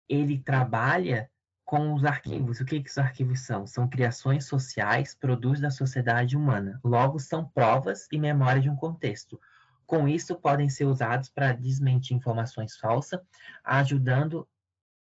ele 0.07 0.37
trabalha 0.37 1.29
com 1.65 1.95
os 1.95 2.05
arquivos. 2.05 2.59
O 2.59 2.65
que, 2.65 2.81
que 2.81 2.89
os 2.89 2.97
arquivos 2.97 3.41
são? 3.41 3.65
São 3.65 3.89
criações 3.89 4.45
sociais, 4.45 5.15
produtos 5.15 5.59
da 5.59 5.71
sociedade 5.71 6.37
humana. 6.37 6.79
Logo, 6.83 7.19
são 7.19 7.43
provas 7.43 8.07
e 8.11 8.19
memória 8.19 8.61
de 8.61 8.69
um 8.69 8.75
contexto. 8.75 9.41
Com 9.85 10.07
isso, 10.07 10.35
podem 10.35 10.69
ser 10.69 10.85
usados 10.85 11.29
para 11.29 11.53
desmentir 11.53 12.15
informações 12.15 12.77
falsas, 12.77 13.19
ajudando 13.63 14.47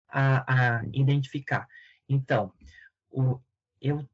a, 0.09 0.79
a 0.79 0.85
identificar. 0.93 1.69
Então, 2.09 2.53
o, 3.11 3.39
eu, 3.81 4.07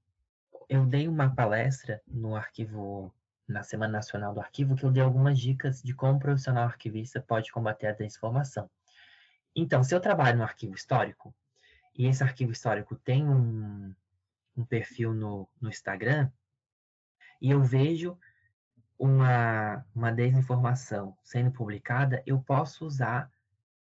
eu 0.68 0.84
dei 0.86 1.06
uma 1.06 1.34
palestra 1.34 2.02
no 2.06 2.34
arquivo, 2.34 3.14
na 3.46 3.62
Semana 3.62 3.94
Nacional 3.94 4.34
do 4.34 4.40
Arquivo, 4.40 4.74
que 4.74 4.84
eu 4.84 4.90
dei 4.90 5.02
algumas 5.02 5.38
dicas 5.38 5.82
de 5.82 5.94
como 5.94 6.14
o 6.14 6.20
profissional 6.20 6.64
arquivista 6.64 7.20
pode 7.20 7.52
combater 7.52 7.86
a 7.86 7.92
desinformação. 7.92 8.68
Então, 9.54 9.82
se 9.82 9.94
eu 9.94 10.00
trabalho 10.00 10.38
no 10.38 10.44
arquivo 10.44 10.74
histórico, 10.74 11.34
e 12.00 12.06
esse 12.06 12.22
arquivo 12.22 12.50
histórico 12.50 12.96
tem 12.96 13.28
um, 13.28 13.94
um 14.56 14.64
perfil 14.64 15.12
no, 15.12 15.46
no 15.60 15.68
Instagram, 15.68 16.30
e 17.42 17.50
eu 17.50 17.62
vejo 17.62 18.18
uma, 18.98 19.84
uma 19.94 20.10
desinformação 20.10 21.14
sendo 21.22 21.50
publicada, 21.50 22.22
eu 22.24 22.40
posso 22.40 22.86
usar 22.86 23.30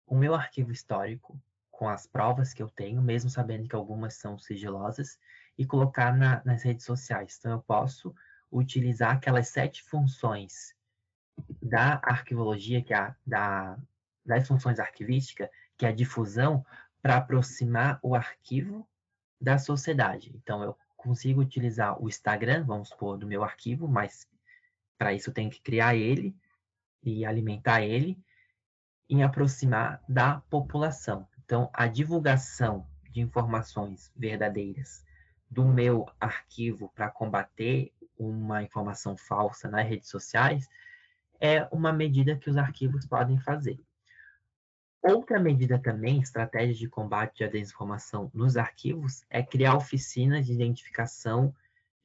o 0.06 0.16
meu 0.16 0.36
arquivo 0.36 0.70
histórico 0.70 1.36
com 1.68 1.88
as 1.88 2.06
provas 2.06 2.54
que 2.54 2.62
eu 2.62 2.70
tenho, 2.70 3.02
mesmo 3.02 3.28
sabendo 3.28 3.68
que 3.68 3.74
algumas 3.74 4.14
são 4.14 4.38
sigilosas, 4.38 5.18
e 5.58 5.66
colocar 5.66 6.16
na, 6.16 6.40
nas 6.44 6.62
redes 6.62 6.84
sociais. 6.84 7.36
Então, 7.40 7.50
eu 7.50 7.60
posso 7.62 8.14
utilizar 8.52 9.16
aquelas 9.16 9.48
sete 9.48 9.82
funções 9.82 10.76
da 11.60 12.00
arquivologia, 12.04 12.80
que 12.84 12.94
é 12.94 12.98
a, 12.98 13.16
da, 13.26 13.76
das 14.24 14.46
funções 14.46 14.78
arquivísticas, 14.78 15.50
que 15.76 15.84
é 15.84 15.88
a 15.88 15.92
difusão, 15.92 16.64
para 17.06 17.18
aproximar 17.18 18.00
o 18.02 18.16
arquivo 18.16 18.84
da 19.40 19.58
sociedade. 19.58 20.32
Então, 20.34 20.60
eu 20.64 20.76
consigo 20.96 21.40
utilizar 21.40 22.02
o 22.02 22.08
Instagram, 22.08 22.64
vamos 22.64 22.88
supor, 22.88 23.16
do 23.16 23.28
meu 23.28 23.44
arquivo, 23.44 23.86
mas 23.86 24.26
para 24.98 25.12
isso 25.12 25.30
eu 25.30 25.34
tenho 25.34 25.48
que 25.48 25.60
criar 25.60 25.94
ele 25.94 26.34
e 27.04 27.24
alimentar 27.24 27.80
ele 27.80 28.18
e 29.08 29.22
aproximar 29.22 30.02
da 30.08 30.40
população. 30.50 31.28
Então, 31.44 31.70
a 31.72 31.86
divulgação 31.86 32.84
de 33.12 33.20
informações 33.20 34.10
verdadeiras 34.16 35.04
do 35.48 35.64
meu 35.64 36.10
arquivo 36.18 36.88
para 36.92 37.08
combater 37.08 37.92
uma 38.18 38.64
informação 38.64 39.16
falsa 39.16 39.68
nas 39.68 39.86
redes 39.86 40.10
sociais 40.10 40.68
é 41.38 41.68
uma 41.70 41.92
medida 41.92 42.34
que 42.34 42.50
os 42.50 42.56
arquivos 42.56 43.06
podem 43.06 43.38
fazer. 43.38 43.78
Outra 45.02 45.38
medida 45.38 45.78
também, 45.78 46.20
estratégia 46.20 46.74
de 46.74 46.88
combate 46.88 47.44
à 47.44 47.48
desinformação 47.48 48.30
nos 48.34 48.56
arquivos, 48.56 49.24
é 49.30 49.42
criar 49.42 49.76
oficinas 49.76 50.46
de 50.46 50.52
identificação 50.52 51.54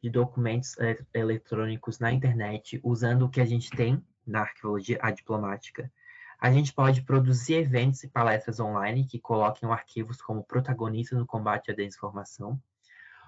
de 0.02 0.10
documentos 0.10 0.76
eletrônicos 1.14 2.00
na 2.00 2.12
internet, 2.12 2.80
usando 2.84 3.24
o 3.24 3.30
que 3.30 3.42
a 3.42 3.46
gente 3.46 3.70
tem 3.70 4.04
na 4.26 4.42
arqueologia 4.42 5.00
a 5.02 5.12
diplomática. 5.12 5.92
A 6.40 6.52
gente 6.52 6.74
pode 6.74 7.04
produzir 7.04 7.54
eventos 7.54 8.04
e 8.04 8.08
palestras 8.08 8.60
online 8.60 9.06
que 9.06 9.20
coloquem 9.20 9.70
arquivos 9.70 10.22
como 10.22 10.44
protagonistas 10.44 11.20
no 11.20 11.26
combate 11.26 11.70
à 11.70 11.74
desinformação, 11.76 12.60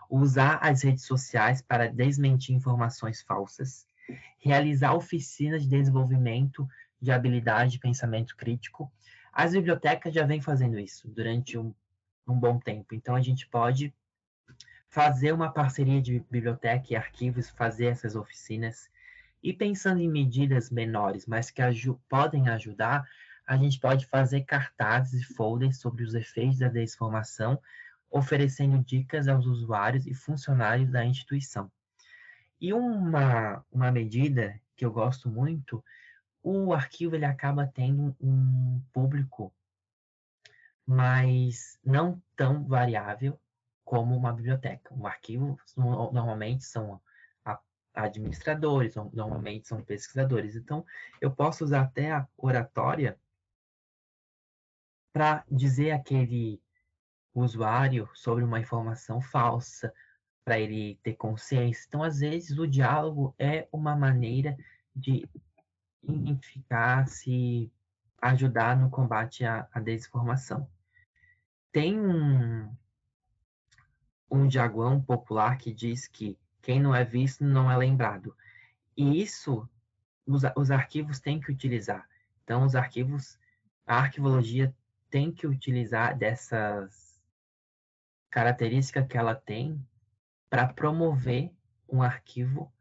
usar 0.09 0.57
as 0.61 0.84
redes 0.84 1.05
sociais 1.05 1.61
para 1.61 1.88
desmentir 1.88 2.55
informações 2.55 3.22
falsas, 3.22 3.88
realizar 4.39 4.93
oficinas 4.93 5.64
de 5.64 5.70
desenvolvimento 5.70 6.68
de 6.99 7.11
habilidade 7.11 7.74
de 7.74 7.80
pensamento 7.80 8.36
crítico 8.36 8.91
as 9.34 9.53
bibliotecas 9.53 10.13
já 10.13 10.25
vêm 10.25 10.39
fazendo 10.39 10.79
isso 10.79 11.07
durante 11.07 11.57
um, 11.57 11.73
um 12.27 12.39
bom 12.39 12.59
tempo. 12.59 12.93
Então, 12.93 13.15
a 13.15 13.21
gente 13.21 13.47
pode 13.47 13.93
fazer 14.89 15.31
uma 15.31 15.51
parceria 15.51 15.99
de 15.99 16.19
biblioteca 16.29 16.86
e 16.91 16.95
arquivos, 16.95 17.49
fazer 17.49 17.88
essas 17.88 18.15
oficinas. 18.15 18.88
E 19.41 19.51
pensando 19.51 19.99
em 19.99 20.07
medidas 20.07 20.69
menores, 20.69 21.25
mas 21.25 21.49
que 21.49 21.61
podem 22.07 22.47
ajudar, 22.49 23.03
a 23.45 23.57
gente 23.57 23.79
pode 23.79 24.05
fazer 24.05 24.41
cartazes 24.41 25.21
e 25.21 25.34
folders 25.34 25.79
sobre 25.79 26.03
os 26.03 26.13
efeitos 26.13 26.59
da 26.59 26.67
desinformação, 26.67 27.59
oferecendo 28.09 28.84
dicas 28.84 29.27
aos 29.27 29.47
usuários 29.47 30.05
e 30.05 30.13
funcionários 30.13 30.91
da 30.91 31.03
instituição. 31.03 31.71
E 32.61 32.71
uma, 32.71 33.65
uma 33.71 33.91
medida 33.91 34.61
que 34.75 34.86
eu 34.86 34.91
gosto 34.91 35.27
muito 35.27 35.84
o 36.44 36.74
arquivo 36.74 37.16
ele 37.16 37.26
acaba 37.26 37.66
tendo 37.66 38.16
um 38.20 38.82
público 38.91 39.54
mas 40.86 41.80
não 41.84 42.22
tão 42.36 42.66
variável 42.66 43.39
como 43.86 44.16
uma 44.16 44.34
biblioteca. 44.34 44.94
Um 44.94 45.08
arquivo 45.08 45.58
normalmente 45.78 46.66
são 46.66 47.02
administradores, 47.94 48.96
normalmente 48.96 49.68
são 49.68 49.84
pesquisadores. 49.84 50.56
Então, 50.56 50.86
eu 51.22 51.32
posso 51.32 51.64
usar 51.64 51.82
até 51.82 52.12
a 52.12 52.28
oratória 52.36 53.18
para 55.14 55.44
dizer 55.50 55.91
aquele 55.91 56.60
usuário 57.36 58.10
sobre 58.16 58.44
uma 58.44 58.60
informação 58.60 59.22
falsa, 59.22 59.94
para 60.44 60.60
ele 60.60 61.00
ter 61.04 61.14
consciência. 61.14 61.86
Então, 61.88 62.04
às 62.04 62.20
vezes, 62.20 62.58
o 62.58 62.68
diálogo 62.68 63.34
é 63.38 63.68
uma 63.72 63.96
maneira 63.96 64.58
de 64.94 65.30
identificar, 66.04 67.08
se 67.08 67.72
ajudar 68.22 68.78
no 68.78 68.89
combate 68.89 69.45
à, 69.45 69.68
à 69.72 69.80
desinformação. 69.80 70.68
Tem 71.72 71.99
um, 71.99 72.70
um 74.30 74.47
diagrama 74.47 75.01
popular 75.01 75.58
que 75.58 75.74
diz 75.74 76.08
que 76.08 76.38
quem 76.62 76.80
não 76.80 76.95
é 76.95 77.04
visto 77.04 77.43
não 77.43 77.70
é 77.70 77.76
lembrado. 77.76 78.36
E 78.95 79.22
isso 79.22 79.68
os, 80.26 80.43
os 80.56 80.72
arquivos 80.72 81.20
têm 81.20 81.39
que 81.39 81.51
utilizar. 81.51 82.08
Então, 82.43 82.64
os 82.64 82.76
arquivos, 82.76 83.38
a 83.86 83.97
arquivologia 83.97 84.74
tem 85.10 85.32
que 85.32 85.47
utilizar 85.47 86.18
dessas 86.18 87.22
características 88.30 89.08
que 89.08 89.18
ela 89.18 89.36
tem 89.36 89.86
para 90.49 90.68
promover 90.68 91.51
um 91.88 92.01
arquivo 92.01 92.72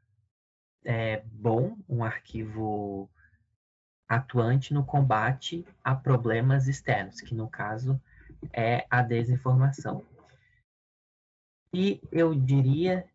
é, 0.84 1.22
bom, 1.26 1.76
um 1.88 2.04
arquivo 2.04 3.10
atuante 4.08 4.74
no 4.74 4.84
combate 4.84 5.66
a 5.82 5.94
problemas 5.94 6.68
externos, 6.68 7.20
que 7.20 7.34
no 7.34 7.48
caso 7.48 8.00
é 8.52 8.86
a 8.90 9.02
desinformação. 9.02 10.04
E 11.72 12.02
eu 12.10 12.34
diria 12.34 13.06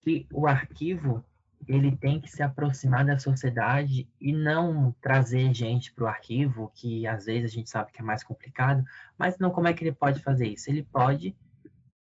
que 0.00 0.26
o 0.32 0.46
arquivo 0.46 1.24
ele 1.68 1.96
tem 1.96 2.20
que 2.20 2.28
se 2.28 2.42
aproximar 2.42 3.04
da 3.04 3.18
sociedade 3.18 4.08
e 4.20 4.32
não 4.32 4.92
trazer 5.00 5.54
gente 5.54 5.92
para 5.92 6.04
o 6.04 6.08
arquivo, 6.08 6.72
que 6.74 7.06
às 7.06 7.26
vezes 7.26 7.52
a 7.52 7.54
gente 7.54 7.70
sabe 7.70 7.92
que 7.92 8.00
é 8.00 8.04
mais 8.04 8.24
complicado, 8.24 8.84
mas 9.16 9.38
não 9.38 9.50
como 9.50 9.68
é 9.68 9.72
que 9.72 9.84
ele 9.84 9.92
pode 9.92 10.20
fazer 10.20 10.48
isso? 10.48 10.68
Ele 10.68 10.82
pode 10.82 11.36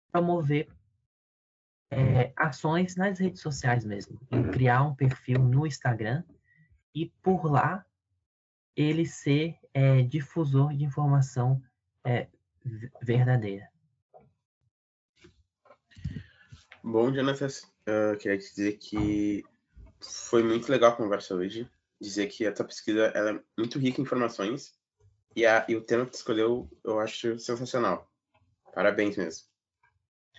promover 0.09 0.69
é, 1.91 2.31
ações 2.37 2.95
nas 2.95 3.19
redes 3.19 3.41
sociais 3.41 3.83
mesmo, 3.83 4.19
em 4.31 4.49
criar 4.49 4.83
um 4.83 4.95
perfil 4.95 5.39
no 5.39 5.67
Instagram 5.67 6.23
e 6.95 7.11
por 7.21 7.45
lá 7.51 7.85
ele 8.75 9.05
ser 9.05 9.57
é, 9.73 10.01
difusor 10.01 10.73
de 10.73 10.85
informação 10.85 11.61
é, 12.05 12.27
verdadeira. 13.01 13.69
Bom, 16.83 17.11
Jonathan, 17.11 17.47
uh, 17.47 18.17
queria 18.17 18.37
te 18.37 18.49
dizer 18.49 18.77
que 18.77 19.43
foi 19.99 20.41
muito 20.41 20.71
legal 20.71 20.91
a 20.91 20.95
conversa 20.95 21.35
hoje. 21.35 21.69
Dizer 21.99 22.27
que 22.27 22.47
a 22.47 22.51
tua 22.51 22.65
pesquisa 22.65 23.05
é 23.07 23.39
muito 23.55 23.77
rica 23.77 24.01
em 24.01 24.03
informações 24.03 24.73
e, 25.35 25.45
a, 25.45 25.63
e 25.69 25.75
o 25.75 25.83
tema 25.83 26.05
que 26.05 26.11
tu 26.11 26.15
escolheu 26.15 26.67
eu 26.83 26.99
acho 26.99 27.37
sensacional. 27.37 28.11
Parabéns 28.73 29.15
mesmo. 29.15 29.45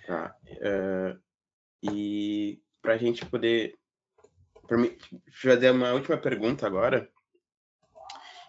Tá. 0.04 0.34
Uh, 0.44 1.22
e 1.82 2.62
para 2.80 2.94
a 2.94 2.98
gente 2.98 3.24
poder 3.26 3.78
mim, 4.76 4.96
fazer 5.30 5.70
uma 5.70 5.92
última 5.92 6.16
pergunta 6.16 6.66
agora. 6.66 7.10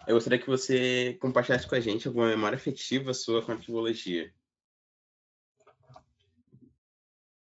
Eu 0.06 0.14
gostaria 0.14 0.38
que 0.38 0.46
você 0.46 1.16
compartilhasse 1.20 1.66
com 1.66 1.74
a 1.74 1.80
gente 1.80 2.06
alguma 2.06 2.28
memória 2.28 2.56
afetiva 2.56 3.14
sua 3.14 3.42
com 3.42 3.52
a 3.52 3.54
arquivologia. 3.54 4.32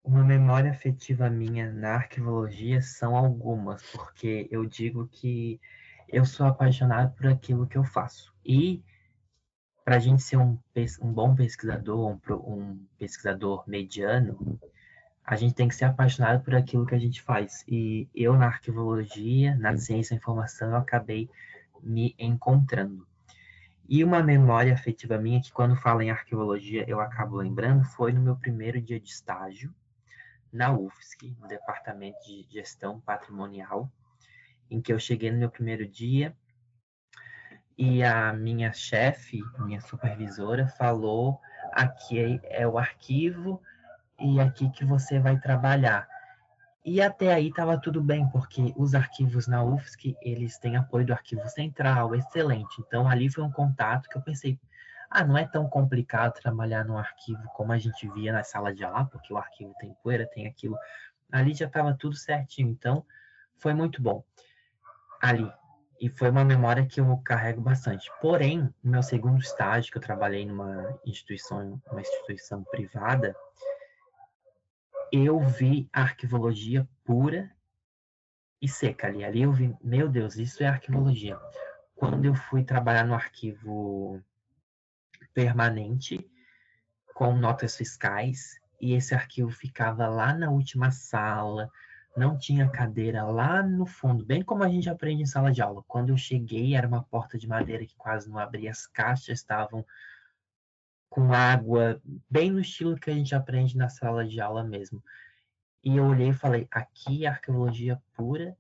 Uma 0.04 0.24
memória 0.24 0.72
afetiva 0.72 1.30
minha 1.30 1.72
na 1.72 1.96
arquivologia 1.96 2.82
são 2.82 3.16
algumas, 3.16 3.82
porque 3.92 4.48
eu 4.52 4.66
digo 4.66 5.08
que 5.08 5.60
eu 6.10 6.26
sou 6.26 6.46
apaixonado 6.46 7.16
por 7.16 7.28
aquilo 7.28 7.68
que 7.68 7.78
eu 7.78 7.84
faço. 7.84 8.34
E 8.46 8.84
para 9.84 9.98
a 9.98 10.00
gente 10.00 10.22
ser 10.22 10.38
um, 10.38 10.58
um 11.02 11.14
bom 11.14 11.36
pesquisador, 11.36 12.12
um, 12.12 12.20
um 12.34 12.86
pesquisador 12.98 13.64
mediano, 13.68 14.60
a 15.26 15.36
gente 15.36 15.54
tem 15.54 15.68
que 15.68 15.76
ser 15.76 15.86
apaixonado 15.86 16.44
por 16.44 16.54
aquilo 16.54 16.86
que 16.86 16.96
a 16.96 17.00
gente 17.00 17.22
faz. 17.22 17.64
E 17.68 18.08
eu, 18.14 18.38
na 18.38 18.48
arquivologia, 18.48 19.56
na 19.56 19.76
ciência 19.78 20.16
da 20.16 20.20
informação, 20.20 20.70
eu 20.72 20.76
acabei 20.76 21.30
me 21.82 22.14
encontrando. 22.20 23.08
E 23.88 24.04
uma 24.04 24.24
memória 24.24 24.74
afetiva 24.74 25.18
minha, 25.18 25.42
que 25.42 25.52
quando 25.52 25.76
falo 25.76 26.02
em 26.02 26.10
arquivologia 26.10 26.86
eu 26.88 27.00
acabo 27.00 27.38
lembrando, 27.38 27.84
foi 27.84 28.12
no 28.12 28.22
meu 28.22 28.36
primeiro 28.36 28.82
dia 28.82 29.00
de 29.00 29.10
estágio, 29.10 29.74
na 30.52 30.72
UFSC, 30.72 31.36
no 31.40 31.48
Departamento 31.48 32.18
de 32.26 32.46
Gestão 32.50 33.00
Patrimonial, 33.02 33.92
em 34.70 34.82
que 34.82 34.94
eu 34.94 35.00
cheguei 35.00 35.32
no 35.32 35.38
meu 35.38 35.50
primeiro 35.50 35.88
dia 35.88 36.36
e 37.78 38.04
a 38.04 38.32
minha 38.34 38.72
chefe, 38.72 39.42
minha 39.60 39.82
supervisora, 39.82 40.68
falou: 40.68 41.40
aqui 41.72 42.40
é 42.44 42.68
o 42.68 42.78
arquivo 42.78 43.62
e 44.20 44.40
aqui 44.40 44.70
que 44.70 44.86
você 44.86 45.20
vai 45.20 45.40
trabalhar. 45.40 46.08
E 46.86 47.02
até 47.02 47.34
aí 47.34 47.48
estava 47.48 47.80
tudo 47.80 48.02
bem, 48.02 48.28
porque 48.30 48.74
os 48.76 48.94
arquivos 48.94 49.48
na 49.48 49.64
UFSC, 49.64 50.18
eles 50.22 50.58
têm 50.58 50.76
apoio 50.76 51.06
do 51.06 51.14
arquivo 51.14 51.48
central, 51.48 52.14
excelente. 52.14 52.82
Então, 52.82 53.08
ali 53.08 53.30
foi 53.30 53.44
um 53.44 53.52
contato 53.52 54.10
que 54.10 54.18
eu 54.18 54.22
pensei, 54.22 54.60
ah, 55.10 55.24
não 55.24 55.38
é 55.38 55.48
tão 55.48 55.70
complicado 55.70 56.34
trabalhar 56.34 56.84
num 56.84 56.98
arquivo 56.98 57.44
como 57.54 57.72
a 57.72 57.78
gente 57.78 58.10
via 58.10 58.34
na 58.34 58.44
sala 58.44 58.74
de 58.74 58.84
aula, 58.84 59.06
porque 59.06 59.32
o 59.32 59.38
arquivo 59.38 59.74
tem 59.80 59.96
poeira, 60.04 60.28
tem 60.28 60.46
aquilo. 60.46 60.78
Ali 61.32 61.54
já 61.54 61.68
estava 61.68 61.94
tudo 61.94 62.16
certinho, 62.16 62.70
então 62.70 63.06
foi 63.58 63.74
muito 63.74 64.02
bom. 64.02 64.24
Ali. 65.22 65.50
E 66.02 66.10
foi 66.10 66.30
uma 66.30 66.44
memória 66.44 66.86
que 66.86 67.00
eu 67.00 67.18
carrego 67.24 67.62
bastante. 67.62 68.12
Porém, 68.20 68.74
no 68.84 68.92
meu 68.92 69.02
segundo 69.02 69.40
estágio, 69.40 69.90
que 69.90 69.98
eu 69.98 70.02
trabalhei 70.02 70.46
numa 70.46 71.00
instituição, 71.06 71.82
uma 71.90 72.02
instituição 72.02 72.62
privada, 72.66 73.34
eu 75.14 75.40
vi 75.40 75.88
arquivologia 75.94 76.90
pura 77.04 77.52
e 78.60 78.68
seca 78.68 79.06
ali. 79.06 79.24
Ali 79.24 79.44
eu 79.44 79.52
vi, 79.52 79.78
meu 79.84 80.10
Deus, 80.10 80.38
isso 80.38 80.64
é 80.64 80.66
arquivologia. 80.66 81.40
Quando 81.96 82.26
eu 82.26 82.34
fui 82.34 82.64
trabalhar 82.64 83.06
no 83.06 83.14
arquivo 83.14 84.20
permanente, 85.32 86.28
com 87.14 87.36
notas 87.36 87.78
fiscais, 87.78 88.60
e 88.82 88.94
esse 88.94 89.14
arquivo 89.14 89.52
ficava 89.52 90.08
lá 90.08 90.34
na 90.34 90.50
última 90.50 90.90
sala, 90.90 91.70
não 92.18 92.36
tinha 92.36 92.68
cadeira 92.68 93.24
lá 93.24 93.62
no 93.62 93.86
fundo, 93.86 94.26
bem 94.26 94.42
como 94.42 94.64
a 94.64 94.70
gente 94.70 94.90
aprende 94.90 95.22
em 95.22 95.28
sala 95.28 95.52
de 95.52 95.62
aula. 95.62 95.84
Quando 95.88 96.10
eu 96.10 96.18
cheguei, 96.18 96.76
era 96.76 96.88
uma 96.88 97.04
porta 97.04 97.38
de 97.38 97.48
madeira 97.48 97.86
que 97.86 97.96
quase 97.96 98.28
não 98.28 98.40
abria, 98.40 98.72
as 98.72 98.88
caixas 98.88 99.40
estavam 99.40 99.86
com 101.14 101.32
água, 101.32 102.02
bem 102.28 102.50
no 102.50 102.60
estilo 102.60 102.98
que 102.98 103.12
a 103.12 103.14
gente 103.14 103.36
aprende 103.36 103.78
na 103.78 103.88
sala 103.88 104.26
de 104.26 104.42
aula 104.42 104.64
mesmo. 104.64 105.00
E 105.84 105.96
eu 105.96 106.06
olhei 106.06 106.30
e 106.30 106.34
falei, 106.34 106.68
aqui 106.72 107.26
é 107.26 107.30
arqueologia 107.30 108.02
pura 108.16 108.58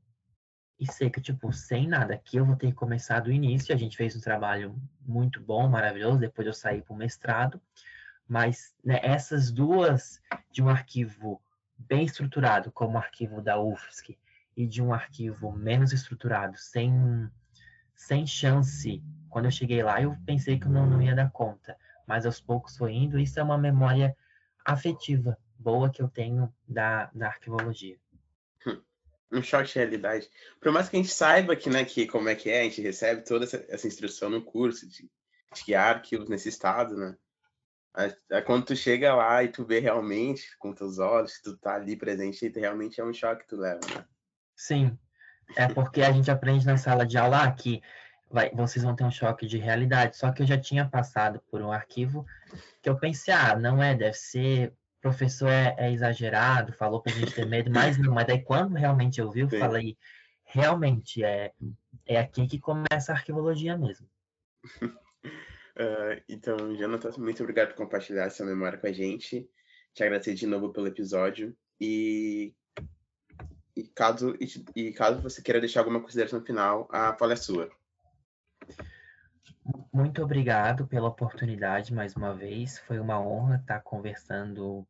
e 0.79 0.85
seca, 0.85 1.19
tipo, 1.19 1.51
sem 1.51 1.87
nada. 1.87 2.13
Aqui 2.13 2.37
eu 2.37 2.45
vou 2.45 2.55
ter 2.55 2.67
que 2.67 2.73
começar 2.73 3.21
do 3.21 3.31
início. 3.31 3.73
A 3.73 3.77
gente 3.77 3.97
fez 3.97 4.15
um 4.15 4.19
trabalho 4.19 4.79
muito 5.01 5.41
bom, 5.41 5.67
maravilhoso. 5.67 6.19
Depois 6.19 6.45
eu 6.45 6.53
saí 6.53 6.83
para 6.83 6.93
o 6.93 6.95
mestrado. 6.95 7.59
Mas 8.27 8.75
né, 8.85 8.99
essas 9.01 9.49
duas, 9.49 10.21
de 10.51 10.61
um 10.61 10.69
arquivo 10.69 11.41
bem 11.75 12.05
estruturado, 12.05 12.71
como 12.71 12.93
o 12.93 12.99
arquivo 12.99 13.41
da 13.41 13.59
UFSC, 13.59 14.15
e 14.55 14.67
de 14.67 14.79
um 14.79 14.93
arquivo 14.93 15.51
menos 15.51 15.91
estruturado, 15.91 16.55
sem, 16.55 16.93
sem 17.95 18.27
chance. 18.27 19.03
Quando 19.27 19.45
eu 19.45 19.51
cheguei 19.51 19.81
lá, 19.81 19.99
eu 19.99 20.15
pensei 20.23 20.59
que 20.59 20.67
eu 20.67 20.71
não, 20.71 20.85
não 20.85 21.01
ia 21.01 21.15
dar 21.15 21.31
conta 21.31 21.75
mas 22.07 22.25
aos 22.25 22.39
poucos 22.39 22.77
foi 22.77 22.93
indo. 22.93 23.19
Isso 23.19 23.39
é 23.39 23.43
uma 23.43 23.57
memória 23.57 24.15
afetiva 24.65 25.37
boa 25.57 25.89
que 25.89 26.01
eu 26.01 26.07
tenho 26.07 26.53
da, 26.67 27.09
da 27.13 27.27
arquivologia. 27.27 27.97
Um 29.31 29.41
choque 29.41 29.69
de 29.69 29.79
realidade. 29.79 30.29
Por 30.61 30.71
mais 30.71 30.87
que 30.87 30.95
a 30.95 31.01
gente 31.01 31.11
saiba 31.11 31.55
que, 31.55 31.67
né, 31.67 31.83
que 31.83 32.05
como 32.05 32.29
é 32.29 32.35
que 32.35 32.51
é, 32.51 32.61
a 32.61 32.63
gente 32.65 32.81
recebe 32.81 33.23
toda 33.23 33.45
essa, 33.45 33.65
essa 33.67 33.87
instrução 33.87 34.29
no 34.29 34.43
curso 34.43 34.87
de, 34.87 35.09
de 35.53 35.63
criar 35.63 35.89
arquivos 35.89 36.29
nesse 36.29 36.49
estado, 36.49 36.95
né? 36.95 37.17
Quando 38.45 38.65
tu 38.65 38.75
chega 38.75 39.13
lá 39.13 39.43
e 39.43 39.47
tu 39.47 39.65
vê 39.65 39.79
realmente 39.79 40.55
com 40.57 40.73
teus 40.73 40.97
olhos, 40.97 41.39
tu 41.43 41.55
tá 41.57 41.75
ali 41.75 41.95
presente, 41.95 42.47
realmente 42.55 42.99
é 42.99 43.03
um 43.03 43.13
choque 43.13 43.43
que 43.43 43.49
tu 43.49 43.57
leva, 43.57 43.81
né? 43.95 44.05
Sim. 44.55 44.97
É 45.55 45.67
porque 45.67 46.01
a 46.01 46.11
gente 46.11 46.31
aprende 46.31 46.65
na 46.65 46.77
sala 46.77 47.05
de 47.05 47.17
aula 47.17 47.51
que 47.51 47.81
vai, 48.33 48.49
vocês 48.49 48.83
vão 48.83 48.95
ter 48.95 49.03
um 49.03 49.11
choque 49.11 49.45
de 49.45 49.59
realidade. 49.59 50.17
Só 50.17 50.31
que 50.31 50.41
eu 50.41 50.47
já 50.47 50.57
tinha 50.57 50.89
passado 50.89 51.39
por 51.51 51.61
um 51.61 51.71
arquivo 51.71 52.25
que 52.81 52.89
eu 52.89 52.97
pensei, 52.97 53.31
ah, 53.31 53.55
não 53.55 53.81
é, 53.81 53.93
deve 53.93 54.17
ser, 54.17 54.73
professor 54.99 55.49
é, 55.49 55.75
é 55.77 55.91
exagerado, 55.91 56.73
falou 56.73 56.99
pra 56.99 57.13
gente 57.13 57.31
ter 57.31 57.45
medo, 57.45 57.69
mas 57.71 57.95
não. 57.95 58.11
Mas 58.11 58.25
daí 58.25 58.41
quando 58.41 58.73
realmente 58.73 59.21
eu 59.21 59.29
vi, 59.29 59.41
eu 59.41 59.49
Sim. 59.49 59.59
falei, 59.59 59.97
realmente, 60.43 61.23
é, 61.23 61.51
é 62.07 62.19
aqui 62.19 62.47
que 62.47 62.59
começa 62.59 63.11
a 63.11 63.15
arquivologia 63.15 63.77
mesmo. 63.77 64.09
uh, 64.81 64.89
então, 66.27 66.75
Jonathan, 66.75 67.11
muito 67.19 67.43
obrigado 67.43 67.69
por 67.69 67.75
compartilhar 67.75 68.25
essa 68.25 68.43
memória 68.43 68.79
com 68.79 68.87
a 68.87 68.91
gente. 68.91 69.47
Te 69.93 70.03
agradecer 70.03 70.33
de 70.33 70.47
novo 70.47 70.73
pelo 70.73 70.87
episódio. 70.87 71.55
E, 71.79 72.55
e, 73.75 73.83
caso, 73.89 74.35
e, 74.39 74.87
e 74.87 74.91
caso 74.91 75.21
você 75.21 75.39
queira 75.39 75.59
deixar 75.59 75.81
alguma 75.81 76.01
consideração 76.01 76.43
final, 76.43 76.87
a 76.91 77.13
fala 77.13 77.33
é 77.33 77.35
sua. 77.35 77.69
Muito 79.93 80.21
obrigado 80.21 80.85
pela 80.87 81.07
oportunidade 81.07 81.93
mais 81.93 82.15
uma 82.15 82.33
vez. 82.33 82.79
Foi 82.79 82.99
uma 82.99 83.19
honra 83.19 83.55
estar 83.55 83.79
conversando 83.81 84.85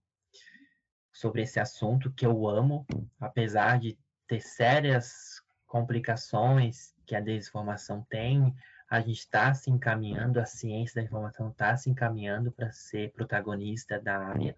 sobre 1.11 1.43
esse 1.43 1.59
assunto 1.59 2.11
que 2.11 2.25
eu 2.25 2.47
amo, 2.47 2.85
apesar 3.19 3.79
de 3.79 3.97
ter 4.27 4.41
sérias 4.41 5.41
complicações 5.67 6.95
que 7.05 7.15
a 7.15 7.19
desinformação 7.19 8.05
tem. 8.09 8.55
A 8.89 8.99
gente 8.99 9.19
está 9.19 9.53
se 9.53 9.69
encaminhando, 9.69 10.39
a 10.39 10.45
ciência 10.45 10.95
da 10.95 11.05
informação 11.05 11.49
está 11.49 11.75
se 11.77 11.89
encaminhando 11.89 12.51
para 12.51 12.71
ser 12.71 13.11
protagonista 13.11 13.99
da 13.99 14.17
área. 14.17 14.57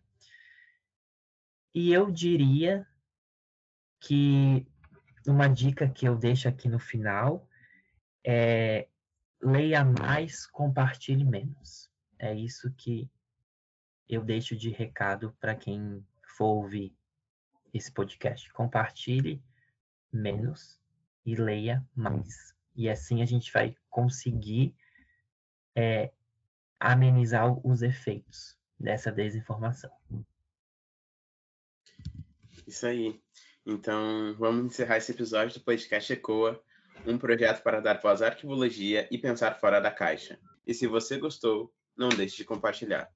E 1.74 1.92
eu 1.92 2.10
diria 2.10 2.88
que 4.00 4.66
uma 5.28 5.48
dica 5.48 5.90
que 5.90 6.08
eu 6.08 6.16
deixo 6.16 6.48
aqui 6.48 6.70
no 6.70 6.80
final 6.80 7.50
é 8.24 8.88
leia 9.46 9.86
mais, 9.86 10.48
compartilhe 10.48 11.24
menos. 11.24 11.90
É 12.18 12.34
isso 12.34 12.72
que 12.72 13.10
eu 14.10 14.24
deixo 14.24 14.56
de 14.56 14.70
recado 14.70 15.36
para 15.40 15.56
quem 15.56 16.06
for 16.36 16.46
ouvir 16.46 16.96
esse 17.74 17.92
podcast. 17.92 18.52
Compartilhe 18.54 19.44
menos 20.12 20.82
e 21.26 21.36
leia 21.36 21.88
mais. 21.96 22.56
E 22.76 22.90
assim 22.90 23.22
a 23.22 23.26
gente 23.26 23.52
vai 23.54 23.76
conseguir 23.90 24.76
é, 25.76 26.12
amenizar 26.80 27.46
os 27.66 27.82
efeitos 27.84 28.58
dessa 28.80 29.12
desinformação. 29.12 29.92
Isso 32.66 32.88
aí. 32.88 33.22
Então, 33.66 34.36
vamos 34.38 34.66
encerrar 34.66 34.98
esse 34.98 35.12
episódio 35.12 35.60
do 35.60 35.64
podcast 35.64 36.12
ECOA, 36.12 36.62
um 37.08 37.18
projeto 37.18 37.62
para 37.62 37.80
dar 37.80 38.00
voz 38.00 38.22
à 38.22 38.28
arquivologia 38.28 39.08
e 39.12 39.18
pensar 39.18 39.60
fora 39.60 39.80
da 39.80 39.92
caixa. 39.92 40.40
E 40.66 40.74
se 40.74 40.88
você 40.88 41.18
gostou, 41.18 41.74
não 41.96 42.10
deixe 42.10 42.38
de 42.38 42.46
compartilhar. 42.46 43.10